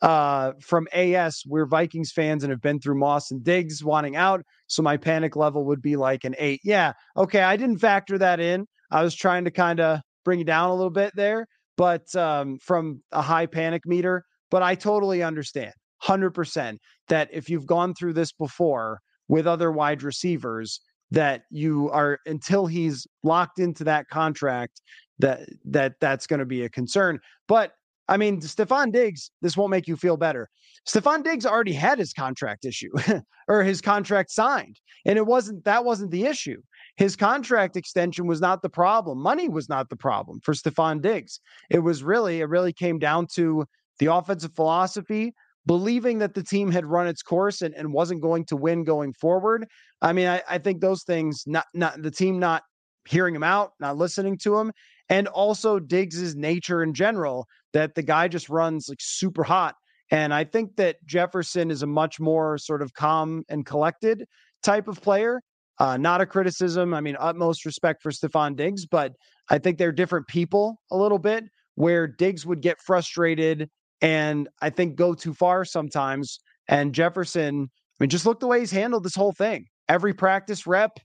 uh, 0.02 0.54
from 0.62 0.88
AS, 0.94 1.44
we're 1.48 1.66
Vikings 1.66 2.12
fans 2.12 2.44
and 2.44 2.52
have 2.52 2.62
been 2.62 2.80
through 2.80 3.00
Moss 3.00 3.32
and 3.32 3.44
Diggs 3.44 3.84
wanting 3.84 4.16
out. 4.16 4.42
So 4.68 4.82
my 4.84 4.98
panic 4.98 5.36
level 5.36 5.66
would 5.66 5.82
be 5.82 5.96
like 5.96 6.24
an 6.24 6.36
eight. 6.38 6.62
Yeah. 6.64 6.94
Okay. 7.16 7.42
I 7.42 7.58
didn't 7.58 7.80
factor 7.80 8.18
that 8.18 8.40
in. 8.40 8.68
I 8.92 9.04
was 9.04 9.16
trying 9.16 9.46
to 9.46 9.52
kind 9.52 9.80
of 9.80 10.02
bring 10.24 10.40
it 10.40 10.48
down 10.48 10.70
a 10.70 10.76
little 10.76 10.92
bit 10.92 11.14
there, 11.16 11.48
but 11.78 12.14
um, 12.16 12.58
from 12.60 13.02
a 13.12 13.22
high 13.22 13.46
panic 13.48 13.84
meter. 13.86 14.24
But 14.50 14.64
I 14.64 14.76
totally 14.76 15.24
understand 15.24 15.74
100% 16.04 16.78
that 17.10 17.30
if 17.34 17.50
you've 17.50 17.66
gone 17.66 17.94
through 17.94 18.14
this 18.14 18.32
before 18.32 19.00
with 19.28 19.48
other 19.48 19.72
wide 19.72 20.04
receivers, 20.04 20.80
that 21.12 21.44
you 21.50 21.90
are 21.92 22.20
until 22.26 22.66
he's 22.66 23.08
locked 23.24 23.60
into 23.60 23.84
that 23.86 24.08
contract 24.10 24.82
that 25.20 25.48
that 25.66 25.94
that's 26.00 26.28
going 26.28 26.40
to 26.40 26.46
be 26.46 26.64
a 26.64 26.70
concern 26.70 27.20
but 27.48 27.72
I 28.08 28.18
mean, 28.18 28.40
Stefon 28.42 28.92
Diggs, 28.92 29.32
this 29.42 29.58
won't 29.58 29.72
make 29.72 29.88
you 29.88 29.96
feel 29.96 30.18
better. 30.18 30.50
Stefon 30.88 31.24
Diggs 31.24 31.46
already 31.46 31.74
had 31.74 32.00
his 32.00 32.14
contract 32.14 32.66
issue 32.66 32.92
or 33.48 33.64
his 33.64 33.82
contract 33.82 34.32
signed. 34.32 34.80
And 35.06 35.18
it 35.18 35.26
wasn't 35.26 35.64
that 35.66 35.86
wasn't 35.86 36.12
the 36.12 36.26
issue. 36.26 36.62
His 36.96 37.16
contract 37.16 37.76
extension 37.76 38.28
was 38.28 38.42
not 38.42 38.62
the 38.62 38.70
problem. 38.70 39.22
Money 39.22 39.50
was 39.50 39.70
not 39.70 39.90
the 39.90 39.96
problem 39.96 40.40
for 40.44 40.54
Stefon 40.54 41.02
Diggs. 41.02 41.40
It 41.70 41.80
was 41.80 42.04
really, 42.04 42.40
it 42.40 42.50
really 42.50 42.74
came 42.74 43.00
down 43.00 43.28
to 43.36 43.66
the 44.00 44.08
offensive 44.08 44.54
philosophy, 44.56 45.34
believing 45.66 46.20
that 46.20 46.34
the 46.34 46.44
team 46.44 46.72
had 46.72 46.86
run 46.86 47.08
its 47.08 47.22
course 47.22 47.62
and, 47.62 47.74
and 47.76 47.94
wasn't 47.94 48.22
going 48.22 48.46
to 48.46 48.56
win 48.56 48.84
going 48.84 49.14
forward. 49.14 49.68
I 50.02 50.14
mean, 50.14 50.28
I, 50.28 50.42
I 50.50 50.58
think 50.58 50.82
those 50.82 51.04
things, 51.04 51.44
not 51.46 51.66
not 51.74 52.02
the 52.02 52.12
team 52.12 52.40
not 52.40 52.64
hearing 53.08 53.36
him 53.36 53.44
out, 53.44 53.72
not 53.80 53.98
listening 53.98 54.38
to 54.40 54.58
him, 54.58 54.72
and 55.10 55.28
also 55.28 55.80
Diggs's 55.80 56.36
nature 56.36 56.84
in 56.84 56.94
general 56.94 57.48
that 57.74 57.96
the 57.96 58.04
guy 58.04 58.28
just 58.28 58.50
runs 58.50 58.90
like 58.90 59.00
super 59.02 59.44
hot. 59.44 59.76
And 60.12 60.34
I 60.34 60.44
think 60.44 60.76
that 60.78 60.98
Jefferson 61.06 61.70
is 61.70 61.84
a 61.84 61.88
much 61.88 62.20
more 62.20 62.58
sort 62.58 62.82
of 62.82 62.94
calm 62.94 63.44
and 63.50 63.66
collected 63.66 64.26
type 64.64 64.88
of 64.88 65.02
player. 65.02 65.42
Uh, 65.80 65.98
not 65.98 66.22
a 66.22 66.26
criticism. 66.26 66.94
I 66.94 67.02
mean, 67.02 67.16
utmost 67.20 67.66
respect 67.66 68.02
for 68.02 68.12
Stefon 68.12 68.56
Diggs, 68.56 68.86
but 68.86 69.14
I 69.50 69.60
think 69.60 69.78
they're 69.78 69.92
different 69.92 70.28
people 70.28 70.82
a 70.92 70.98
little 70.98 71.20
bit 71.20 71.44
where 71.76 72.08
Diggs 72.08 72.46
would 72.46 72.62
get 72.62 72.82
frustrated 72.82 73.70
and 74.02 74.50
I 74.62 74.70
think 74.70 74.96
go 74.96 75.14
too 75.14 75.34
far 75.34 75.66
sometimes. 75.66 76.40
And 76.68 76.94
Jefferson, 76.94 77.70
I 77.72 78.04
mean, 78.04 78.10
just 78.10 78.26
look 78.26 78.40
the 78.40 78.48
way 78.48 78.60
he's 78.60 78.72
handled 78.72 79.04
this 79.04 79.16
whole 79.16 79.32
thing. 79.32 79.68
Every 79.88 80.14
practice 80.14 80.66
rep, 80.66 81.00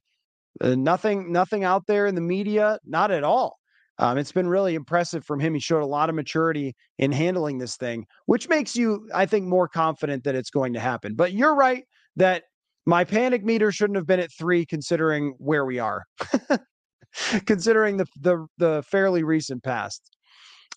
uh, 0.61 0.75
nothing, 0.75 1.31
nothing 1.33 1.65
out 1.65 1.87
there 1.87 2.07
in 2.07 2.15
the 2.15 2.21
media, 2.21 2.79
not 2.85 3.11
at 3.11 3.25
all. 3.25 3.59
Um, 3.99 4.19
it's 4.19 4.33
been 4.33 4.49
really 4.49 4.75
impressive 4.75 5.25
from 5.25 5.39
him. 5.39 5.55
He 5.55 5.61
showed 5.61 5.83
a 5.83 5.87
lot 5.87 6.09
of 6.09 6.15
maturity 6.15 6.75
in 6.99 7.13
handling 7.13 7.59
this 7.59 7.77
thing, 7.77 8.07
which 8.27 8.49
makes 8.49 8.75
you, 8.75 9.09
I 9.15 9.27
think, 9.27 9.47
more 9.47 9.69
confident 9.69 10.25
that 10.25 10.35
it's 10.35 10.51
going 10.51 10.73
to 10.73 10.81
happen. 10.81 11.15
But 11.15 11.33
you're 11.33 11.55
right 11.55 11.85
that 12.17 12.45
my 12.87 13.05
panic 13.05 13.45
meter 13.45 13.71
shouldn't 13.71 13.97
have 13.97 14.07
been 14.07 14.21
at 14.21 14.33
three, 14.33 14.67
considering 14.67 15.35
where 15.39 15.65
we 15.65 15.79
are, 15.79 16.05
considering 17.47 17.97
the, 17.99 18.07
the 18.21 18.47
the 18.59 18.83
fairly 18.91 19.23
recent 19.23 19.63
past. 19.63 20.17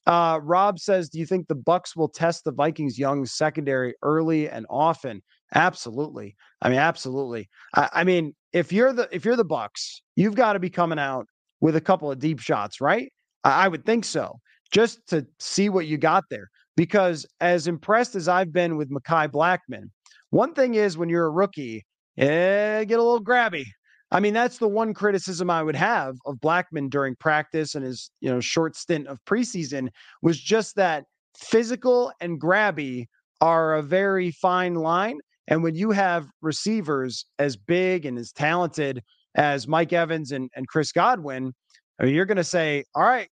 Uh, 0.05 0.39
Rob 0.43 0.77
says, 0.77 1.09
"Do 1.09 1.17
you 1.17 1.25
think 1.25 1.47
the 1.47 1.55
Bucs 1.55 1.95
will 1.95 2.09
test 2.09 2.43
the 2.43 2.51
Vikings' 2.51 2.99
young 2.99 3.25
secondary 3.25 3.95
early 4.03 4.49
and 4.49 4.65
often?" 4.69 5.21
Absolutely. 5.55 6.35
I 6.61 6.69
mean, 6.69 6.79
absolutely. 6.79 7.49
I, 7.75 7.89
I 7.93 8.03
mean, 8.03 8.33
if 8.53 8.71
you're 8.71 8.93
the 8.93 9.07
if 9.11 9.25
you're 9.25 9.35
the 9.35 9.45
Bucs, 9.45 10.01
you've 10.15 10.35
got 10.35 10.53
to 10.53 10.59
be 10.59 10.69
coming 10.69 10.99
out 10.99 11.27
with 11.65 11.75
a 11.75 11.81
couple 11.81 12.11
of 12.11 12.19
deep 12.19 12.39
shots, 12.39 12.79
right? 12.79 13.11
I, 13.43 13.65
I 13.65 13.67
would 13.67 13.87
think 13.87 14.05
so, 14.05 14.35
just 14.71 14.99
to 15.07 15.25
see 15.39 15.67
what 15.67 15.87
you 15.87 15.97
got 15.97 16.25
there. 16.29 16.47
Because 16.77 17.25
as 17.41 17.65
impressed 17.67 18.13
as 18.13 18.27
I've 18.27 18.53
been 18.53 18.77
with 18.77 18.91
Mekhi 18.91 19.31
Blackmon, 19.31 19.89
one 20.29 20.53
thing 20.53 20.75
is 20.75 20.95
when 20.95 21.09
you're 21.09 21.25
a 21.25 21.31
rookie, 21.31 21.83
eh, 22.19 22.83
get 22.83 22.99
a 22.99 23.01
little 23.01 23.23
grabby. 23.23 23.65
I 24.11 24.19
mean, 24.19 24.35
that's 24.35 24.59
the 24.59 24.67
one 24.67 24.93
criticism 24.93 25.49
I 25.49 25.63
would 25.63 25.75
have 25.75 26.17
of 26.27 26.35
Blackmon 26.35 26.87
during 26.91 27.15
practice 27.15 27.73
and 27.73 27.83
his, 27.83 28.11
you 28.21 28.29
know, 28.29 28.39
short 28.39 28.75
stint 28.75 29.07
of 29.07 29.17
preseason 29.25 29.87
was 30.21 30.39
just 30.39 30.75
that 30.75 31.05
physical 31.35 32.11
and 32.21 32.39
grabby 32.39 33.07
are 33.41 33.73
a 33.73 33.81
very 33.81 34.29
fine 34.29 34.75
line. 34.75 35.17
And 35.47 35.63
when 35.63 35.73
you 35.73 35.89
have 35.89 36.27
receivers 36.43 37.25
as 37.39 37.57
big 37.57 38.05
and 38.05 38.19
as 38.19 38.31
talented 38.31 39.01
as 39.35 39.67
Mike 39.67 39.93
Evans 39.93 40.31
and, 40.31 40.49
and 40.55 40.67
Chris 40.67 40.91
Godwin, 40.91 41.53
I 41.99 42.05
mean, 42.05 42.15
you're 42.15 42.25
going 42.25 42.37
to 42.37 42.43
say, 42.43 42.83
all 42.95 43.03
right, 43.03 43.29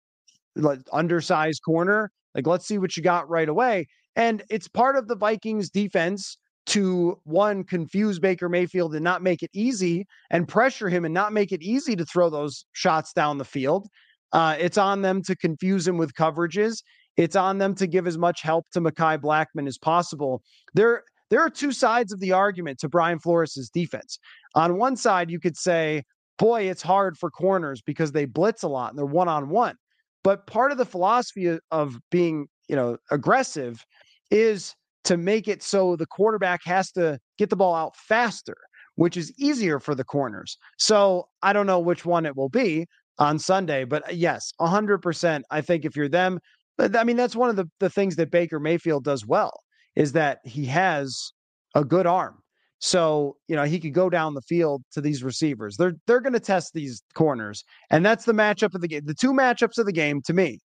undersized 0.93 1.63
corner, 1.65 2.11
like 2.35 2.47
let's 2.47 2.67
see 2.67 2.79
what 2.79 2.97
you 2.97 3.03
got 3.03 3.29
right 3.29 3.49
away. 3.49 3.87
And 4.17 4.43
it's 4.51 4.69
part 4.69 4.97
of 4.97 5.07
the 5.07 5.17
Vikings 5.17 5.71
defense 5.71 6.39
to 6.67 7.19
one 7.25 7.65
confuse 7.65 8.19
Baker 8.19 8.49
Mayfield 8.49 8.95
and 8.95 9.05
not 9.05 9.23
make 9.23 9.43
it 9.43 9.51
easy 9.55 10.07
and 10.31 10.47
pressure 10.47 10.89
him 10.89 11.05
and 11.05 11.15
not 11.15 11.33
make 11.33 11.53
it 11.53 11.63
easy 11.63 11.97
to 11.97 12.05
throw 12.05 12.29
those 12.29 12.67
shots 12.73 13.13
down 13.13 13.39
the 13.39 13.45
field. 13.45 13.89
Uh, 14.33 14.57
it's 14.59 14.77
on 14.77 15.01
them 15.01 15.23
to 15.23 15.37
confuse 15.37 15.89
him 15.89 15.97
with 15.97 16.13
coverages. 16.13 16.83
It's 17.17 17.37
on 17.37 17.59
them 17.59 17.75
to 17.77 17.87
give 17.87 18.07
as 18.07 18.19
much 18.19 18.43
help 18.43 18.67
to 18.73 18.81
Mekhi 18.81 19.19
Blackmon 19.19 19.67
as 19.67 19.79
possible. 19.79 20.43
There, 20.75 21.05
there 21.31 21.41
are 21.41 21.51
two 21.51 21.73
sides 21.73 22.13
of 22.13 22.21
the 22.21 22.33
argument 22.33 22.79
to 22.81 22.89
Brian 22.89 23.19
Flores' 23.19 23.71
defense. 23.73 24.19
On 24.55 24.79
one 24.79 24.97
side, 24.97 25.31
you 25.31 25.41
could 25.41 25.57
say, 25.57 26.03
boy, 26.39 26.63
it's 26.63 26.83
hard 26.83 27.19
for 27.19 27.31
corners 27.31 27.83
because 27.83 28.13
they 28.13 28.25
blitz 28.25 28.63
a 28.63 28.69
lot 28.69 28.91
and 28.91 28.99
they're 28.99 29.07
one 29.07 29.29
on 29.29 29.49
one. 29.49 29.77
But 30.25 30.47
part 30.47 30.73
of 30.73 30.79
the 30.79 30.85
philosophy 30.85 31.59
of 31.71 31.99
being, 32.11 32.49
you 32.69 32.77
know, 32.77 32.99
aggressive 33.11 33.85
is 34.31 34.75
to 35.05 35.17
make 35.17 35.49
it 35.49 35.63
so 35.63 35.97
the 35.97 36.07
quarterback 36.07 36.61
has 36.65 36.91
to 36.93 37.19
get 37.39 37.51
the 37.51 37.57
ball 37.57 37.75
out 37.75 37.97
faster, 37.97 38.57
which 38.97 39.17
is 39.17 39.33
easier 39.39 39.81
for 39.81 39.95
the 39.95 40.05
corners. 40.05 40.59
So 40.79 41.29
I 41.43 41.53
don't 41.53 41.67
know 41.67 41.79
which 41.79 42.05
one 42.05 42.27
it 42.27 42.37
will 42.37 42.49
be 42.49 42.87
on 43.19 43.39
Sunday, 43.39 43.85
but 43.85 44.09
uh, 44.09 44.13
yes, 44.13 44.53
100%. 44.61 45.43
I 45.51 45.61
think 45.61 45.85
if 45.85 45.97
you're 45.97 46.09
them, 46.09 46.41
I 46.79 47.05
mean, 47.05 47.17
that's 47.17 47.35
one 47.35 47.51
of 47.51 47.57
the, 47.57 47.69
the 47.81 47.91
things 47.91 48.17
that 48.17 48.31
Baker 48.31 48.61
Mayfield 48.61 49.05
does 49.05 49.27
well 49.27 49.61
is 49.99 50.13
that 50.13 50.39
he 50.45 50.65
has 50.65 51.33
a 51.75 51.85
good 51.85 52.07
arm. 52.07 52.39
So, 52.79 53.37
you 53.49 53.57
know, 53.57 53.65
he 53.65 53.81
could 53.81 53.93
go 53.93 54.09
down 54.09 54.35
the 54.35 54.43
field 54.43 54.85
to 54.93 55.01
these 55.01 55.25
receivers. 55.25 55.77
They're 55.77 55.95
they're 56.07 56.21
going 56.21 56.35
to 56.35 56.41
test 56.41 56.73
these 56.73 57.03
corners. 57.15 57.65
And 57.91 58.07
that's 58.07 58.25
the 58.25 58.33
matchup 58.33 58.75
of 58.77 58.81
the 58.81 58.87
game. 58.87 59.03
The 59.05 59.15
two 59.15 59.33
matchups 59.33 59.77
of 59.77 59.87
the 59.87 59.93
game 59.93 60.23
to 60.23 60.33
me 60.33 60.61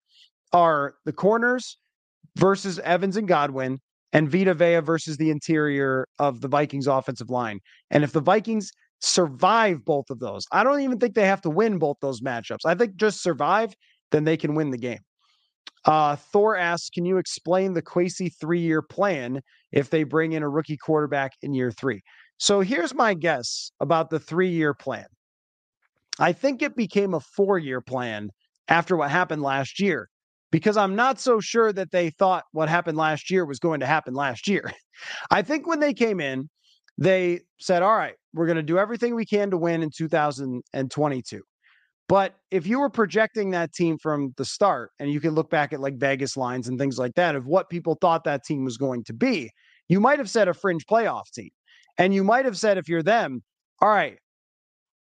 are 0.52 0.94
the 1.04 1.12
corners 1.12 1.78
versus 2.36 2.80
Evans 2.80 3.16
and 3.16 3.28
Godwin 3.28 3.78
and 4.12 4.28
Vita 4.28 4.52
Vea 4.52 4.80
versus 4.80 5.16
the 5.16 5.30
interior 5.30 6.08
of 6.18 6.40
the 6.40 6.48
Vikings 6.48 6.88
offensive 6.88 7.30
line. 7.30 7.60
And 7.92 8.02
if 8.02 8.10
the 8.10 8.20
Vikings 8.20 8.72
survive 8.98 9.84
both 9.84 10.10
of 10.10 10.18
those, 10.18 10.44
I 10.50 10.64
don't 10.64 10.80
even 10.80 10.98
think 10.98 11.14
they 11.14 11.26
have 11.26 11.42
to 11.42 11.50
win 11.50 11.78
both 11.78 11.98
those 12.00 12.20
matchups. 12.20 12.66
I 12.66 12.74
think 12.74 12.96
just 12.96 13.22
survive, 13.22 13.72
then 14.10 14.24
they 14.24 14.36
can 14.36 14.56
win 14.56 14.70
the 14.70 14.78
game. 14.78 14.98
Uh, 15.84 16.16
Thor 16.16 16.56
asks, 16.56 16.90
can 16.90 17.04
you 17.04 17.18
explain 17.18 17.72
the 17.72 17.82
Kwesi 17.82 18.30
three 18.40 18.60
year 18.60 18.82
plan 18.82 19.40
if 19.72 19.90
they 19.90 20.04
bring 20.04 20.32
in 20.32 20.42
a 20.42 20.48
rookie 20.48 20.76
quarterback 20.76 21.32
in 21.42 21.54
year 21.54 21.72
three? 21.72 22.02
So 22.38 22.60
here's 22.60 22.94
my 22.94 23.14
guess 23.14 23.70
about 23.80 24.10
the 24.10 24.18
three 24.18 24.50
year 24.50 24.74
plan. 24.74 25.06
I 26.18 26.32
think 26.32 26.62
it 26.62 26.76
became 26.76 27.14
a 27.14 27.20
four 27.20 27.58
year 27.58 27.80
plan 27.80 28.30
after 28.68 28.96
what 28.96 29.10
happened 29.10 29.42
last 29.42 29.80
year 29.80 30.08
because 30.50 30.76
I'm 30.76 30.96
not 30.96 31.20
so 31.20 31.40
sure 31.40 31.72
that 31.72 31.90
they 31.92 32.10
thought 32.10 32.44
what 32.52 32.68
happened 32.68 32.98
last 32.98 33.30
year 33.30 33.44
was 33.44 33.58
going 33.58 33.80
to 33.80 33.86
happen 33.86 34.14
last 34.14 34.48
year. 34.48 34.70
I 35.30 35.42
think 35.42 35.66
when 35.66 35.80
they 35.80 35.94
came 35.94 36.20
in, 36.20 36.48
they 36.98 37.40
said, 37.58 37.82
all 37.82 37.96
right, 37.96 38.14
we're 38.34 38.46
going 38.46 38.56
to 38.56 38.62
do 38.62 38.78
everything 38.78 39.14
we 39.14 39.24
can 39.24 39.50
to 39.50 39.56
win 39.56 39.82
in 39.82 39.90
2022. 39.96 41.42
But 42.10 42.34
if 42.50 42.66
you 42.66 42.80
were 42.80 42.90
projecting 42.90 43.52
that 43.52 43.72
team 43.72 43.96
from 43.96 44.34
the 44.36 44.44
start, 44.44 44.90
and 44.98 45.12
you 45.12 45.20
can 45.20 45.32
look 45.32 45.48
back 45.48 45.72
at 45.72 45.78
like 45.78 45.96
Vegas 45.96 46.36
lines 46.36 46.66
and 46.66 46.76
things 46.76 46.98
like 46.98 47.14
that 47.14 47.36
of 47.36 47.46
what 47.46 47.70
people 47.70 47.96
thought 48.00 48.24
that 48.24 48.42
team 48.44 48.64
was 48.64 48.76
going 48.76 49.04
to 49.04 49.12
be, 49.12 49.48
you 49.88 50.00
might 50.00 50.18
have 50.18 50.28
said 50.28 50.48
a 50.48 50.52
fringe 50.52 50.84
playoff 50.86 51.30
team. 51.32 51.50
And 51.98 52.12
you 52.12 52.24
might 52.24 52.46
have 52.46 52.58
said, 52.58 52.78
if 52.78 52.88
you're 52.88 53.04
them, 53.04 53.44
all 53.80 53.90
right, 53.90 54.18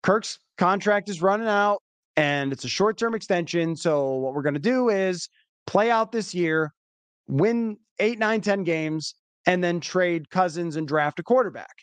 Kirk's 0.02 0.38
contract 0.56 1.10
is 1.10 1.20
running 1.20 1.48
out 1.48 1.82
and 2.16 2.50
it's 2.50 2.64
a 2.64 2.68
short 2.68 2.96
term 2.96 3.14
extension. 3.14 3.76
So 3.76 4.14
what 4.14 4.32
we're 4.32 4.40
going 4.40 4.54
to 4.54 4.58
do 4.58 4.88
is 4.88 5.28
play 5.66 5.90
out 5.90 6.12
this 6.12 6.34
year, 6.34 6.72
win 7.28 7.76
eight, 7.98 8.18
nine, 8.18 8.40
ten 8.40 8.64
games, 8.64 9.14
and 9.44 9.62
then 9.62 9.80
trade 9.80 10.30
Cousins 10.30 10.76
and 10.76 10.88
draft 10.88 11.18
a 11.18 11.22
quarterback. 11.22 11.76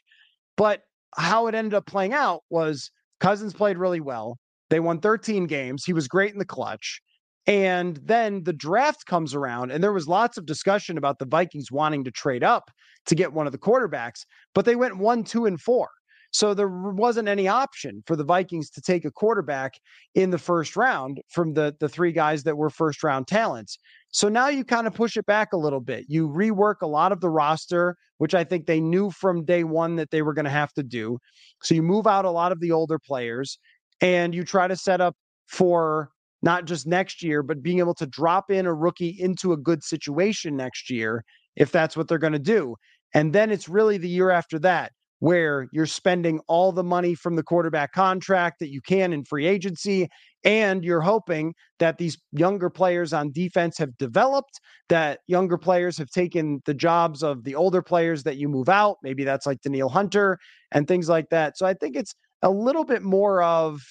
But 0.58 0.82
how 1.16 1.46
it 1.46 1.54
ended 1.54 1.76
up 1.76 1.86
playing 1.86 2.14
out 2.14 2.42
was 2.50 2.90
Cousins 3.20 3.54
played 3.54 3.78
really 3.78 4.02
well. 4.02 4.40
They 4.74 4.80
won 4.80 5.02
13 5.02 5.46
games. 5.46 5.86
He 5.86 5.94
was 5.94 6.08
great 6.08 6.34
in 6.34 6.40
the 6.40 6.46
clutch. 6.46 7.00
And 7.46 7.98
then 7.98 8.44
the 8.44 8.54
draft 8.54 9.06
comes 9.06 9.36
around, 9.36 9.70
and 9.70 9.84
there 9.84 9.94
was 9.94 10.08
lots 10.08 10.36
of 10.36 10.48
discussion 10.48 10.98
about 10.98 11.20
the 11.20 11.28
Vikings 11.28 11.72
wanting 11.72 12.04
to 12.06 12.12
trade 12.12 12.44
up 12.44 12.72
to 13.06 13.14
get 13.14 13.34
one 13.34 13.46
of 13.46 13.52
the 13.52 13.60
quarterbacks, 13.60 14.26
but 14.56 14.66
they 14.66 14.76
went 14.76 14.98
one, 14.98 15.26
two, 15.26 15.46
and 15.46 15.62
four. 15.62 15.90
So 16.32 16.56
there 16.56 16.70
wasn't 16.70 17.28
any 17.28 17.48
option 17.48 18.02
for 18.08 18.16
the 18.16 18.24
Vikings 18.24 18.72
to 18.72 18.82
take 18.82 19.06
a 19.06 19.12
quarterback 19.12 19.74
in 20.16 20.32
the 20.32 20.40
first 20.40 20.76
round 20.76 21.22
from 21.30 21.54
the 21.54 21.76
the 21.80 21.88
three 21.88 22.12
guys 22.12 22.42
that 22.46 22.58
were 22.58 22.72
first 22.72 23.04
round 23.04 23.28
talents. 23.28 23.78
So 24.10 24.28
now 24.28 24.48
you 24.48 24.66
kind 24.66 24.88
of 24.88 24.96
push 24.96 25.18
it 25.18 25.28
back 25.28 25.54
a 25.54 25.58
little 25.58 25.82
bit. 25.82 26.06
You 26.08 26.28
rework 26.28 26.82
a 26.82 26.88
lot 26.88 27.12
of 27.12 27.22
the 27.22 27.30
roster, 27.30 27.96
which 28.18 28.34
I 28.34 28.44
think 28.44 28.66
they 28.66 28.82
knew 28.82 29.12
from 29.12 29.46
day 29.46 29.64
1 29.64 29.98
that 29.98 30.10
they 30.10 30.24
were 30.24 30.34
going 30.34 30.46
to 30.46 30.52
have 30.52 30.74
to 30.74 30.84
do. 30.84 31.20
So 31.62 31.76
you 31.76 31.84
move 31.84 32.08
out 32.08 32.26
a 32.26 32.32
lot 32.32 32.52
of 32.52 32.60
the 32.60 32.72
older 32.72 32.98
players 32.98 33.60
and 34.04 34.36
you 34.36 34.44
try 34.44 34.68
to 34.68 34.76
set 34.76 35.02
up 35.02 35.16
for 35.48 36.10
not 36.44 36.66
just 36.66 36.86
next 36.86 37.24
year, 37.24 37.42
but 37.42 37.64
being 37.64 37.80
able 37.80 37.96
to 37.96 38.06
drop 38.06 38.52
in 38.52 38.66
a 38.66 38.74
rookie 38.74 39.16
into 39.18 39.54
a 39.54 39.58
good 39.58 39.82
situation 39.82 40.58
next 40.58 40.90
year 40.90 41.24
if 41.56 41.72
that's 41.72 41.96
what 41.96 42.08
they're 42.08 42.18
going 42.18 42.34
to 42.34 42.40
do. 42.40 42.76
And 43.14 43.34
then 43.34 43.50
it's 43.50 43.70
really 43.70 43.98
the 43.98 44.10
year 44.10 44.30
after 44.30 44.60
that 44.60 44.92
where 45.20 45.70
you're 45.72 45.86
spending 45.86 46.42
all 46.50 46.74
the 46.74 46.84
money 46.84 47.16
from 47.16 47.38
the 47.38 47.44
quarterback 47.44 47.94
contract 47.94 48.60
that 48.60 48.70
you 48.70 48.82
can 48.82 49.14
in 49.14 49.24
free 49.24 49.48
agency. 49.48 50.10
And 50.44 50.84
you're 50.84 51.00
hoping 51.00 51.54
that 51.80 51.98
these 51.98 52.18
younger 52.34 52.70
players 52.70 53.14
on 53.14 53.32
defense 53.32 53.78
have 53.78 53.98
developed, 53.98 54.60
that 54.90 55.20
younger 55.28 55.58
players 55.58 55.98
have 55.98 56.10
taken 56.10 56.60
the 56.66 56.74
jobs 56.74 57.24
of 57.24 57.46
the 57.46 57.56
older 57.56 57.82
players 57.82 58.24
that 58.24 58.36
you 58.36 58.50
move 58.50 58.68
out. 58.68 58.98
Maybe 59.02 59.24
that's 59.24 59.46
like 59.46 59.62
Danielle 59.62 59.88
Hunter 59.88 60.38
and 60.74 60.90
things 60.90 61.08
like 61.08 61.30
that. 61.30 61.58
So 61.58 61.66
I 61.66 61.74
think 61.74 61.96
it's 61.96 62.14
a 62.44 62.52
little 62.52 62.84
bit 62.84 63.02
more 63.02 63.42
of 63.42 63.82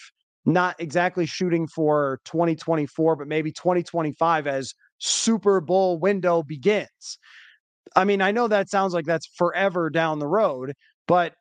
not 0.44 0.76
exactly 0.78 1.26
shooting 1.26 1.66
for 1.66 2.20
2024, 2.26 3.16
but 3.16 3.26
maybe 3.26 3.50
2025 3.50 4.46
as 4.46 4.74
Super 4.98 5.60
Bowl 5.60 5.98
window 5.98 6.42
begins. 6.42 7.18
I 7.96 8.04
mean, 8.04 8.22
I 8.22 8.30
know 8.30 8.48
that 8.48 8.70
sounds 8.70 8.94
like 8.94 9.06
that's 9.06 9.26
forever 9.26 9.90
down 9.90 10.18
the 10.18 10.28
road, 10.28 10.74
but 11.08 11.34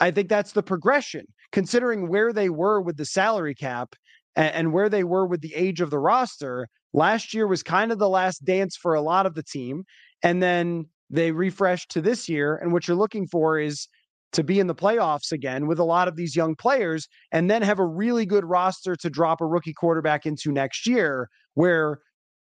I 0.00 0.10
think 0.10 0.28
that's 0.28 0.52
the 0.52 0.62
progression, 0.62 1.26
considering 1.52 2.08
where 2.08 2.32
they 2.32 2.50
were 2.50 2.80
with 2.80 2.96
the 2.96 3.04
salary 3.04 3.54
cap 3.54 3.94
and, 4.36 4.54
and, 4.54 4.72
where 4.72 4.88
they 4.88 5.04
were 5.04 5.26
with 5.26 5.40
the 5.42 5.54
age 5.54 5.80
of 5.80 5.90
the 5.90 5.98
roster. 5.98 6.68
Last 6.92 7.34
year 7.34 7.46
was 7.46 7.62
kind 7.62 7.92
of 7.92 7.98
the 7.98 8.08
last 8.08 8.44
dance 8.44 8.76
for 8.76 8.94
a 8.94 9.00
lot 9.00 9.26
of 9.26 9.34
the 9.34 9.42
team. 9.42 9.84
And 10.22 10.42
then 10.42 10.86
they 11.10 11.32
refreshed 11.32 11.90
to 11.92 12.00
this 12.00 12.28
year. 12.28 12.56
And 12.56 12.72
what 12.72 12.88
you're 12.88 12.96
looking 12.96 13.26
for 13.26 13.58
is 13.58 13.88
to 14.32 14.44
be 14.44 14.60
in 14.60 14.66
the 14.66 14.74
playoffs 14.74 15.32
again 15.32 15.66
with 15.66 15.78
a 15.78 15.84
lot 15.84 16.08
of 16.08 16.16
these 16.16 16.36
young 16.36 16.54
players 16.54 17.08
and 17.32 17.50
then 17.50 17.62
have 17.62 17.78
a 17.78 17.86
really 17.86 18.24
good 18.24 18.44
roster 18.44 18.94
to 18.96 19.10
drop 19.10 19.40
a 19.40 19.46
rookie 19.46 19.72
quarterback 19.72 20.26
into 20.26 20.52
next 20.52 20.86
year 20.86 21.28
where 21.54 21.98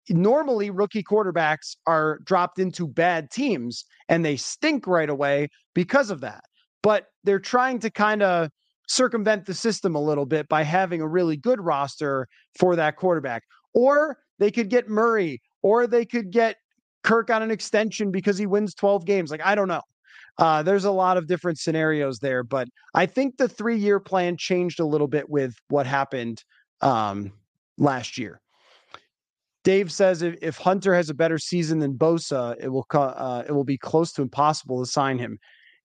normally 0.09 0.70
rookie 0.70 1.03
quarterbacks 1.03 1.76
are 1.87 2.18
dropped 2.24 2.59
into 2.59 2.87
bad 2.87 3.31
teams 3.31 3.85
and 4.09 4.24
they 4.24 4.37
stink 4.37 4.87
right 4.87 5.11
away 5.11 5.49
because 5.74 6.11
of 6.11 6.20
that. 6.20 6.43
But 6.83 7.07
they're 7.24 7.39
trying 7.39 7.78
to 7.81 7.91
kind 7.91 8.22
of 8.22 8.51
circumvent 8.89 9.47
the 9.47 9.55
system 9.55 9.95
a 9.95 10.01
little 10.01 10.26
bit 10.26 10.49
by 10.49 10.62
having 10.62 11.01
a 11.01 11.09
really 11.09 11.37
good 11.37 11.61
roster 11.61 12.26
for 12.59 12.76
that 12.76 12.97
quarterback. 12.97 13.43
Or 13.72 14.18
they 14.39 14.51
could 14.51 14.68
get 14.68 14.89
Murray, 14.89 15.41
or 15.62 15.87
they 15.87 16.05
could 16.05 16.31
get 16.33 16.57
Kirk 17.05 17.31
on 17.31 17.43
an 17.43 17.51
extension 17.51 18.11
because 18.11 18.37
he 18.37 18.47
wins 18.47 18.74
12 18.74 19.05
games. 19.05 19.31
Like, 19.31 19.45
I 19.45 19.55
don't 19.55 19.68
know. 19.68 19.83
Uh, 20.41 20.62
there's 20.62 20.86
a 20.86 20.91
lot 20.91 21.18
of 21.18 21.26
different 21.26 21.59
scenarios 21.59 22.18
there, 22.18 22.43
but 22.43 22.66
I 22.95 23.05
think 23.05 23.36
the 23.36 23.49
three 23.49 23.76
year 23.76 24.01
plan 24.01 24.38
changed 24.38 24.80
a 24.80 24.86
little 24.86 25.07
bit 25.07 25.28
with 25.28 25.55
what 25.68 25.86
happened 25.86 26.43
um, 26.80 27.32
last 27.76 28.16
year. 28.16 28.41
Dave 29.64 29.93
says 29.93 30.22
if, 30.22 30.36
if 30.41 30.57
Hunter 30.57 30.95
has 30.95 31.11
a 31.11 31.14
better 31.14 31.36
season 31.38 31.78
than 31.78 31.93
Bosa, 31.93 32.57
it 32.59 32.68
will 32.68 32.86
uh, 32.95 33.45
it 33.47 33.53
will 33.53 33.64
be 33.64 33.76
close 33.76 34.12
to 34.12 34.22
impossible 34.22 34.82
to 34.82 34.91
sign 34.91 35.18
him. 35.18 35.38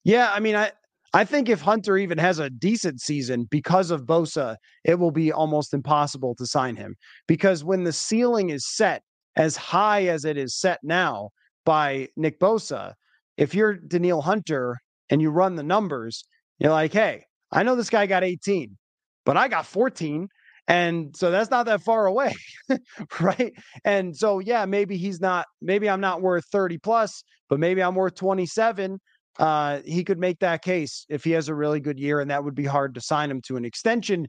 Yeah, 0.05 0.31
I 0.31 0.39
mean, 0.39 0.55
I 0.55 0.71
I 1.13 1.25
think 1.25 1.49
if 1.49 1.59
Hunter 1.59 1.97
even 1.97 2.17
has 2.17 2.39
a 2.39 2.49
decent 2.49 3.01
season 3.01 3.47
because 3.51 3.91
of 3.91 4.05
Bosa, 4.05 4.55
it 4.85 4.99
will 4.99 5.11
be 5.11 5.33
almost 5.33 5.73
impossible 5.73 6.33
to 6.35 6.45
sign 6.45 6.77
him 6.77 6.95
because 7.27 7.65
when 7.65 7.83
the 7.83 7.91
ceiling 7.93 8.51
is 8.51 8.65
set 8.65 9.03
as 9.35 9.57
high 9.57 10.05
as 10.05 10.23
it 10.23 10.37
is 10.37 10.55
set 10.55 10.79
now 10.81 11.31
by 11.65 12.07
Nick 12.15 12.39
Bosa, 12.39 12.93
if 13.37 13.53
you're 13.53 13.73
Danielle 13.73 14.21
Hunter 14.21 14.77
and 15.09 15.21
you 15.21 15.29
run 15.29 15.55
the 15.55 15.63
numbers, 15.63 16.23
you're 16.59 16.71
like, 16.71 16.93
hey, 16.93 17.23
I 17.51 17.63
know 17.63 17.75
this 17.75 17.89
guy 17.89 18.05
got 18.05 18.23
18, 18.23 18.77
but 19.25 19.37
I 19.37 19.47
got 19.47 19.65
14. 19.65 20.27
And 20.67 21.15
so 21.15 21.29
that's 21.29 21.51
not 21.51 21.67
that 21.67 21.81
far 21.81 22.07
away. 22.07 22.33
right. 23.19 23.53
And 23.83 24.15
so, 24.15 24.39
yeah, 24.39 24.65
maybe 24.65 24.97
he's 24.97 25.21
not, 25.21 25.45
maybe 25.61 25.89
I'm 25.89 26.01
not 26.01 26.21
worth 26.21 26.45
30 26.51 26.79
plus, 26.79 27.23
but 27.49 27.59
maybe 27.59 27.83
I'm 27.83 27.95
worth 27.95 28.15
27. 28.15 28.99
Uh, 29.37 29.81
he 29.85 30.03
could 30.03 30.17
make 30.17 30.39
that 30.39 30.63
case 30.63 31.05
if 31.09 31.23
he 31.23 31.31
has 31.31 31.49
a 31.49 31.55
really 31.55 31.79
good 31.79 31.99
year, 31.99 32.19
and 32.19 32.31
that 32.31 32.43
would 32.43 32.55
be 32.55 32.65
hard 32.65 32.95
to 32.95 33.01
sign 33.01 33.29
him 33.29 33.41
to 33.41 33.57
an 33.57 33.65
extension. 33.65 34.27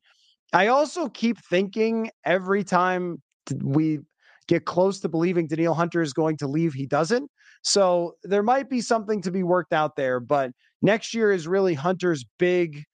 I 0.52 0.66
also 0.66 1.08
keep 1.08 1.38
thinking 1.48 2.10
every 2.24 2.64
time 2.64 3.22
we 3.62 4.00
get 4.48 4.64
close 4.64 5.00
to 5.00 5.08
believing 5.08 5.46
Danielle 5.46 5.74
Hunter 5.74 6.02
is 6.02 6.12
going 6.12 6.36
to 6.38 6.48
leave, 6.48 6.74
he 6.74 6.86
doesn't. 6.86 7.30
So 7.66 8.14
there 8.22 8.44
might 8.44 8.70
be 8.70 8.80
something 8.80 9.20
to 9.22 9.32
be 9.32 9.42
worked 9.42 9.72
out 9.72 9.96
there, 9.96 10.20
but 10.20 10.52
next 10.82 11.12
year 11.14 11.32
is 11.32 11.48
really 11.48 11.74
Hunter's 11.74 12.24
big, 12.38 12.84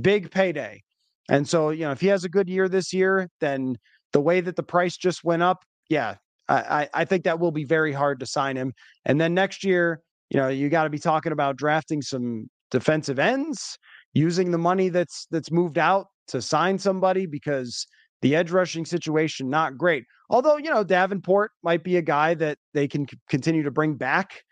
big 0.00 0.30
payday. 0.30 0.82
And 1.28 1.48
so, 1.48 1.70
you 1.70 1.84
know, 1.84 1.90
if 1.90 2.00
he 2.00 2.06
has 2.06 2.22
a 2.22 2.28
good 2.28 2.48
year 2.48 2.68
this 2.68 2.92
year, 2.92 3.28
then 3.40 3.76
the 4.12 4.20
way 4.20 4.40
that 4.40 4.54
the 4.54 4.62
price 4.62 4.96
just 4.96 5.24
went 5.24 5.42
up, 5.42 5.64
yeah, 5.88 6.14
I, 6.48 6.88
I 6.94 7.04
think 7.04 7.24
that 7.24 7.40
will 7.40 7.50
be 7.50 7.64
very 7.64 7.92
hard 7.92 8.20
to 8.20 8.26
sign 8.26 8.54
him. 8.54 8.72
And 9.04 9.20
then 9.20 9.34
next 9.34 9.64
year, 9.64 10.00
you 10.30 10.38
know, 10.38 10.46
you 10.46 10.68
got 10.68 10.84
to 10.84 10.90
be 10.90 11.00
talking 11.00 11.32
about 11.32 11.56
drafting 11.56 12.00
some 12.00 12.48
defensive 12.70 13.18
ends, 13.18 13.76
using 14.12 14.52
the 14.52 14.58
money 14.58 14.90
that's 14.90 15.26
that's 15.32 15.50
moved 15.50 15.76
out 15.76 16.06
to 16.28 16.40
sign 16.40 16.78
somebody 16.78 17.26
because 17.26 17.84
the 18.24 18.34
edge 18.34 18.50
rushing 18.50 18.86
situation 18.86 19.50
not 19.50 19.76
great. 19.76 20.04
Although 20.30 20.56
you 20.56 20.70
know 20.70 20.82
Davenport 20.82 21.50
might 21.62 21.84
be 21.84 21.98
a 21.98 22.02
guy 22.02 22.32
that 22.32 22.56
they 22.72 22.88
can 22.88 23.06
c- 23.06 23.18
continue 23.28 23.62
to 23.62 23.70
bring 23.70 23.96
back 23.96 24.42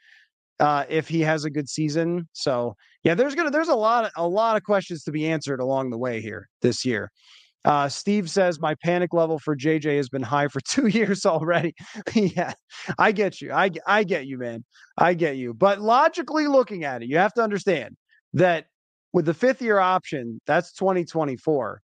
uh, 0.60 0.84
if 0.90 1.08
he 1.08 1.22
has 1.22 1.46
a 1.46 1.50
good 1.50 1.70
season. 1.70 2.28
So 2.34 2.76
yeah, 3.02 3.14
there's 3.14 3.34
gonna 3.34 3.50
there's 3.50 3.70
a 3.70 3.74
lot 3.74 4.04
of, 4.04 4.10
a 4.16 4.28
lot 4.28 4.58
of 4.58 4.62
questions 4.62 5.04
to 5.04 5.10
be 5.10 5.26
answered 5.26 5.58
along 5.58 5.88
the 5.88 5.96
way 5.96 6.20
here 6.20 6.50
this 6.60 6.84
year. 6.84 7.10
Uh, 7.64 7.88
Steve 7.88 8.28
says 8.28 8.60
my 8.60 8.74
panic 8.84 9.14
level 9.14 9.38
for 9.38 9.56
JJ 9.56 9.96
has 9.96 10.10
been 10.10 10.22
high 10.22 10.48
for 10.48 10.60
two 10.68 10.88
years 10.88 11.24
already. 11.24 11.74
yeah, 12.14 12.52
I 12.98 13.10
get 13.12 13.40
you. 13.40 13.52
I 13.52 13.70
I 13.86 14.04
get 14.04 14.26
you, 14.26 14.36
man. 14.36 14.66
I 14.98 15.14
get 15.14 15.36
you. 15.36 15.54
But 15.54 15.80
logically 15.80 16.46
looking 16.46 16.84
at 16.84 17.02
it, 17.02 17.08
you 17.08 17.16
have 17.16 17.32
to 17.34 17.42
understand 17.42 17.96
that 18.34 18.66
with 19.14 19.24
the 19.24 19.34
fifth 19.34 19.62
year 19.62 19.78
option, 19.78 20.42
that's 20.46 20.74
2024. 20.74 21.80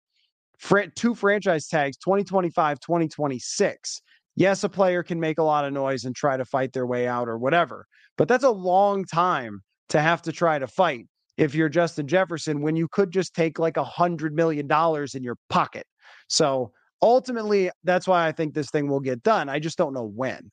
Fr- 0.57 0.81
two 0.95 1.15
franchise 1.15 1.67
tags, 1.67 1.97
2025, 1.97 2.79
2026. 2.79 4.01
Yes, 4.35 4.63
a 4.63 4.69
player 4.69 5.03
can 5.03 5.19
make 5.19 5.39
a 5.39 5.43
lot 5.43 5.65
of 5.65 5.73
noise 5.73 6.05
and 6.05 6.15
try 6.15 6.37
to 6.37 6.45
fight 6.45 6.73
their 6.73 6.85
way 6.85 7.07
out 7.07 7.27
or 7.27 7.37
whatever, 7.37 7.85
but 8.17 8.27
that's 8.27 8.43
a 8.43 8.49
long 8.49 9.03
time 9.05 9.61
to 9.89 10.01
have 10.01 10.21
to 10.23 10.31
try 10.31 10.59
to 10.59 10.67
fight 10.67 11.05
if 11.37 11.55
you're 11.55 11.69
Justin 11.69 12.07
Jefferson 12.07 12.61
when 12.61 12.75
you 12.75 12.87
could 12.91 13.11
just 13.11 13.33
take 13.33 13.59
like 13.59 13.77
a 13.77 13.83
hundred 13.83 14.33
million 14.33 14.67
dollars 14.67 15.15
in 15.15 15.23
your 15.23 15.37
pocket. 15.49 15.85
So 16.27 16.71
ultimately, 17.01 17.69
that's 17.83 18.07
why 18.07 18.27
I 18.27 18.31
think 18.31 18.53
this 18.53 18.69
thing 18.69 18.87
will 18.87 18.99
get 18.99 19.23
done. 19.23 19.49
I 19.49 19.59
just 19.59 19.77
don't 19.77 19.93
know 19.93 20.11
when. 20.15 20.51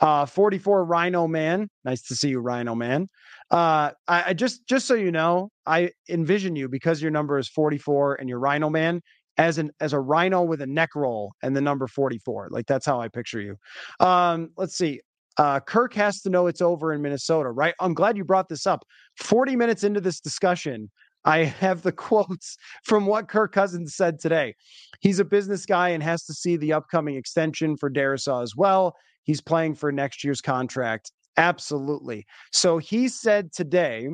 Uh, 0.00 0.26
44 0.26 0.84
Rhino 0.84 1.26
Man. 1.26 1.68
Nice 1.84 2.02
to 2.02 2.14
see 2.14 2.28
you, 2.28 2.40
Rhino 2.40 2.74
Man. 2.74 3.08
Uh, 3.50 3.90
I, 4.06 4.24
I, 4.26 4.32
just 4.34 4.66
just 4.68 4.86
so 4.86 4.94
you 4.94 5.10
know, 5.10 5.50
I 5.66 5.90
envision 6.08 6.54
you 6.54 6.68
because 6.68 7.02
your 7.02 7.10
number 7.10 7.38
is 7.38 7.48
44 7.48 8.16
and 8.16 8.28
you're 8.28 8.38
Rhino 8.38 8.70
Man 8.70 9.00
as 9.38 9.58
an 9.58 9.70
as 9.80 9.92
a 9.92 10.00
rhino 10.00 10.42
with 10.42 10.60
a 10.60 10.66
neck 10.66 10.94
roll 10.94 11.32
and 11.42 11.56
the 11.56 11.60
number 11.60 11.86
44. 11.86 12.48
Like 12.50 12.66
that's 12.66 12.84
how 12.84 13.00
I 13.00 13.08
picture 13.08 13.40
you. 13.40 13.56
Um, 14.00 14.50
let's 14.56 14.76
see. 14.76 15.00
Uh, 15.38 15.60
Kirk 15.60 15.94
has 15.94 16.20
to 16.22 16.30
know 16.30 16.48
it's 16.48 16.60
over 16.60 16.92
in 16.92 17.00
Minnesota, 17.00 17.50
right? 17.50 17.74
I'm 17.80 17.94
glad 17.94 18.16
you 18.16 18.24
brought 18.24 18.48
this 18.48 18.66
up. 18.66 18.84
40 19.18 19.54
minutes 19.54 19.84
into 19.84 20.00
this 20.00 20.20
discussion, 20.20 20.90
I 21.24 21.44
have 21.44 21.82
the 21.82 21.92
quotes 22.06 22.56
from 22.84 23.06
what 23.06 23.28
Kirk 23.28 23.52
Cousins 23.52 23.94
said 23.94 24.18
today. 24.18 24.54
He's 25.00 25.20
a 25.20 25.24
business 25.24 25.64
guy 25.64 25.90
and 25.90 26.02
has 26.02 26.24
to 26.24 26.34
see 26.34 26.56
the 26.56 26.72
upcoming 26.72 27.14
extension 27.14 27.76
for 27.76 27.88
Darrisaw 27.88 28.42
as 28.42 28.56
well. 28.56 28.96
He's 29.28 29.42
playing 29.42 29.74
for 29.74 29.92
next 29.92 30.24
year's 30.24 30.40
contract. 30.40 31.12
Absolutely. 31.36 32.24
So 32.50 32.78
he 32.78 33.08
said 33.08 33.52
today, 33.52 34.08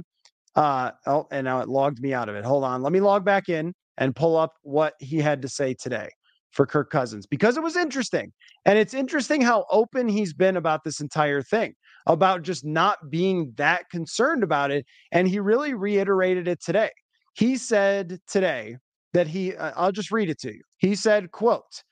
uh, 0.57 0.91
oh, 1.07 1.29
and 1.31 1.45
now 1.45 1.61
it 1.61 1.69
logged 1.69 2.01
me 2.01 2.12
out 2.12 2.29
of 2.29 2.35
it. 2.35 2.45
Hold 2.45 2.65
on. 2.65 2.83
Let 2.83 2.93
me 2.93 2.99
log 2.99 3.25
back 3.25 3.49
in 3.49 3.73
and 3.97 4.17
pull 4.17 4.37
up 4.37 4.55
what 4.62 4.95
he 4.99 5.19
had 5.19 5.41
to 5.43 5.49
say 5.49 5.73
today 5.73 6.09
for 6.51 6.67
Kirk 6.67 6.91
Cousins 6.91 7.27
because 7.27 7.57
it 7.57 7.62
was 7.62 7.77
interesting. 7.77 8.33
And 8.67 8.77
it's 8.77 8.93
interesting 8.93 9.41
how 9.41 9.67
open 9.71 10.09
he's 10.09 10.35
been 10.35 10.57
about 10.57 10.83
this 10.83 11.01
entire 11.01 11.43
thing, 11.43 11.75
about 12.09 12.43
just 12.43 12.65
not 12.65 12.99
being 13.09 13.53
that 13.57 13.89
concerned 13.93 14.43
about 14.43 14.73
it. 14.73 14.85
And 15.12 15.29
he 15.29 15.39
really 15.39 15.75
reiterated 15.75 16.49
it 16.49 16.61
today. 16.61 16.91
He 17.37 17.57
said 17.57 18.19
today 18.27 18.79
that 19.12 19.29
he, 19.29 19.55
uh, 19.55 19.75
I'll 19.77 19.93
just 19.93 20.11
read 20.11 20.29
it 20.29 20.41
to 20.41 20.53
you. 20.53 20.62
He 20.79 20.97
said, 20.97 21.31
quote, 21.31 21.85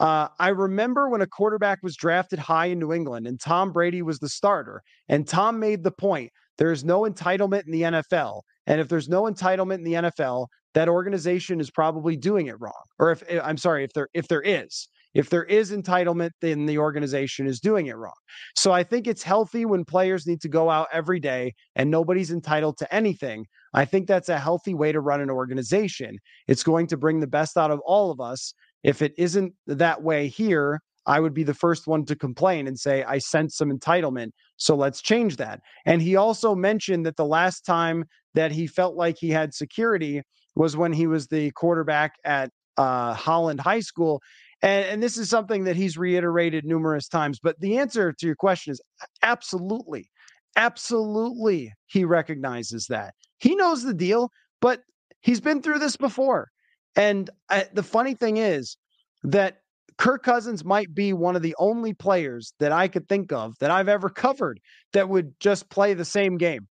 uh, 0.00 0.28
I 0.38 0.48
remember 0.48 1.08
when 1.08 1.22
a 1.22 1.26
quarterback 1.26 1.78
was 1.82 1.96
drafted 1.96 2.38
high 2.38 2.66
in 2.66 2.78
New 2.78 2.92
England 2.92 3.26
and 3.26 3.40
Tom 3.40 3.72
Brady 3.72 4.02
was 4.02 4.18
the 4.18 4.28
starter, 4.28 4.82
and 5.08 5.26
Tom 5.26 5.58
made 5.58 5.82
the 5.82 5.90
point 5.90 6.30
there 6.58 6.72
is 6.72 6.84
no 6.84 7.02
entitlement 7.02 7.64
in 7.66 7.72
the 7.72 7.82
NFL. 7.82 8.42
And 8.66 8.80
if 8.80 8.88
there's 8.88 9.08
no 9.08 9.22
entitlement 9.22 9.76
in 9.76 9.84
the 9.84 9.92
NFL, 9.94 10.48
that 10.74 10.88
organization 10.88 11.60
is 11.60 11.70
probably 11.70 12.16
doing 12.16 12.46
it 12.46 12.60
wrong. 12.60 12.84
Or 12.98 13.10
if 13.10 13.22
eh, 13.28 13.40
I'm 13.42 13.56
sorry, 13.56 13.84
if 13.84 13.92
there 13.94 14.08
if 14.12 14.28
there 14.28 14.42
is, 14.42 14.88
if 15.14 15.30
there 15.30 15.44
is 15.44 15.72
entitlement, 15.72 16.30
then 16.42 16.66
the 16.66 16.76
organization 16.78 17.46
is 17.46 17.60
doing 17.60 17.86
it 17.86 17.96
wrong. 17.96 18.12
So 18.54 18.72
I 18.72 18.82
think 18.82 19.06
it's 19.06 19.22
healthy 19.22 19.64
when 19.64 19.84
players 19.84 20.26
need 20.26 20.42
to 20.42 20.48
go 20.48 20.68
out 20.68 20.88
every 20.92 21.20
day 21.20 21.54
and 21.74 21.90
nobody's 21.90 22.30
entitled 22.30 22.76
to 22.78 22.94
anything. 22.94 23.46
I 23.72 23.86
think 23.86 24.06
that's 24.06 24.28
a 24.28 24.38
healthy 24.38 24.74
way 24.74 24.92
to 24.92 25.00
run 25.00 25.22
an 25.22 25.30
organization. 25.30 26.18
It's 26.48 26.62
going 26.62 26.86
to 26.88 26.98
bring 26.98 27.20
the 27.20 27.26
best 27.26 27.56
out 27.56 27.70
of 27.70 27.80
all 27.86 28.10
of 28.10 28.20
us. 28.20 28.52
If 28.82 29.02
it 29.02 29.14
isn't 29.18 29.54
that 29.66 30.02
way 30.02 30.28
here, 30.28 30.80
I 31.06 31.20
would 31.20 31.34
be 31.34 31.44
the 31.44 31.54
first 31.54 31.86
one 31.86 32.04
to 32.06 32.16
complain 32.16 32.66
and 32.66 32.78
say, 32.78 33.04
I 33.04 33.18
sense 33.18 33.56
some 33.56 33.70
entitlement. 33.70 34.30
So 34.56 34.74
let's 34.74 35.00
change 35.00 35.36
that. 35.36 35.60
And 35.84 36.02
he 36.02 36.16
also 36.16 36.54
mentioned 36.54 37.06
that 37.06 37.16
the 37.16 37.24
last 37.24 37.64
time 37.64 38.04
that 38.34 38.52
he 38.52 38.66
felt 38.66 38.96
like 38.96 39.16
he 39.18 39.30
had 39.30 39.54
security 39.54 40.22
was 40.56 40.76
when 40.76 40.92
he 40.92 41.06
was 41.06 41.28
the 41.28 41.52
quarterback 41.52 42.14
at 42.24 42.50
uh, 42.76 43.14
Holland 43.14 43.60
High 43.60 43.80
School. 43.80 44.20
And, 44.62 44.84
and 44.86 45.02
this 45.02 45.16
is 45.16 45.28
something 45.30 45.64
that 45.64 45.76
he's 45.76 45.96
reiterated 45.96 46.64
numerous 46.64 47.08
times. 47.08 47.38
But 47.40 47.60
the 47.60 47.78
answer 47.78 48.12
to 48.12 48.26
your 48.26 48.36
question 48.36 48.72
is 48.72 48.80
absolutely, 49.22 50.10
absolutely, 50.56 51.72
he 51.86 52.04
recognizes 52.04 52.86
that. 52.88 53.14
He 53.38 53.54
knows 53.54 53.84
the 53.84 53.94
deal, 53.94 54.30
but 54.60 54.80
he's 55.20 55.40
been 55.40 55.62
through 55.62 55.78
this 55.78 55.96
before. 55.96 56.48
And 56.96 57.30
uh, 57.50 57.64
the 57.72 57.82
funny 57.82 58.14
thing 58.14 58.38
is 58.38 58.76
that 59.22 59.58
Kirk 59.98 60.22
Cousins 60.22 60.64
might 60.64 60.94
be 60.94 61.12
one 61.12 61.36
of 61.36 61.42
the 61.42 61.54
only 61.58 61.94
players 61.94 62.52
that 62.58 62.72
I 62.72 62.88
could 62.88 63.08
think 63.08 63.32
of 63.32 63.54
that 63.60 63.70
I've 63.70 63.88
ever 63.88 64.08
covered 64.08 64.60
that 64.92 65.08
would 65.08 65.38
just 65.40 65.70
play 65.70 65.94
the 65.94 66.04
same 66.04 66.36
game. 66.36 66.66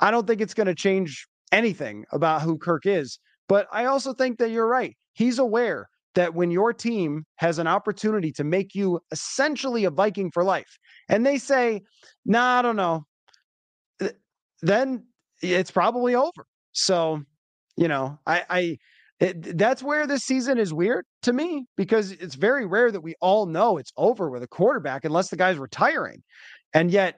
I 0.00 0.10
don't 0.10 0.26
think 0.26 0.40
it's 0.40 0.54
going 0.54 0.66
to 0.66 0.74
change 0.74 1.26
anything 1.52 2.04
about 2.12 2.42
who 2.42 2.58
Kirk 2.58 2.86
is. 2.86 3.18
But 3.48 3.66
I 3.72 3.84
also 3.84 4.14
think 4.14 4.38
that 4.38 4.50
you're 4.50 4.66
right. 4.66 4.96
He's 5.12 5.38
aware 5.38 5.88
that 6.14 6.34
when 6.34 6.50
your 6.50 6.72
team 6.72 7.24
has 7.36 7.58
an 7.58 7.66
opportunity 7.66 8.32
to 8.32 8.44
make 8.44 8.74
you 8.74 9.00
essentially 9.10 9.84
a 9.84 9.90
Viking 9.90 10.30
for 10.30 10.44
life, 10.44 10.78
and 11.08 11.26
they 11.26 11.38
say, 11.38 11.82
nah, 12.24 12.58
I 12.58 12.62
don't 12.62 12.76
know, 12.76 13.04
then 14.62 15.04
it's 15.42 15.70
probably 15.70 16.14
over. 16.14 16.46
So, 16.72 17.22
you 17.76 17.88
know, 17.88 18.18
I, 18.26 18.44
I, 18.48 18.78
it, 19.20 19.56
that's 19.56 19.82
where 19.82 20.06
this 20.06 20.22
season 20.22 20.58
is 20.58 20.74
weird 20.74 21.04
to 21.22 21.32
me 21.32 21.66
because 21.76 22.12
it's 22.12 22.34
very 22.34 22.66
rare 22.66 22.90
that 22.90 23.00
we 23.00 23.14
all 23.20 23.46
know 23.46 23.78
it's 23.78 23.92
over 23.96 24.28
with 24.28 24.42
a 24.42 24.48
quarterback 24.48 25.04
unless 25.04 25.28
the 25.28 25.36
guy's 25.36 25.56
retiring. 25.56 26.22
And 26.72 26.90
yet, 26.90 27.16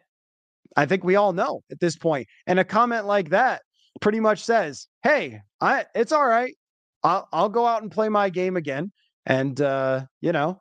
I 0.76 0.84
think 0.84 1.04
we 1.04 1.16
all 1.16 1.32
know 1.32 1.62
at 1.70 1.80
this 1.80 1.96
point. 1.96 2.26
And 2.46 2.58
a 2.58 2.64
comment 2.64 3.06
like 3.06 3.30
that 3.30 3.62
pretty 4.00 4.20
much 4.20 4.44
says, 4.44 4.88
"Hey, 5.02 5.40
I 5.60 5.86
it's 5.94 6.12
all 6.12 6.26
right. 6.26 6.54
I'll 7.02 7.28
I'll 7.32 7.48
go 7.48 7.66
out 7.66 7.82
and 7.82 7.90
play 7.90 8.08
my 8.10 8.28
game 8.28 8.56
again, 8.56 8.92
and 9.24 9.58
uh, 9.60 10.04
you 10.20 10.32
know, 10.32 10.60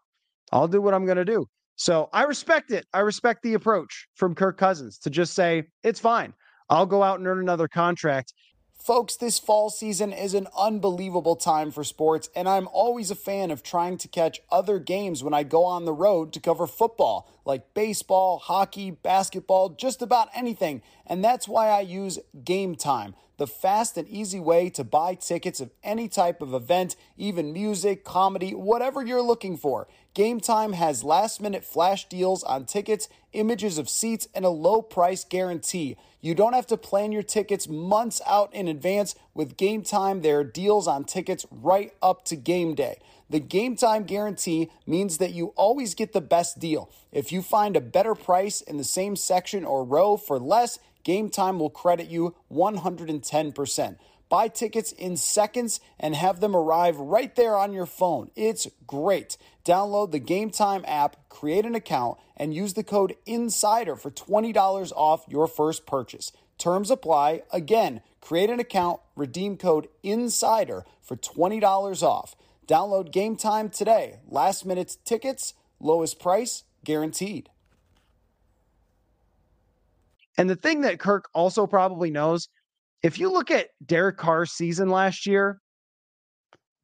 I'll 0.54 0.70
do 0.70 0.82
what 0.82 0.94
I'm 0.94 1.06
going 1.06 1.18
to 1.18 1.26
do." 1.26 1.46
So 1.76 2.10
I 2.14 2.24
respect 2.24 2.72
it. 2.72 2.86
I 2.94 3.00
respect 3.00 3.44
the 3.44 3.56
approach 3.56 4.08
from 4.16 4.36
Kirk 4.36 4.58
Cousins 4.58 4.98
to 5.00 5.10
just 5.10 5.34
say 5.34 5.64
it's 5.84 6.00
fine. 6.00 6.34
I'll 6.70 6.86
go 6.86 7.04
out 7.04 7.20
and 7.20 7.28
earn 7.28 7.40
another 7.40 7.68
contract. 7.68 8.34
Folks, 8.86 9.16
this 9.16 9.40
fall 9.40 9.72
season 9.72 10.14
is 10.14 10.36
an 10.36 10.46
unbelievable 10.56 11.36
time 11.36 11.72
for 11.72 11.84
sports, 11.84 12.30
and 12.36 12.48
I'm 12.48 12.68
always 12.72 13.10
a 13.10 13.16
fan 13.16 13.50
of 13.50 13.64
trying 13.64 13.98
to 13.98 14.08
catch 14.08 14.42
other 14.52 14.78
games 14.78 15.24
when 15.24 15.34
I 15.34 15.42
go 15.42 15.64
on 15.64 15.86
the 15.86 15.92
road 15.92 16.32
to 16.34 16.40
cover 16.40 16.68
football, 16.68 17.28
like 17.46 17.74
baseball, 17.74 18.38
hockey, 18.38 18.92
basketball, 18.92 19.70
just 19.70 20.04
about 20.04 20.30
anything. 20.36 20.84
And 21.08 21.26
that's 21.26 21.48
why 21.48 21.70
I 21.70 21.80
use 21.80 22.20
Game 22.44 22.76
Time. 22.76 23.16
The 23.38 23.48
fast 23.48 23.98
and 23.98 24.08
easy 24.08 24.40
way 24.40 24.70
to 24.72 24.84
buy 24.84 25.16
tickets 25.16 25.60
of 25.60 25.72
any 25.84 26.08
type 26.08 26.42
of 26.42 26.54
event, 26.54 26.96
even 27.18 27.54
music, 27.54 28.04
comedy, 28.04 28.52
whatever 28.52 29.06
you're 29.06 29.22
looking 29.22 29.58
for. 29.58 29.88
Game 30.14 30.40
Time 30.40 30.74
has 30.74 31.04
last 31.04 31.42
minute 31.42 31.64
flash 31.64 32.08
deals 32.08 32.44
on 32.44 32.66
tickets, 32.66 33.10
images 33.34 33.78
of 33.78 33.90
seats, 33.90 34.28
and 34.34 34.46
a 34.46 34.50
low 34.50 34.82
price 34.82 35.26
guarantee. 35.26 35.98
You 36.22 36.34
don't 36.34 36.54
have 36.54 36.68
to 36.68 36.78
plan 36.78 37.12
your 37.12 37.24
tickets 37.24 37.68
months 37.68 38.22
out 38.26 38.54
in 38.54 38.68
advance. 38.68 39.16
With 39.34 39.58
Game 39.58 39.84
Time, 39.84 40.22
there 40.22 40.40
are 40.40 40.44
deals 40.44 40.88
on 40.88 41.04
tickets 41.04 41.46
right 41.52 41.94
up 42.02 42.24
to 42.26 42.36
game 42.36 42.76
day. 42.76 43.00
The 43.30 43.40
game 43.40 43.76
time 43.76 44.04
guarantee 44.04 44.70
means 44.86 45.18
that 45.18 45.34
you 45.34 45.48
always 45.56 45.96
get 45.96 46.14
the 46.14 46.22
best 46.22 46.60
deal. 46.60 46.92
If 47.12 47.32
you 47.32 47.42
find 47.42 47.76
a 47.76 47.82
better 47.82 48.14
price 48.14 48.62
in 48.62 48.78
the 48.78 48.84
same 48.84 49.16
section 49.16 49.66
or 49.66 49.84
row 49.84 50.16
for 50.16 50.40
less, 50.40 50.80
Game 51.06 51.30
Time 51.30 51.60
will 51.60 51.70
credit 51.70 52.10
you 52.10 52.36
110%. 52.52 53.98
Buy 54.28 54.48
tickets 54.48 54.92
in 54.92 55.16
seconds 55.16 55.80
and 56.00 56.16
have 56.16 56.40
them 56.40 56.56
arrive 56.56 56.98
right 56.98 57.34
there 57.36 57.56
on 57.56 57.72
your 57.72 57.86
phone. 57.86 58.32
It's 58.36 58.68
great. 58.88 59.38
Download 59.64 60.12
the 60.12 60.20
Game 60.20 60.50
Time 60.50 60.84
app, 60.88 61.30
create 61.30 61.64
an 61.64 61.76
account, 61.76 62.18
and 62.36 62.56
use 62.56 62.74
the 62.74 62.84
code 62.84 63.16
INSIDER 63.28 63.96
for 63.96 64.10
$20 64.10 64.92
off 64.96 65.26
your 65.30 65.48
first 65.48 65.86
purchase. 65.86 66.32
Terms 66.58 66.90
apply. 66.90 67.44
Again, 67.54 68.02
create 68.20 68.50
an 68.50 68.60
account, 68.60 69.00
redeem 69.16 69.58
code 69.58 69.88
INSIDER 70.04 70.86
for 71.04 71.16
$20 71.16 72.02
off. 72.02 72.36
Download 72.68 73.12
Game 73.12 73.36
Time 73.36 73.70
today. 73.70 74.22
Last 74.28 74.66
minute 74.66 74.98
tickets, 75.06 75.54
lowest 75.80 76.20
price 76.20 76.64
guaranteed. 76.84 77.50
And 80.38 80.50
the 80.50 80.56
thing 80.56 80.82
that 80.82 81.00
Kirk 81.00 81.26
also 81.34 81.66
probably 81.66 82.12
knows, 82.12 82.50
if 83.04 83.20
you 83.20 83.32
look 83.32 83.52
at 83.52 83.70
Derek 83.86 84.18
Carr's 84.18 84.52
season 84.52 84.90
last 84.90 85.26
year, 85.26 85.60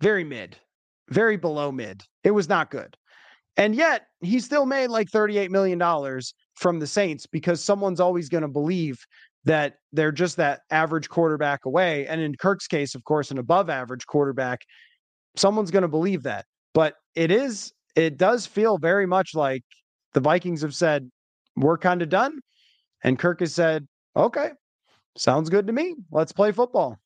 very 0.02 0.24
mid, 0.24 0.58
very 1.10 1.38
below 1.38 1.72
mid. 1.72 2.04
It 2.24 2.32
was 2.32 2.50
not 2.50 2.72
good. 2.72 2.96
And 3.58 3.76
yet 3.76 4.04
he 4.22 4.40
still 4.40 4.66
made 4.66 4.88
like 4.88 5.10
$38 5.10 5.50
million 5.50 5.80
from 6.56 6.80
the 6.80 6.88
Saints 6.88 7.28
because 7.28 7.64
someone's 7.64 8.00
always 8.00 8.30
going 8.30 8.44
to 8.44 8.48
believe 8.48 8.98
that 9.44 9.76
they're 9.92 10.12
just 10.12 10.38
that 10.38 10.62
average 10.70 11.10
quarterback 11.10 11.66
away. 11.66 12.08
And 12.08 12.22
in 12.22 12.36
Kirk's 12.36 12.68
case, 12.68 12.96
of 12.96 13.04
course, 13.04 13.32
an 13.32 13.38
above 13.38 13.70
average 13.70 14.06
quarterback 14.06 14.62
someone's 15.36 15.72
going 15.72 15.84
to 15.84 15.88
believe 15.88 16.24
that. 16.24 16.46
But 16.74 16.96
it 17.16 17.32
is, 17.32 17.74
it 17.96 18.18
does 18.18 18.46
feel 18.46 18.78
very 18.78 19.06
much 19.06 19.36
like 19.36 19.64
the 20.14 20.20
Vikings 20.20 20.62
have 20.62 20.76
said, 20.76 21.10
we're 21.56 21.78
kind 21.78 22.02
of 22.02 22.10
done. 22.10 22.40
And 23.04 23.18
Kirk 23.18 23.40
has 23.40 23.54
said, 23.54 23.88
okay, 24.16 24.52
sounds 25.18 25.50
good 25.50 25.68
to 25.68 25.74
me. 25.74 25.96
Let's 26.12 26.32
play 26.32 26.52
football. 26.52 26.98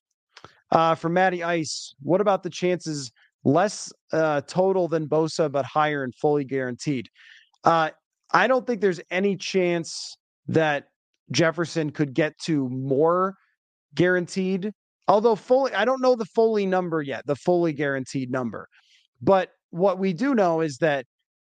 Uh, 0.71 0.95
from 0.95 1.13
Matty 1.13 1.43
Ice, 1.43 1.93
what 2.01 2.21
about 2.21 2.43
the 2.43 2.49
chances 2.49 3.11
less 3.43 3.93
uh, 4.11 4.41
total 4.41 4.87
than 4.87 5.07
Bosa, 5.07 5.51
but 5.51 5.65
higher 5.65 6.03
and 6.03 6.13
fully 6.15 6.43
guaranteed? 6.43 7.07
Uh, 7.63 7.91
I 8.33 8.47
don't 8.47 8.65
think 8.65 8.81
there's 8.81 9.01
any 9.11 9.37
chance 9.37 10.17
that 10.47 10.85
Jefferson 11.31 11.91
could 11.91 12.13
get 12.13 12.37
to 12.39 12.67
more 12.69 13.35
guaranteed 13.93 14.73
Although 15.07 15.35
fully, 15.35 15.73
I 15.73 15.85
don't 15.85 16.01
know 16.01 16.15
the 16.15 16.25
fully 16.25 16.65
number 16.65 17.01
yet, 17.01 17.25
the 17.27 17.35
fully 17.35 17.73
guaranteed 17.73 18.31
number. 18.31 18.67
But 19.21 19.51
what 19.69 19.99
we 19.99 20.13
do 20.13 20.33
know 20.33 20.61
is 20.61 20.77
that 20.77 21.05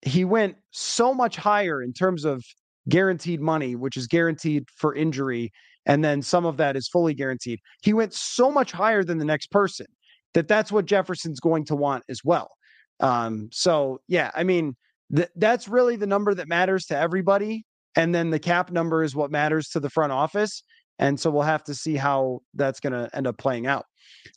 he 0.01 0.25
went 0.25 0.57
so 0.71 1.13
much 1.13 1.37
higher 1.37 1.81
in 1.81 1.93
terms 1.93 2.25
of 2.25 2.43
guaranteed 2.89 3.41
money, 3.41 3.75
which 3.75 3.97
is 3.97 4.07
guaranteed 4.07 4.65
for 4.75 4.95
injury, 4.95 5.51
and 5.85 6.03
then 6.03 6.21
some 6.21 6.45
of 6.45 6.57
that 6.57 6.75
is 6.75 6.87
fully 6.87 7.13
guaranteed. 7.13 7.59
He 7.81 7.93
went 7.93 8.13
so 8.13 8.51
much 8.51 8.71
higher 8.71 9.03
than 9.03 9.17
the 9.17 9.25
next 9.25 9.51
person 9.51 9.87
that 10.33 10.47
that's 10.47 10.71
what 10.71 10.85
Jefferson's 10.85 11.39
going 11.39 11.65
to 11.65 11.75
want 11.75 12.03
as 12.09 12.21
well. 12.23 12.51
Um, 12.99 13.49
so 13.51 13.99
yeah, 14.07 14.31
I 14.35 14.43
mean, 14.43 14.75
th- 15.15 15.29
that's 15.35 15.67
really 15.67 15.95
the 15.95 16.07
number 16.07 16.33
that 16.33 16.47
matters 16.47 16.85
to 16.87 16.97
everybody. 16.97 17.65
And 17.95 18.13
then 18.13 18.29
the 18.29 18.39
cap 18.39 18.71
number 18.71 19.03
is 19.03 19.15
what 19.15 19.31
matters 19.31 19.69
to 19.69 19.79
the 19.79 19.89
front 19.89 20.11
office. 20.11 20.63
And 20.99 21.19
so 21.19 21.29
we'll 21.29 21.43
have 21.43 21.63
to 21.65 21.75
see 21.75 21.95
how 21.95 22.39
that's 22.53 22.79
going 22.79 22.93
to 22.93 23.09
end 23.15 23.27
up 23.27 23.37
playing 23.37 23.67
out. 23.67 23.85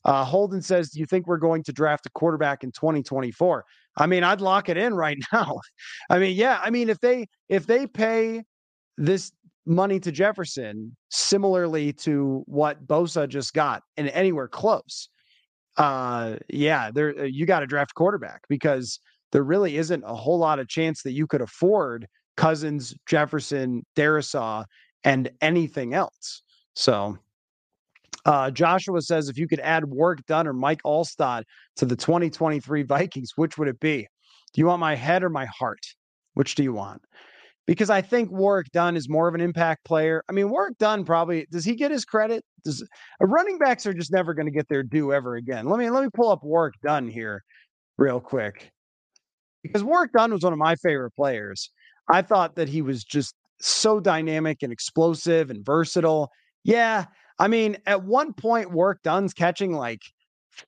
Uh, 0.05 0.25
Holden 0.25 0.63
says, 0.63 0.91
Do 0.91 1.01
you 1.01 1.07
think 1.07 1.27
we're 1.27 1.39
going 1.39 1.63
to 1.65 1.73
draft 1.73 2.07
a 2.07 2.11
quarterback 2.11 2.65
in 2.65 2.73
2024? 2.73 3.65
I 3.97 4.07
mean, 4.07 4.25
I'd 4.25 4.41
lock 4.41 4.69
it 4.69 4.77
in 4.77 4.95
right 4.95 5.19
now. 5.33 5.61
I 6.09 6.19
mean, 6.19 6.37
yeah. 6.37 6.61
I 6.63 6.71
mean, 6.71 6.89
if 6.89 7.01
they 7.01 7.27
if 7.49 7.67
they 7.67 7.87
pay 7.87 8.43
this 8.97 9.33
money 9.67 10.01
to 10.01 10.11
Jefferson 10.13 10.97
similarly 11.11 11.93
to 11.93 12.43
what 12.47 12.87
Bosa 12.87 13.29
just 13.29 13.55
got 13.55 13.83
and 13.97 14.09
anywhere 14.09 14.49
close, 14.49 15.09
uh, 15.77 16.37
yeah, 16.49 16.91
there 16.91 17.15
uh, 17.19 17.23
you 17.25 17.47
got 17.47 17.61
to 17.61 17.67
draft 17.67 17.95
quarterback 17.95 18.43
because 18.49 19.01
there 19.33 19.45
really 19.45 19.77
isn't 19.77 20.03
a 20.05 20.15
whole 20.15 20.39
lot 20.39 20.59
of 20.59 20.69
chance 20.69 21.03
that 21.03 21.13
you 21.13 21.27
could 21.27 21.41
afford 21.41 22.07
Cousins, 22.37 22.95
Jefferson, 23.07 23.85
Darrisaw, 23.97 24.65
and 25.05 25.31
anything 25.41 25.95
else. 25.95 26.43
So 26.75 27.19
uh, 28.25 28.51
Joshua 28.51 29.01
says 29.01 29.29
if 29.29 29.39
you 29.39 29.49
could 29.49 29.61
add 29.61 29.85
Warrick 29.85 30.25
Dunn 30.27 30.47
or 30.47 30.53
Mike 30.53 30.83
Alstott 30.85 31.45
to 31.77 31.87
the 31.87 31.97
2023 31.97 32.83
Vikings, 32.83 33.33
which 33.37 33.59
would 33.59 33.69
it 33.69 33.81
be? 33.81 34.07
Do 34.53 34.61
you 34.61 34.67
want 34.67 34.81
my 34.81 34.95
head 34.95 35.23
or 35.23 35.31
my 35.31 35.47
heart? 35.47 35.81
Which 36.35 36.55
do 36.55 36.63
you 36.63 36.73
want? 36.73 37.03
Because 37.67 37.91
I 37.91 38.03
think 38.03 38.31
Warrick 38.31 38.71
Dunn 38.73 38.97
is 38.97 39.09
more 39.09 39.29
of 39.29 39.35
an 39.35 39.41
impact 39.41 39.85
player. 39.85 40.25
I 40.29 40.33
mean, 40.33 40.51
Warrick 40.51 40.79
Dunn 40.79 41.05
probably 41.05 41.47
does 41.51 41.65
he 41.65 41.75
get 41.75 41.91
his 41.91 42.05
credit? 42.05 42.45
Does 42.65 42.83
uh, 42.83 43.27
running 43.27 43.59
backs 43.59 43.87
are 43.87 43.95
just 43.95 44.13
never 44.13 44.35
going 44.35 44.47
to 44.47 44.53
get 44.53 44.69
their 44.69 44.83
due 44.83 45.13
ever 45.13 45.37
again. 45.37 45.67
Let 45.67 45.79
me 45.79 45.89
let 45.91 46.03
me 46.03 46.11
pull 46.13 46.31
up 46.31 46.43
Warrick 46.43 46.75
Dunn 46.83 47.09
here 47.09 47.45
real 47.97 48.21
quick. 48.21 48.71
Because 49.63 49.85
Warrick 49.85 50.13
Dunn 50.13 50.33
was 50.33 50.43
one 50.43 50.53
of 50.53 50.59
my 50.59 50.75
favorite 50.77 51.13
players. 51.13 51.71
I 52.11 52.23
thought 52.23 52.57
that 52.57 52.69
he 52.69 52.83
was 52.83 53.05
just 53.05 53.35
so 53.61 54.01
dynamic 54.01 54.63
and 54.63 54.73
explosive 54.73 55.51
and 55.51 55.65
versatile. 55.65 56.31
Yeah. 56.65 57.05
I 57.41 57.49
mean, 57.49 57.79
at 57.87 58.05
one 58.05 58.35
point, 58.35 58.71
Warrick 58.71 59.03
Dunn's 59.03 59.33
catching 59.33 59.73
like 59.73 60.03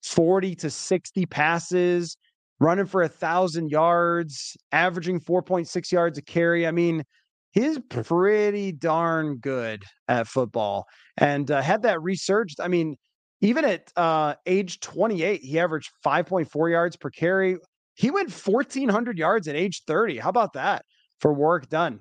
40 0.03 0.55
to 0.57 0.71
60 0.71 1.27
passes, 1.27 2.17
running 2.61 2.87
for 2.87 3.03
a 3.03 3.09
thousand 3.09 3.71
yards, 3.71 4.57
averaging 4.73 5.21
4.6 5.21 5.93
yards 5.93 6.17
a 6.17 6.23
carry. 6.23 6.67
I 6.67 6.71
mean, 6.71 7.05
he's 7.51 7.79
pretty 7.91 8.73
darn 8.73 9.37
good 9.37 9.85
at 10.09 10.27
football 10.27 10.87
and 11.19 11.51
uh, 11.51 11.61
had 11.61 11.83
that 11.83 12.01
resurged. 12.01 12.59
I 12.59 12.69
mean, 12.69 12.97
even 13.43 13.67
at 13.67 13.93
uh, 13.97 14.37
age 14.47 14.81
28, 14.81 15.43
he 15.43 15.59
averaged 15.59 15.91
5.4 16.05 16.71
yards 16.71 16.97
per 16.97 17.11
carry. 17.11 17.59
He 17.97 18.11
went 18.11 18.33
1,400 18.33 19.19
yards 19.19 19.47
at 19.47 19.57
age 19.57 19.83
30. 19.87 20.17
How 20.17 20.31
about 20.31 20.55
that 20.55 20.87
for 21.21 21.35
Warrick 21.35 21.69
Dunn? 21.69 22.01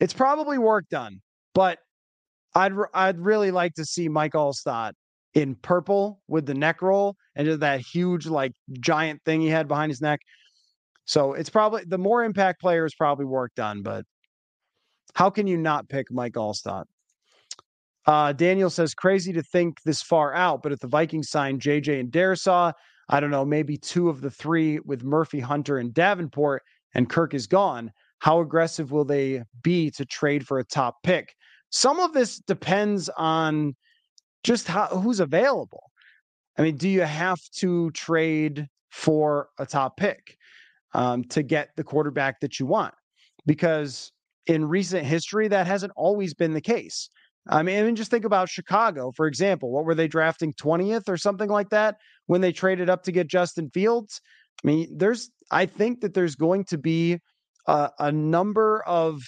It's 0.00 0.14
probably 0.14 0.58
Warrick 0.58 0.88
Dunn, 0.88 1.20
but 1.54 1.78
I'd 2.54 2.72
I'd 2.94 3.18
really 3.18 3.50
like 3.50 3.74
to 3.74 3.84
see 3.84 4.08
Mike 4.08 4.32
Alstott 4.32 4.92
in 5.34 5.54
purple 5.54 6.20
with 6.26 6.46
the 6.46 6.54
neck 6.54 6.82
roll 6.82 7.16
and 7.36 7.48
that 7.60 7.80
huge 7.80 8.26
like 8.26 8.52
giant 8.80 9.22
thing 9.24 9.40
he 9.40 9.48
had 9.48 9.68
behind 9.68 9.90
his 9.90 10.00
neck. 10.00 10.20
So 11.04 11.34
it's 11.34 11.50
probably 11.50 11.84
the 11.86 11.98
more 11.98 12.24
impact 12.24 12.60
player 12.60 12.84
is 12.84 12.94
probably 12.94 13.24
Warrick 13.24 13.54
Dunn, 13.54 13.82
but 13.82 14.04
how 15.14 15.30
can 15.30 15.46
you 15.46 15.56
not 15.56 15.88
pick 15.88 16.10
Mike 16.10 16.34
Alstott? 16.34 16.84
Uh, 18.06 18.32
Daniel 18.32 18.70
says 18.70 18.94
crazy 18.94 19.32
to 19.32 19.42
think 19.42 19.82
this 19.82 20.00
far 20.00 20.34
out, 20.34 20.62
but 20.62 20.72
if 20.72 20.78
the 20.80 20.86
Vikings 20.86 21.28
sign 21.28 21.58
JJ 21.58 22.00
and 22.00 22.10
Darrisaw, 22.10 22.72
I 23.08 23.20
don't 23.20 23.30
know, 23.30 23.44
maybe 23.44 23.76
two 23.76 24.08
of 24.08 24.20
the 24.20 24.30
three 24.30 24.80
with 24.80 25.02
Murphy, 25.02 25.40
Hunter, 25.40 25.78
and 25.78 25.92
Davenport, 25.92 26.62
and 26.94 27.08
Kirk 27.08 27.34
is 27.34 27.46
gone. 27.46 27.90
How 28.18 28.40
aggressive 28.40 28.92
will 28.92 29.04
they 29.04 29.42
be 29.62 29.90
to 29.92 30.04
trade 30.04 30.46
for 30.46 30.58
a 30.58 30.64
top 30.64 30.96
pick? 31.02 31.34
Some 31.70 32.00
of 32.00 32.12
this 32.12 32.38
depends 32.38 33.08
on 33.10 33.74
just 34.44 34.68
how 34.68 34.86
who's 34.86 35.20
available. 35.20 35.90
I 36.56 36.62
mean, 36.62 36.76
do 36.76 36.88
you 36.88 37.02
have 37.02 37.40
to 37.56 37.90
trade 37.92 38.68
for 38.90 39.48
a 39.58 39.66
top 39.66 39.96
pick 39.96 40.36
um, 40.94 41.24
to 41.24 41.42
get 41.42 41.70
the 41.76 41.84
quarterback 41.84 42.40
that 42.40 42.58
you 42.58 42.66
want? 42.66 42.94
Because 43.46 44.10
in 44.46 44.64
recent 44.64 45.04
history, 45.06 45.48
that 45.48 45.66
hasn't 45.66 45.92
always 45.94 46.34
been 46.34 46.54
the 46.54 46.60
case. 46.60 47.10
I 47.48 47.62
mean, 47.62 47.78
I 47.78 47.82
mean, 47.82 47.96
just 47.96 48.10
think 48.10 48.24
about 48.24 48.48
Chicago, 48.48 49.12
for 49.12 49.26
example. 49.26 49.70
What 49.70 49.84
were 49.84 49.94
they 49.94 50.08
drafting 50.08 50.52
20th 50.54 51.08
or 51.08 51.16
something 51.16 51.48
like 51.48 51.70
that 51.70 51.96
when 52.26 52.40
they 52.40 52.52
traded 52.52 52.90
up 52.90 53.04
to 53.04 53.12
get 53.12 53.26
Justin 53.26 53.70
Fields? 53.70 54.20
I 54.62 54.66
mean, 54.66 54.98
there's, 54.98 55.30
I 55.50 55.66
think 55.66 56.00
that 56.00 56.14
there's 56.14 56.34
going 56.34 56.64
to 56.64 56.78
be 56.78 57.20
a, 57.66 57.90
a 57.98 58.12
number 58.12 58.82
of 58.82 59.22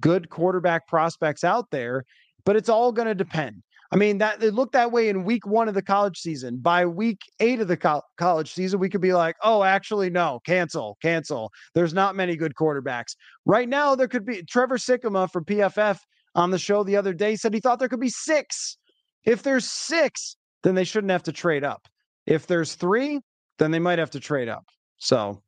good 0.00 0.30
quarterback 0.30 0.86
prospects 0.88 1.44
out 1.44 1.70
there, 1.70 2.04
but 2.44 2.56
it's 2.56 2.68
all 2.68 2.92
going 2.92 3.08
to 3.08 3.14
depend. 3.14 3.62
I 3.92 3.96
mean, 3.96 4.18
that 4.18 4.42
it 4.42 4.54
looked 4.54 4.72
that 4.72 4.90
way 4.90 5.08
in 5.08 5.24
week 5.24 5.46
one 5.46 5.68
of 5.68 5.74
the 5.74 5.82
college 5.82 6.18
season. 6.18 6.56
By 6.56 6.84
week 6.84 7.20
eight 7.38 7.60
of 7.60 7.68
the 7.68 7.76
co- 7.76 8.02
college 8.18 8.52
season, 8.52 8.80
we 8.80 8.88
could 8.88 9.00
be 9.00 9.12
like, 9.12 9.36
oh, 9.42 9.62
actually, 9.62 10.10
no, 10.10 10.40
cancel, 10.44 10.98
cancel. 11.00 11.52
There's 11.74 11.94
not 11.94 12.16
many 12.16 12.34
good 12.34 12.54
quarterbacks. 12.54 13.14
Right 13.46 13.68
now, 13.68 13.94
there 13.94 14.08
could 14.08 14.26
be 14.26 14.42
Trevor 14.42 14.78
Sikkema 14.78 15.30
from 15.30 15.44
PFF 15.44 15.98
on 16.34 16.50
the 16.50 16.58
show 16.58 16.82
the 16.82 16.96
other 16.96 17.12
day 17.12 17.36
said 17.36 17.54
he 17.54 17.60
thought 17.60 17.78
there 17.78 17.88
could 17.88 18.00
be 18.00 18.08
six. 18.08 18.78
If 19.24 19.42
there's 19.42 19.70
six, 19.70 20.36
then 20.64 20.74
they 20.74 20.84
shouldn't 20.84 21.12
have 21.12 21.22
to 21.24 21.32
trade 21.32 21.62
up. 21.62 21.86
If 22.26 22.46
there's 22.46 22.74
three, 22.74 23.20
then 23.58 23.70
they 23.70 23.78
might 23.78 23.98
have 23.98 24.10
to 24.10 24.20
trade 24.20 24.48
up. 24.48 24.64
So 24.98 25.42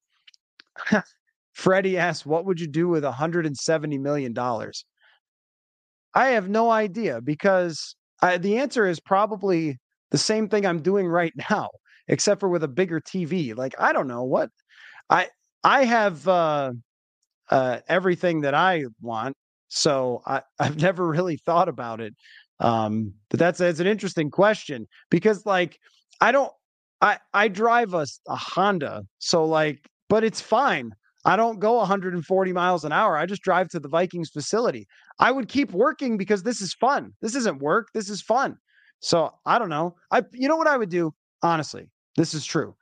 Freddie 1.56 1.96
asks, 1.96 2.26
what 2.26 2.44
would 2.44 2.60
you 2.60 2.66
do 2.66 2.86
with 2.86 3.02
$170 3.02 3.98
million? 3.98 4.34
I 6.14 6.28
have 6.28 6.50
no 6.50 6.70
idea 6.70 7.22
because 7.22 7.96
I, 8.20 8.36
the 8.36 8.58
answer 8.58 8.86
is 8.86 9.00
probably 9.00 9.78
the 10.10 10.18
same 10.18 10.50
thing 10.50 10.66
I'm 10.66 10.82
doing 10.82 11.08
right 11.08 11.32
now, 11.50 11.70
except 12.08 12.40
for 12.40 12.50
with 12.50 12.62
a 12.62 12.68
bigger 12.68 13.00
TV. 13.00 13.56
Like, 13.56 13.74
I 13.78 13.94
don't 13.94 14.06
know 14.06 14.22
what 14.22 14.50
I, 15.08 15.28
I 15.64 15.84
have, 15.86 16.28
uh, 16.28 16.72
uh, 17.50 17.78
everything 17.88 18.42
that 18.42 18.52
I 18.52 18.84
want. 19.00 19.34
So 19.68 20.20
I, 20.26 20.42
I've 20.58 20.78
never 20.78 21.08
really 21.08 21.38
thought 21.38 21.70
about 21.70 22.02
it. 22.02 22.14
Um, 22.60 23.14
but 23.30 23.40
that's, 23.40 23.60
that's 23.60 23.80
an 23.80 23.86
interesting 23.86 24.30
question 24.30 24.86
because 25.10 25.46
like, 25.46 25.78
I 26.20 26.32
don't, 26.32 26.52
I, 27.00 27.16
I 27.32 27.48
drive 27.48 27.94
a, 27.94 28.06
a 28.28 28.36
Honda. 28.36 29.04
So 29.20 29.46
like, 29.46 29.88
but 30.10 30.22
it's 30.22 30.42
fine. 30.42 30.92
I 31.26 31.34
don't 31.34 31.58
go 31.58 31.78
140 31.78 32.52
miles 32.52 32.84
an 32.84 32.92
hour. 32.92 33.18
I 33.18 33.26
just 33.26 33.42
drive 33.42 33.68
to 33.70 33.80
the 33.80 33.88
Vikings 33.88 34.30
facility. 34.30 34.86
I 35.18 35.32
would 35.32 35.48
keep 35.48 35.72
working 35.72 36.16
because 36.16 36.44
this 36.44 36.60
is 36.60 36.72
fun. 36.72 37.12
This 37.20 37.34
isn't 37.34 37.60
work. 37.60 37.88
This 37.92 38.08
is 38.08 38.22
fun. 38.22 38.56
So 39.00 39.32
I 39.44 39.58
don't 39.58 39.68
know. 39.68 39.96
I 40.12 40.22
you 40.32 40.48
know 40.48 40.56
what 40.56 40.68
I 40.68 40.76
would 40.76 40.88
do? 40.88 41.12
Honestly, 41.42 41.86
this 42.16 42.32
is 42.32 42.46
true. 42.46 42.76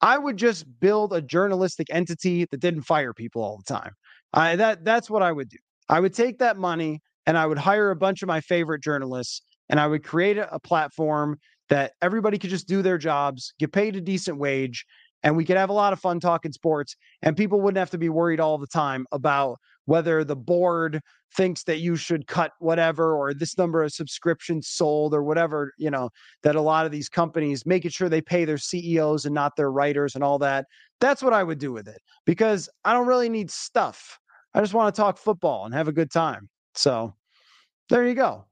I 0.00 0.16
would 0.16 0.38
just 0.38 0.64
build 0.80 1.12
a 1.12 1.20
journalistic 1.20 1.88
entity 1.90 2.46
that 2.50 2.60
didn't 2.60 2.82
fire 2.82 3.12
people 3.12 3.42
all 3.42 3.58
the 3.58 3.72
time. 3.72 3.92
I 4.32 4.56
that 4.56 4.84
that's 4.84 5.10
what 5.10 5.22
I 5.22 5.30
would 5.30 5.50
do. 5.50 5.58
I 5.90 6.00
would 6.00 6.14
take 6.14 6.38
that 6.38 6.56
money 6.56 7.02
and 7.26 7.36
I 7.36 7.44
would 7.44 7.58
hire 7.58 7.90
a 7.90 7.96
bunch 7.96 8.22
of 8.22 8.28
my 8.28 8.40
favorite 8.40 8.82
journalists 8.82 9.42
and 9.68 9.78
I 9.78 9.86
would 9.86 10.04
create 10.04 10.38
a, 10.38 10.52
a 10.54 10.58
platform 10.58 11.38
that 11.68 11.92
everybody 12.02 12.38
could 12.38 12.50
just 12.50 12.68
do 12.68 12.82
their 12.82 12.98
jobs, 12.98 13.52
get 13.58 13.72
paid 13.72 13.96
a 13.96 14.00
decent 14.00 14.38
wage, 14.38 14.84
and 15.24 15.36
we 15.36 15.44
could 15.44 15.56
have 15.56 15.70
a 15.70 15.74
lot 15.74 15.92
of 15.92 15.98
fun 15.98 16.20
talking 16.20 16.52
sports 16.52 16.96
and 17.22 17.36
people 17.36 17.60
wouldn't 17.60 17.78
have 17.78 17.90
to 17.90 17.98
be 17.98 18.10
worried 18.10 18.38
all 18.38 18.58
the 18.58 18.66
time 18.66 19.06
about 19.10 19.58
whether 19.86 20.22
the 20.22 20.36
board 20.36 21.00
thinks 21.34 21.64
that 21.64 21.78
you 21.78 21.96
should 21.96 22.26
cut 22.26 22.52
whatever 22.60 23.16
or 23.16 23.34
this 23.34 23.58
number 23.58 23.82
of 23.82 23.92
subscriptions 23.92 24.68
sold 24.68 25.12
or 25.14 25.22
whatever 25.24 25.72
you 25.78 25.90
know 25.90 26.10
that 26.42 26.54
a 26.54 26.60
lot 26.60 26.86
of 26.86 26.92
these 26.92 27.08
companies 27.08 27.66
making 27.66 27.90
sure 27.90 28.08
they 28.08 28.20
pay 28.20 28.44
their 28.44 28.58
CEOs 28.58 29.24
and 29.24 29.34
not 29.34 29.56
their 29.56 29.72
writers 29.72 30.14
and 30.14 30.22
all 30.22 30.38
that. 30.38 30.66
That's 31.00 31.22
what 31.22 31.32
I 31.32 31.42
would 31.42 31.58
do 31.58 31.72
with 31.72 31.88
it 31.88 32.00
because 32.24 32.68
I 32.84 32.92
don't 32.92 33.06
really 33.06 33.28
need 33.28 33.50
stuff. 33.50 34.18
I 34.54 34.60
just 34.60 34.74
want 34.74 34.94
to 34.94 35.00
talk 35.00 35.18
football 35.18 35.64
and 35.64 35.74
have 35.74 35.88
a 35.88 35.92
good 35.92 36.12
time. 36.12 36.48
So 36.74 37.14
there 37.88 38.06
you 38.06 38.14
go. 38.14 38.44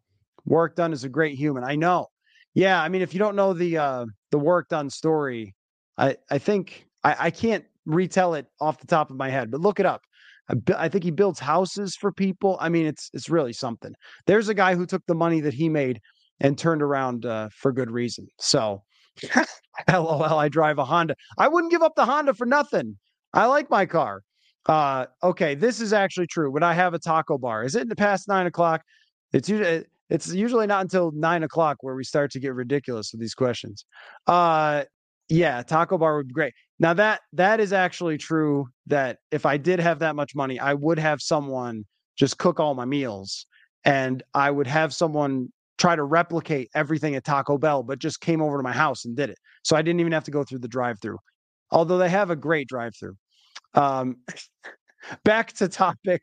Warrick 0.45 0.75
Dunn 0.75 0.93
is 0.93 1.05
a 1.05 1.09
great 1.09 1.39
human 1.39 1.65
I 1.65 1.77
know. 1.77 2.09
Yeah 2.55 2.83
I 2.83 2.89
mean 2.89 3.03
if 3.03 3.15
you 3.15 3.19
don't 3.19 3.37
know 3.37 3.53
the 3.53 3.79
uh 3.79 4.07
the 4.31 4.39
Warrick 4.39 4.69
Dunn 4.69 4.91
story 4.91 5.55
I 5.99 6.17
I 6.31 6.39
think 6.39 6.87
I, 7.05 7.17
I 7.19 7.31
can't 7.31 7.65
retell 7.87 8.35
it 8.35 8.47
off 8.61 8.81
the 8.81 8.87
top 8.87 9.11
of 9.11 9.17
my 9.17 9.31
head, 9.31 9.51
but 9.51 9.61
look 9.61 9.81
it 9.81 9.87
up. 9.87 10.03
I, 10.49 10.55
I 10.77 10.89
think 10.89 11.05
he 11.05 11.11
builds 11.11 11.39
houses 11.39 11.97
for 11.97 12.13
people. 12.13 12.57
I 12.61 12.69
mean, 12.69 12.87
it's 12.87 13.11
it's 13.13 13.29
really 13.29 13.53
something. 13.53 13.95
There's 14.27 14.49
a 14.49 14.55
guy 14.55 14.75
who 14.75 14.87
took 14.87 15.05
the 15.07 15.15
money 15.15 15.41
that 15.41 15.55
he 15.55 15.69
made 15.69 16.01
and 16.41 16.59
turned 16.59 16.83
around 16.83 17.27
uh, 17.27 17.49
for 17.55 17.73
good 17.73 17.91
reason. 17.91 18.27
So, 18.39 18.83
lol, 19.93 20.23
I 20.23 20.49
drive 20.49 20.79
a 20.79 20.85
Honda. 20.85 21.17
I 21.39 21.49
wouldn't 21.49 21.71
give 21.71 21.83
up 21.83 21.95
the 21.97 22.05
Honda 22.05 22.35
for 22.35 22.47
nothing. 22.47 22.99
I 23.33 23.47
like 23.47 23.71
my 23.71 23.87
car. 23.87 24.23
Uh, 24.67 25.07
okay, 25.23 25.55
this 25.55 25.81
is 25.81 25.93
actually 25.93 26.27
true. 26.27 26.51
When 26.51 26.63
I 26.63 26.73
have 26.75 26.95
a 26.95 26.99
taco 26.99 27.39
bar, 27.39 27.65
is 27.65 27.75
it 27.75 27.83
in 27.83 27.89
the 27.89 27.97
past 27.97 28.29
nine 28.29 28.47
o'clock? 28.47 28.83
It's 29.33 29.49
usually 29.49 29.85
it's 30.11 30.33
usually 30.33 30.67
not 30.67 30.83
until 30.83 31.11
nine 31.13 31.43
o'clock 31.43 31.79
where 31.81 31.95
we 31.95 32.05
start 32.05 32.31
to 32.33 32.41
get 32.41 32.55
ridiculous 32.55 33.13
with 33.13 33.21
these 33.21 33.35
questions. 33.35 33.87
Uh, 34.27 34.85
yeah, 35.29 35.63
taco 35.63 35.99
bar 35.99 36.17
would 36.17 36.29
be 36.29 36.35
great. 36.35 36.53
Now 36.79 36.95
that 36.95 37.21
that 37.33 37.61
is 37.61 37.73
actually 37.73 38.19
true 38.19 38.67
that 38.87 39.19
if 39.31 39.47
I 39.47 39.57
did 39.57 39.81
have 39.81 40.01
that 40.01 40.17
much 40.17 40.35
money, 40.35 40.59
I 40.59 40.75
would 40.75 40.99
have 40.99 41.21
someone 41.21 41.85
just 42.17 42.39
cook 42.39 42.61
all 42.61 42.75
my 42.75 42.85
meals 42.85 43.47
and 43.85 44.23
I 44.35 44.51
would 44.51 44.67
have 44.67 44.93
someone 44.93 45.49
try 45.79 45.97
to 45.97 46.05
replicate 46.05 46.69
everything 46.75 47.15
at 47.17 47.25
Taco 47.25 47.59
Bell 47.59 47.83
but 47.83 47.99
just 47.99 48.21
came 48.21 48.43
over 48.43 48.57
to 48.57 48.63
my 48.63 48.73
house 48.73 49.05
and 49.05 49.17
did 49.17 49.31
it. 49.31 49.39
So 49.63 49.77
I 49.77 49.83
didn't 49.83 50.01
even 50.01 50.13
have 50.13 50.25
to 50.25 50.31
go 50.31 50.45
through 50.45 50.61
the 50.61 50.69
drive-through. 50.69 51.19
Although 51.71 51.99
they 51.99 52.11
have 52.11 52.31
a 52.31 52.37
great 52.37 52.69
drive-through. 52.69 53.17
Um 53.75 54.17
back 55.25 55.53
to 55.55 55.69
topic 55.69 56.23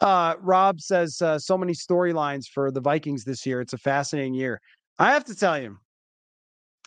uh, 0.00 0.34
Rob 0.40 0.80
says 0.80 1.20
uh, 1.22 1.38
so 1.38 1.56
many 1.56 1.72
storylines 1.72 2.46
for 2.52 2.70
the 2.70 2.80
Vikings 2.80 3.24
this 3.24 3.46
year. 3.46 3.60
It's 3.60 3.72
a 3.72 3.78
fascinating 3.78 4.34
year. 4.34 4.60
I 4.98 5.12
have 5.12 5.24
to 5.26 5.34
tell 5.34 5.60
you, 5.60 5.78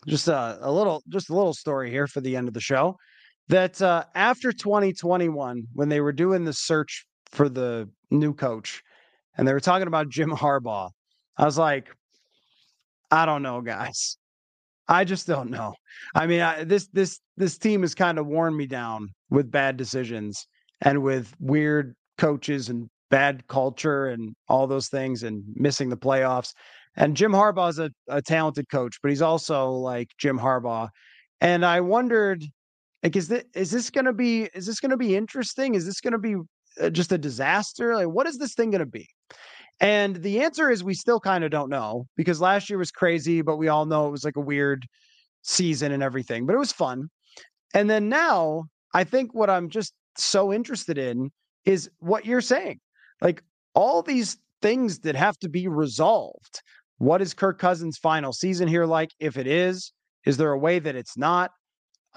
just 0.07 0.27
a, 0.27 0.57
a 0.61 0.71
little 0.71 1.03
just 1.09 1.29
a 1.29 1.35
little 1.35 1.53
story 1.53 1.89
here 1.89 2.07
for 2.07 2.21
the 2.21 2.35
end 2.35 2.47
of 2.47 2.53
the 2.53 2.61
show 2.61 2.95
that 3.47 3.81
uh, 3.81 4.03
after 4.15 4.51
2021 4.51 5.63
when 5.73 5.89
they 5.89 6.01
were 6.01 6.11
doing 6.11 6.45
the 6.45 6.53
search 6.53 7.05
for 7.31 7.49
the 7.49 7.89
new 8.11 8.33
coach 8.33 8.81
and 9.37 9.47
they 9.47 9.53
were 9.53 9.59
talking 9.59 9.87
about 9.87 10.09
Jim 10.09 10.29
Harbaugh 10.29 10.89
I 11.37 11.45
was 11.45 11.57
like 11.57 11.87
I 13.11 13.25
don't 13.25 13.41
know 13.41 13.61
guys. 13.61 14.17
I 14.87 15.03
just 15.03 15.27
don't 15.27 15.49
know. 15.49 15.73
I 16.15 16.27
mean 16.27 16.41
I, 16.41 16.63
this 16.63 16.87
this 16.87 17.19
this 17.37 17.57
team 17.57 17.81
has 17.81 17.95
kind 17.95 18.17
of 18.17 18.27
worn 18.27 18.55
me 18.55 18.65
down 18.65 19.09
with 19.29 19.51
bad 19.51 19.77
decisions 19.77 20.47
and 20.81 21.03
with 21.03 21.33
weird 21.39 21.95
coaches 22.17 22.69
and 22.69 22.89
bad 23.09 23.47
culture 23.47 24.07
and 24.07 24.35
all 24.47 24.67
those 24.67 24.87
things 24.87 25.23
and 25.23 25.43
missing 25.55 25.89
the 25.89 25.97
playoffs 25.97 26.53
and 26.95 27.15
Jim 27.15 27.31
Harbaugh 27.31 27.69
is 27.69 27.79
a, 27.79 27.91
a 28.07 28.21
talented 28.21 28.69
coach, 28.69 28.97
but 29.01 29.09
he's 29.09 29.21
also 29.21 29.71
like 29.71 30.09
Jim 30.17 30.39
Harbaugh. 30.39 30.89
And 31.41 31.65
I 31.65 31.81
wondered, 31.81 32.43
like, 33.03 33.15
is 33.15 33.27
this 33.27 33.43
is 33.53 33.71
this 33.71 33.89
to 33.91 34.13
be 34.13 34.49
is 34.53 34.65
this 34.65 34.79
to 34.79 34.97
be 34.97 35.15
interesting? 35.15 35.75
Is 35.75 35.85
this 35.85 36.01
to 36.01 36.17
be 36.17 36.35
uh, 36.81 36.89
just 36.89 37.11
a 37.11 37.17
disaster? 37.17 37.95
Like, 37.95 38.09
what 38.09 38.27
is 38.27 38.37
this 38.37 38.53
thing 38.53 38.71
to 38.71 38.85
be? 38.85 39.07
And 39.79 40.17
the 40.17 40.41
answer 40.41 40.69
is 40.69 40.83
we 40.83 40.93
still 40.93 41.19
kind 41.19 41.43
of 41.43 41.51
don't 41.51 41.69
know 41.69 42.05
because 42.17 42.41
last 42.41 42.69
year 42.69 42.77
was 42.77 42.91
crazy, 42.91 43.41
but 43.41 43.55
we 43.57 43.69
all 43.69 43.85
know 43.85 44.07
it 44.07 44.11
was 44.11 44.25
like 44.25 44.35
a 44.35 44.41
weird 44.41 44.85
season 45.41 45.91
and 45.91 46.03
everything, 46.03 46.45
but 46.45 46.53
it 46.53 46.59
was 46.59 46.73
fun. 46.73 47.07
And 47.73 47.89
then 47.89 48.09
now, 48.09 48.65
I 48.93 49.03
think 49.03 49.33
what 49.33 49.49
I'm 49.49 49.69
just 49.69 49.93
so 50.17 50.51
interested 50.51 50.97
in 50.97 51.31
is 51.65 51.89
what 51.99 52.25
you're 52.25 52.41
saying. 52.41 52.79
Like 53.21 53.41
all 53.73 54.01
these 54.01 54.37
things 54.61 54.99
that 54.99 55.15
have 55.15 55.37
to 55.39 55.49
be 55.49 55.67
resolved. 55.67 56.61
What 56.99 57.21
is 57.21 57.33
Kirk 57.33 57.59
Cousins' 57.59 57.97
final 57.97 58.33
season 58.33 58.67
here 58.67 58.85
like? 58.85 59.11
If 59.19 59.37
it 59.37 59.47
is, 59.47 59.93
is 60.25 60.37
there 60.37 60.51
a 60.51 60.59
way 60.59 60.79
that 60.79 60.95
it's 60.95 61.17
not? 61.17 61.51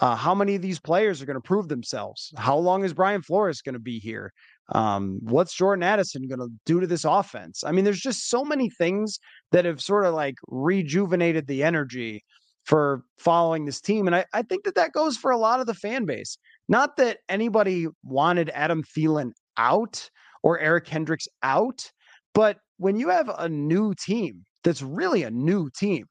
Uh, 0.01 0.16
how 0.16 0.35
many 0.35 0.57
of 0.57 0.62
these 0.62 0.80
players 0.80 1.22
are 1.22 1.26
going 1.26 1.37
to 1.37 1.41
prove 1.41 1.68
themselves? 1.68 2.33
How 2.37 2.57
long 2.57 2.83
is 2.83 2.93
Brian 2.93 3.22
Flores 3.22 3.62
going 3.62 3.74
to 3.74 3.78
be 3.78 4.01
here? 4.01 4.33
Um, 4.70 5.20
what's 5.22 5.55
Jordan 5.55 5.85
Addison 5.85 6.26
going 6.26 6.41
to 6.41 6.49
do 6.66 6.80
to 6.80 6.87
this 6.87 7.05
offense? 7.05 7.62
I 7.64 7.70
mean, 7.70 7.85
there's 7.85 8.01
just 8.01 8.28
so 8.28 8.45
many 8.45 8.70
things 8.70 9.20
that 9.53 9.64
have 9.66 9.80
sort 9.80 10.05
of 10.05 10.14
like 10.14 10.35
rejuvenated 10.49 11.47
the 11.47 11.62
energy 11.62 12.24
for 12.64 13.05
following 13.18 13.66
this 13.66 13.80
team. 13.80 14.07
And 14.07 14.16
I, 14.16 14.24
I 14.33 14.43
think 14.43 14.64
that 14.64 14.74
that 14.74 14.93
goes 14.93 15.16
for 15.16 15.30
a 15.30 15.39
lot 15.39 15.61
of 15.61 15.66
the 15.66 15.74
fan 15.74 16.07
base. 16.07 16.39
Not 16.68 16.97
that 16.97 17.18
anybody 17.28 17.87
wanted 18.03 18.51
Adam 18.51 18.83
Thielen 18.83 19.30
out 19.57 20.11
or 20.43 20.59
Eric 20.59 20.87
Kendricks 20.87 21.28
out, 21.45 21.91
but 22.35 22.59
when 22.78 22.97
you 22.97 23.11
have 23.11 23.28
a 23.39 23.49
new 23.49 23.95
team 23.95 24.45
that's 24.65 24.83
really 24.83 25.23
a 25.23 25.31
new 25.31 25.71
team. 25.71 26.07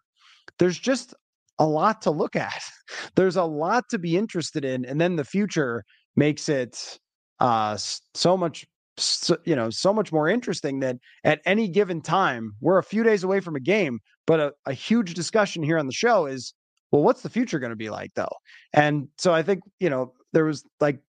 There's 0.59 0.77
just 0.77 1.13
a 1.59 1.65
lot 1.65 2.01
to 2.03 2.11
look 2.11 2.35
at. 2.35 2.61
There's 3.15 3.35
a 3.35 3.43
lot 3.43 3.83
to 3.89 3.99
be 3.99 4.17
interested 4.17 4.65
in, 4.65 4.85
and 4.85 4.99
then 4.99 5.15
the 5.15 5.25
future 5.25 5.83
makes 6.15 6.49
it 6.49 6.99
uh, 7.39 7.77
so 8.13 8.35
much, 8.37 8.65
so, 8.97 9.37
you 9.45 9.55
know, 9.55 9.69
so 9.69 9.93
much 9.93 10.11
more 10.11 10.27
interesting 10.27 10.79
that 10.81 10.97
at 11.23 11.41
any 11.45 11.67
given 11.67 12.01
time 12.01 12.53
we're 12.61 12.77
a 12.77 12.83
few 12.83 13.03
days 13.03 13.23
away 13.23 13.39
from 13.39 13.55
a 13.55 13.59
game, 13.59 13.99
but 14.27 14.39
a, 14.39 14.53
a 14.65 14.73
huge 14.73 15.13
discussion 15.13 15.63
here 15.63 15.77
on 15.77 15.87
the 15.87 15.93
show 15.93 16.25
is, 16.25 16.53
well, 16.91 17.03
what's 17.03 17.21
the 17.21 17.29
future 17.29 17.59
going 17.59 17.71
to 17.71 17.75
be 17.75 17.89
like 17.89 18.11
though? 18.15 18.35
And 18.73 19.07
so 19.17 19.33
I 19.33 19.43
think 19.43 19.61
you 19.79 19.89
know 19.89 20.13
there 20.33 20.45
was 20.45 20.63
like 20.79 20.99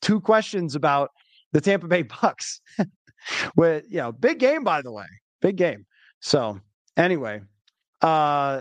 two 0.00 0.20
questions 0.20 0.74
about 0.74 1.10
the 1.52 1.60
Tampa 1.60 1.88
Bay 1.88 2.04
Bucs. 2.04 2.60
with 3.54 3.84
you 3.88 3.98
know, 3.98 4.12
big 4.12 4.38
game 4.38 4.64
by 4.64 4.80
the 4.82 4.92
way, 4.92 5.06
big 5.42 5.56
game. 5.56 5.84
So 6.20 6.58
Anyway, 7.00 7.40
uh, 8.02 8.60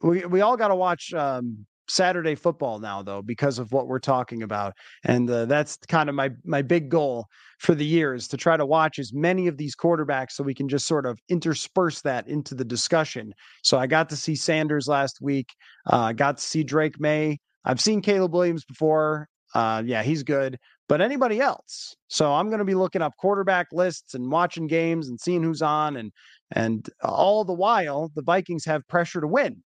we 0.00 0.24
we 0.24 0.40
all 0.40 0.56
got 0.56 0.68
to 0.68 0.74
watch 0.74 1.12
um, 1.12 1.66
Saturday 1.90 2.34
football 2.34 2.78
now, 2.78 3.02
though, 3.02 3.20
because 3.20 3.58
of 3.58 3.70
what 3.70 3.86
we're 3.86 3.98
talking 3.98 4.42
about, 4.42 4.72
and 5.04 5.30
uh, 5.30 5.44
that's 5.44 5.76
kind 5.86 6.08
of 6.08 6.14
my 6.14 6.30
my 6.42 6.62
big 6.62 6.88
goal 6.88 7.26
for 7.58 7.74
the 7.74 7.84
year 7.84 8.14
is 8.14 8.28
to 8.28 8.38
try 8.38 8.56
to 8.56 8.64
watch 8.64 8.98
as 8.98 9.12
many 9.12 9.46
of 9.46 9.58
these 9.58 9.76
quarterbacks 9.76 10.32
so 10.32 10.42
we 10.42 10.54
can 10.54 10.70
just 10.70 10.86
sort 10.86 11.04
of 11.04 11.18
intersperse 11.28 12.00
that 12.00 12.26
into 12.28 12.54
the 12.54 12.64
discussion. 12.64 13.34
So 13.62 13.78
I 13.78 13.86
got 13.86 14.08
to 14.08 14.16
see 14.16 14.36
Sanders 14.36 14.88
last 14.88 15.18
week. 15.20 15.50
Uh, 15.92 15.96
I 15.96 16.10
uh, 16.10 16.12
got 16.12 16.38
to 16.38 16.42
see 16.42 16.64
Drake 16.64 16.98
Maye. 16.98 17.40
I've 17.66 17.80
seen 17.80 18.00
Caleb 18.00 18.32
Williams 18.32 18.64
before. 18.64 19.28
Uh, 19.54 19.82
yeah, 19.84 20.02
he's 20.02 20.22
good. 20.22 20.56
but 20.88 21.00
anybody 21.00 21.40
else. 21.40 21.94
So 22.08 22.32
I'm 22.32 22.48
going 22.48 22.60
to 22.60 22.64
be 22.64 22.74
looking 22.74 23.02
up 23.02 23.12
quarterback 23.18 23.66
lists 23.72 24.14
and 24.14 24.30
watching 24.30 24.66
games 24.66 25.08
and 25.08 25.20
seeing 25.20 25.42
who's 25.42 25.60
on 25.62 25.96
and 25.96 26.10
and 26.52 26.88
all 27.02 27.44
the 27.44 27.52
while 27.52 28.10
the 28.14 28.22
Vikings 28.22 28.64
have 28.64 28.86
pressure 28.88 29.20
to 29.20 29.26
win. 29.26 29.62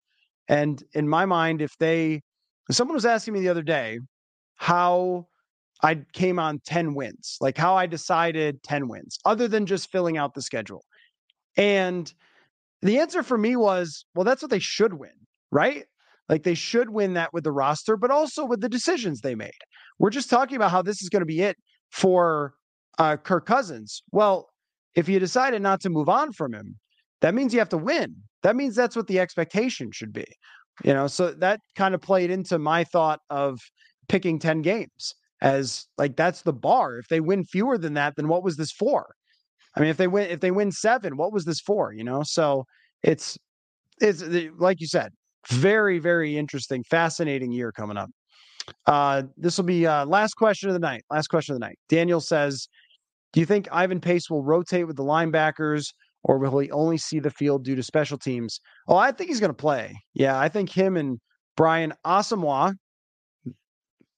And 0.48 0.84
in 0.94 1.08
my 1.08 1.26
mind 1.26 1.62
if 1.62 1.78
they 1.80 2.22
someone 2.70 2.96
was 2.96 3.06
asking 3.06 3.34
me 3.34 3.42
the 3.42 3.50
other 3.50 3.64
day 3.64 4.00
how 4.56 5.28
I 5.84 6.04
came 6.14 6.38
on 6.40 6.60
10 6.66 6.94
wins, 6.94 7.38
like 7.42 7.58
how 7.58 7.76
I 7.76 7.88
decided 7.88 8.62
10 8.64 8.88
wins 8.88 9.18
other 9.26 9.48
than 9.48 9.66
just 9.66 9.92
filling 9.92 10.18
out 10.18 10.36
the 10.36 10.42
schedule. 10.42 10.86
And 11.58 12.14
the 12.82 13.00
answer 13.00 13.24
for 13.24 13.38
me 13.38 13.56
was, 13.56 14.06
well 14.16 14.26
that's 14.26 14.42
what 14.42 14.52
they 14.52 14.60
should 14.60 14.94
win, 14.94 15.12
right? 15.52 15.86
Like 16.30 16.44
they 16.44 16.54
should 16.54 16.92
win 16.92 17.14
that 17.16 17.34
with 17.34 17.44
the 17.44 17.52
roster, 17.52 17.98
but 17.98 18.12
also 18.12 18.46
with 18.46 18.62
the 18.62 18.70
decisions 18.70 19.22
they 19.22 19.36
made. 19.36 19.52
We're 20.00 20.12
just 20.12 20.30
talking 20.30 20.56
about 20.56 20.72
how 20.72 20.82
this 20.82 21.02
is 21.02 21.10
going 21.10 21.22
to 21.22 21.26
be 21.26 21.42
it 21.42 21.58
for 21.92 22.54
uh, 22.98 23.18
Kirk 23.18 23.46
Cousins. 23.46 24.02
Well, 24.12 24.50
if 24.96 25.08
you 25.08 25.20
decided 25.20 25.62
not 25.62 25.82
to 25.82 25.90
move 25.90 26.10
on 26.10 26.32
from 26.32 26.54
him, 26.54 26.78
that 27.22 27.34
means 27.34 27.54
you 27.54 27.60
have 27.60 27.70
to 27.70 27.78
win. 27.78 28.16
That 28.44 28.56
means 28.56 28.76
that's 28.76 28.96
what 28.96 29.08
the 29.08 29.20
expectation 29.20 29.92
should 29.92 30.14
be. 30.14 30.26
You 30.84 30.94
know, 30.94 31.08
so 31.08 31.32
that 31.32 31.60
kind 31.76 31.94
of 31.94 32.02
played 32.02 32.32
into 32.32 32.58
my 32.58 32.84
thought 32.84 33.20
of 33.30 33.60
picking 34.10 34.40
10 34.40 34.62
games 34.62 35.14
as 35.42 35.86
like 35.98 36.16
that's 36.16 36.42
the 36.42 36.54
bar. 36.54 36.98
If 36.98 37.08
they 37.08 37.20
win 37.20 37.44
fewer 37.44 37.78
than 37.78 37.94
that, 37.96 38.16
then 38.16 38.28
what 38.28 38.44
was 38.44 38.58
this 38.58 38.72
for? 38.72 39.14
I 39.76 39.80
mean, 39.80 39.90
if 39.90 39.98
they 39.98 40.08
win 40.08 40.30
if 40.30 40.40
they 40.40 40.52
win 40.52 40.72
7, 40.72 41.18
what 41.18 41.32
was 41.32 41.46
this 41.46 41.60
for, 41.60 41.94
you 41.94 42.04
know? 42.04 42.24
So 42.24 42.66
it's 43.04 43.38
it's 44.00 44.24
like 44.58 44.82
you 44.82 44.88
said, 44.88 45.12
very, 45.50 46.00
very 46.00 46.38
interesting, 46.38 46.84
fascinating 46.90 47.52
year 47.52 47.72
coming 47.72 47.98
up. 47.98 48.10
Uh, 48.86 49.24
this 49.38 49.58
will 49.58 49.66
be 49.66 49.86
uh, 49.88 50.06
last 50.06 50.36
question 50.36 50.70
of 50.70 50.74
the 50.74 50.80
night. 50.80 51.04
Last 51.10 51.28
question 51.28 51.54
of 51.54 51.60
the 51.60 51.66
night. 51.66 51.80
Daniel 51.90 52.22
says, 52.22 52.68
"Do 53.34 53.40
you 53.40 53.46
think 53.46 53.68
Ivan 53.72 54.00
Pace 54.00 54.30
will 54.30 54.44
rotate 54.44 54.88
with 54.88 54.98
the 54.98 55.04
linebackers, 55.04 55.94
or 56.24 56.38
will 56.38 56.60
he 56.60 56.72
only 56.72 56.98
see 56.98 57.20
the 57.20 57.32
field 57.32 57.64
due 57.64 57.76
to 57.76 57.84
special 57.84 58.18
teams?" 58.18 58.60
Oh, 58.88 58.96
I 58.96 59.12
think 59.12 59.30
he's 59.30 59.40
going 59.40 59.52
to 59.52 59.54
play. 59.54 59.96
Yeah, 60.14 60.40
I 60.40 60.50
think 60.50 60.70
him 60.70 60.98
and 60.98 61.20
Brian 61.56 61.94
Asamoah. 62.06 62.76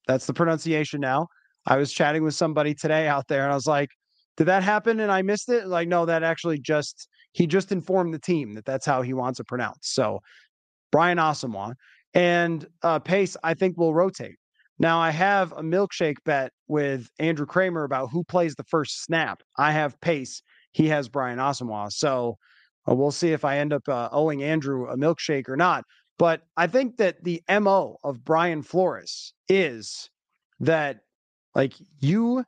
That's 0.06 0.26
the 0.26 0.34
pronunciation 0.34 1.00
now. 1.00 1.28
I 1.66 1.76
was 1.76 1.92
chatting 1.92 2.22
with 2.22 2.34
somebody 2.34 2.74
today 2.74 3.08
out 3.08 3.26
there, 3.28 3.44
and 3.44 3.52
I 3.52 3.54
was 3.54 3.66
like, 3.66 3.88
"Did 4.36 4.44
that 4.44 4.62
happen?" 4.62 5.00
And 5.00 5.10
I 5.10 5.22
missed 5.22 5.48
it. 5.48 5.66
Like, 5.66 5.88
no, 5.88 6.06
that 6.06 6.22
actually 6.22 6.58
just 6.58 7.08
he 7.32 7.46
just 7.46 7.72
informed 7.72 8.14
the 8.14 8.18
team 8.18 8.54
that 8.54 8.64
that's 8.64 8.86
how 8.86 9.02
he 9.02 9.12
wants 9.12 9.40
it 9.40 9.46
pronounced. 9.46 9.94
So 9.94 10.20
Brian 10.92 11.18
Asamoah, 11.18 11.74
and 12.14 12.66
uh, 12.82 13.00
Pace, 13.00 13.36
I 13.42 13.54
think 13.54 13.76
will 13.76 13.92
rotate. 13.94 14.36
Now 14.78 14.98
I 14.98 15.10
have 15.10 15.52
a 15.52 15.62
milkshake 15.62 16.16
bet 16.24 16.52
with 16.66 17.08
Andrew 17.18 17.46
Krammer 17.46 17.84
about 17.84 18.10
who 18.10 18.24
plays 18.24 18.54
the 18.54 18.64
first 18.64 19.04
snap. 19.04 19.42
I 19.58 19.72
have 19.72 20.00
Pace. 20.00 20.42
He 20.72 20.88
has 20.88 21.08
Brian 21.08 21.38
Asamoah. 21.38 21.92
So 21.92 22.36
uh, 22.88 22.94
we'll 22.94 23.12
see 23.12 23.32
if 23.32 23.44
I 23.44 23.58
end 23.58 23.72
up 23.72 23.88
uh, 23.88 24.08
owing 24.10 24.42
Andrew 24.42 24.88
a 24.88 24.96
milkshake 24.96 25.48
or 25.48 25.56
not. 25.56 25.84
But 26.18 26.42
I 26.56 26.66
think 26.66 26.96
that 26.98 27.22
the 27.22 27.42
MO 27.48 27.96
of 28.04 28.24
Brian 28.24 28.62
Flores 28.62 29.32
is 29.48 30.10
that 30.60 30.98
like 31.54 31.74
you 32.00 32.44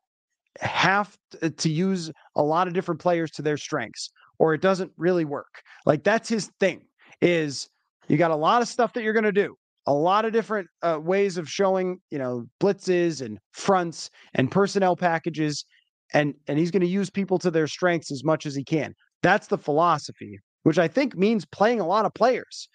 have 0.60 1.16
to 1.58 1.68
use 1.68 2.10
a 2.34 2.42
lot 2.42 2.66
of 2.66 2.74
different 2.74 3.00
players 3.00 3.30
to 3.32 3.42
their 3.42 3.56
strengths 3.56 4.10
or 4.38 4.54
it 4.54 4.60
doesn't 4.60 4.92
really 4.96 5.24
work. 5.24 5.62
Like 5.84 6.04
that's 6.04 6.28
his 6.28 6.50
thing 6.60 6.82
is 7.20 7.68
you 8.08 8.16
got 8.16 8.30
a 8.30 8.36
lot 8.36 8.62
of 8.62 8.68
stuff 8.68 8.92
that 8.92 9.02
you're 9.02 9.12
going 9.12 9.24
to 9.24 9.32
do, 9.32 9.56
a 9.86 9.92
lot 9.92 10.24
of 10.24 10.32
different 10.32 10.68
uh, 10.82 10.98
ways 11.00 11.38
of 11.38 11.48
showing, 11.48 11.98
you 12.10 12.18
know, 12.18 12.44
blitzes 12.60 13.24
and 13.24 13.38
fronts 13.52 14.10
and 14.34 14.50
personnel 14.50 14.96
packages, 14.96 15.64
and 16.12 16.34
and 16.48 16.58
he's 16.58 16.70
going 16.70 16.82
to 16.82 16.88
use 16.88 17.10
people 17.10 17.38
to 17.38 17.50
their 17.50 17.66
strengths 17.66 18.10
as 18.10 18.24
much 18.24 18.46
as 18.46 18.54
he 18.54 18.64
can. 18.64 18.94
That's 19.22 19.46
the 19.46 19.58
philosophy, 19.58 20.38
which 20.64 20.78
I 20.78 20.88
think 20.88 21.16
means 21.16 21.44
playing 21.46 21.80
a 21.80 21.86
lot 21.86 22.04
of 22.04 22.14
players. 22.14 22.68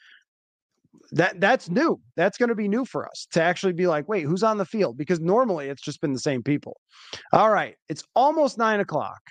That 1.12 1.39
that's 1.39 1.70
new. 1.70 1.99
That's 2.16 2.38
going 2.38 2.49
to 2.49 2.55
be 2.55 2.68
new 2.68 2.86
for 2.86 3.07
us 3.07 3.28
to 3.32 3.41
actually 3.41 3.74
be 3.74 3.88
like, 3.88 4.07
wait, 4.07 4.24
who's 4.24 4.43
on 4.43 4.57
the 4.57 4.66
field? 4.66 4.97
Because 4.97 5.20
normally 5.20 5.68
it's 5.68 5.82
just 5.82 6.01
been 6.01 6.14
the 6.14 6.20
same 6.20 6.43
people. 6.43 6.78
All 7.34 7.49
right, 7.49 7.76
it's 7.89 8.03
almost 8.16 8.57
nine 8.57 8.80
o'clock. 8.80 9.22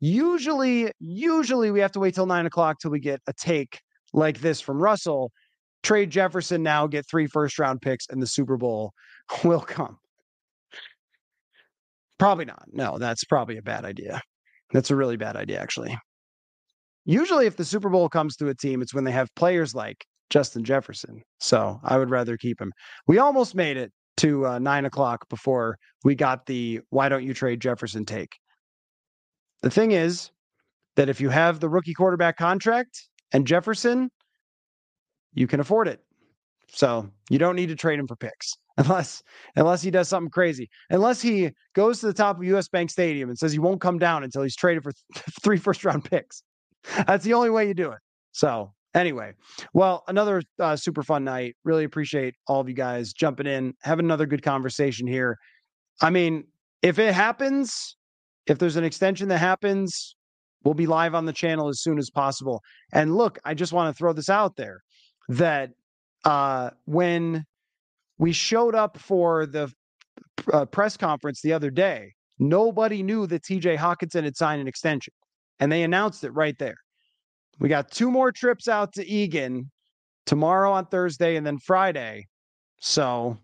Usually, 0.00 0.90
usually 0.98 1.70
we 1.70 1.80
have 1.80 1.92
to 1.92 2.00
wait 2.00 2.14
till 2.14 2.26
nine 2.26 2.44
o'clock 2.44 2.78
till 2.80 2.90
we 2.90 3.00
get 3.00 3.20
a 3.26 3.32
take 3.32 3.80
like 4.12 4.40
this 4.40 4.60
from 4.60 4.82
Russell 4.82 5.30
trade 5.82 6.10
Jefferson 6.10 6.62
now, 6.62 6.86
get 6.86 7.06
three 7.08 7.26
first 7.26 7.58
round 7.58 7.80
picks, 7.80 8.06
and 8.08 8.22
the 8.22 8.26
Super 8.26 8.56
Bowl 8.56 8.92
will 9.44 9.60
come. 9.60 9.98
Probably 12.18 12.44
not. 12.44 12.64
No, 12.72 12.98
that's 12.98 13.24
probably 13.24 13.58
a 13.58 13.62
bad 13.62 13.84
idea. 13.84 14.20
That's 14.72 14.90
a 14.90 14.96
really 14.96 15.16
bad 15.16 15.36
idea, 15.36 15.60
actually. 15.60 15.96
Usually, 17.04 17.46
if 17.46 17.56
the 17.56 17.64
Super 17.64 17.88
Bowl 17.88 18.08
comes 18.08 18.36
to 18.36 18.48
a 18.48 18.54
team, 18.54 18.80
it's 18.80 18.94
when 18.94 19.04
they 19.04 19.10
have 19.10 19.34
players 19.34 19.74
like 19.74 20.04
Justin 20.30 20.64
Jefferson. 20.64 21.20
So 21.40 21.80
I 21.82 21.98
would 21.98 22.10
rather 22.10 22.36
keep 22.36 22.60
him. 22.60 22.72
We 23.06 23.18
almost 23.18 23.54
made 23.54 23.76
it 23.76 23.92
to 24.18 24.46
uh, 24.46 24.58
nine 24.58 24.84
o'clock 24.84 25.28
before 25.28 25.76
we 26.04 26.14
got 26.14 26.46
the 26.46 26.80
why 26.90 27.08
don't 27.08 27.24
you 27.24 27.34
trade 27.34 27.60
Jefferson 27.60 28.04
take. 28.04 28.30
The 29.62 29.70
thing 29.70 29.92
is 29.92 30.30
that 30.96 31.08
if 31.08 31.20
you 31.20 31.28
have 31.30 31.60
the 31.60 31.68
rookie 31.68 31.94
quarterback 31.94 32.36
contract 32.36 33.08
and 33.32 33.46
Jefferson, 33.46 34.10
you 35.34 35.46
can 35.46 35.60
afford 35.60 35.88
it. 35.88 36.00
So 36.68 37.10
you 37.28 37.38
don't 37.38 37.56
need 37.56 37.68
to 37.68 37.76
trade 37.76 37.98
him 37.98 38.06
for 38.06 38.16
picks 38.16 38.54
unless 38.78 39.22
unless 39.56 39.82
he 39.82 39.90
does 39.90 40.08
something 40.08 40.30
crazy. 40.30 40.68
Unless 40.90 41.20
he 41.20 41.50
goes 41.74 42.00
to 42.00 42.06
the 42.06 42.14
top 42.14 42.38
of 42.38 42.44
US 42.44 42.68
Bank 42.68 42.90
Stadium 42.90 43.28
and 43.28 43.38
says 43.38 43.52
he 43.52 43.58
won't 43.58 43.80
come 43.80 43.98
down 43.98 44.24
until 44.24 44.42
he's 44.42 44.56
traded 44.56 44.82
for 44.82 44.92
th- 44.92 45.24
three 45.42 45.58
first 45.58 45.84
round 45.84 46.04
picks. 46.04 46.42
That's 47.06 47.24
the 47.24 47.34
only 47.34 47.50
way 47.50 47.68
you 47.68 47.74
do 47.74 47.90
it. 47.92 47.98
So 48.32 48.72
anyway, 48.94 49.32
well, 49.74 50.04
another 50.08 50.42
uh, 50.58 50.76
super 50.76 51.02
fun 51.02 51.24
night. 51.24 51.56
Really 51.64 51.84
appreciate 51.84 52.34
all 52.46 52.60
of 52.60 52.68
you 52.68 52.74
guys 52.74 53.12
jumping 53.12 53.46
in, 53.46 53.74
having 53.82 54.06
another 54.06 54.26
good 54.26 54.42
conversation 54.42 55.06
here. 55.06 55.38
I 56.00 56.10
mean, 56.10 56.44
if 56.80 56.98
it 56.98 57.14
happens, 57.14 57.96
if 58.46 58.58
there's 58.58 58.76
an 58.76 58.84
extension 58.84 59.28
that 59.28 59.38
happens, 59.38 60.16
we'll 60.64 60.74
be 60.74 60.86
live 60.86 61.14
on 61.14 61.26
the 61.26 61.32
channel 61.32 61.68
as 61.68 61.82
soon 61.82 61.98
as 61.98 62.10
possible. 62.10 62.62
And 62.92 63.14
look, 63.14 63.38
I 63.44 63.54
just 63.54 63.72
want 63.72 63.94
to 63.94 63.98
throw 63.98 64.12
this 64.12 64.30
out 64.30 64.56
there 64.56 64.82
that 65.28 65.70
uh, 66.24 66.70
when 66.84 67.44
we 68.18 68.32
showed 68.32 68.74
up 68.74 68.98
for 68.98 69.46
the 69.46 69.72
uh, 70.52 70.64
press 70.66 70.96
conference 70.96 71.40
the 71.42 71.52
other 71.52 71.70
day, 71.70 72.14
nobody 72.38 73.02
knew 73.02 73.26
that 73.26 73.42
TJ 73.42 73.76
Hockenson 73.76 74.24
had 74.24 74.36
signed 74.36 74.60
an 74.60 74.68
extension, 74.68 75.14
and 75.60 75.70
they 75.70 75.82
announced 75.82 76.24
it 76.24 76.30
right 76.30 76.58
there. 76.58 76.76
We 77.58 77.68
got 77.68 77.90
two 77.90 78.10
more 78.10 78.32
trips 78.32 78.68
out 78.68 78.94
to 78.94 79.06
Eagan 79.06 79.70
tomorrow 80.26 80.72
on 80.72 80.86
Thursday 80.86 81.36
and 81.36 81.46
then 81.46 81.58
Friday. 81.58 82.26
So 82.80 83.38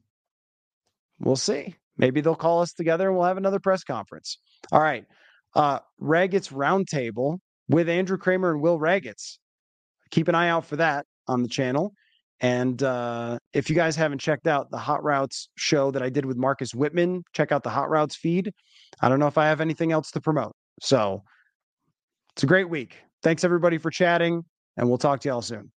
we'll 1.20 1.36
see. 1.36 1.76
Maybe 1.96 2.20
they'll 2.20 2.34
call 2.34 2.62
us 2.62 2.72
together 2.72 3.08
and 3.08 3.16
we'll 3.16 3.26
have 3.26 3.36
another 3.36 3.60
press 3.60 3.84
conference. 3.84 4.38
All 4.72 4.80
right. 4.80 5.04
Uh 5.54 5.80
Ragatz 6.00 6.52
Roundtable 6.52 7.38
with 7.68 7.88
Andrew 7.88 8.18
Krammer 8.18 8.52
and 8.52 8.60
Will 8.60 8.78
Ragatz. 8.78 9.38
Keep 10.10 10.28
an 10.28 10.34
eye 10.34 10.48
out 10.48 10.64
for 10.64 10.76
that 10.76 11.06
on 11.28 11.42
the 11.42 11.48
channel. 11.48 11.92
And 12.40 12.82
uh, 12.82 13.38
if 13.52 13.68
you 13.68 13.74
guys 13.74 13.96
haven't 13.96 14.20
checked 14.20 14.46
out 14.46 14.70
the 14.70 14.78
Hot 14.78 15.02
Routes 15.02 15.48
show 15.56 15.90
that 15.90 16.02
I 16.02 16.08
did 16.08 16.24
with 16.24 16.36
Marcus 16.36 16.74
Whitman, 16.74 17.24
check 17.32 17.50
out 17.50 17.64
the 17.64 17.70
Hot 17.70 17.90
Routes 17.90 18.16
feed. 18.16 18.52
I 19.00 19.08
don't 19.08 19.18
know 19.18 19.26
if 19.26 19.38
I 19.38 19.46
have 19.46 19.60
anything 19.60 19.90
else 19.90 20.10
to 20.12 20.20
promote. 20.20 20.54
So 20.80 21.22
it's 22.34 22.44
a 22.44 22.46
great 22.46 22.68
week. 22.68 22.96
Thanks 23.22 23.42
everybody 23.42 23.78
for 23.78 23.90
chatting, 23.90 24.44
and 24.76 24.88
we'll 24.88 24.98
talk 24.98 25.20
to 25.20 25.28
y'all 25.28 25.42
soon. 25.42 25.72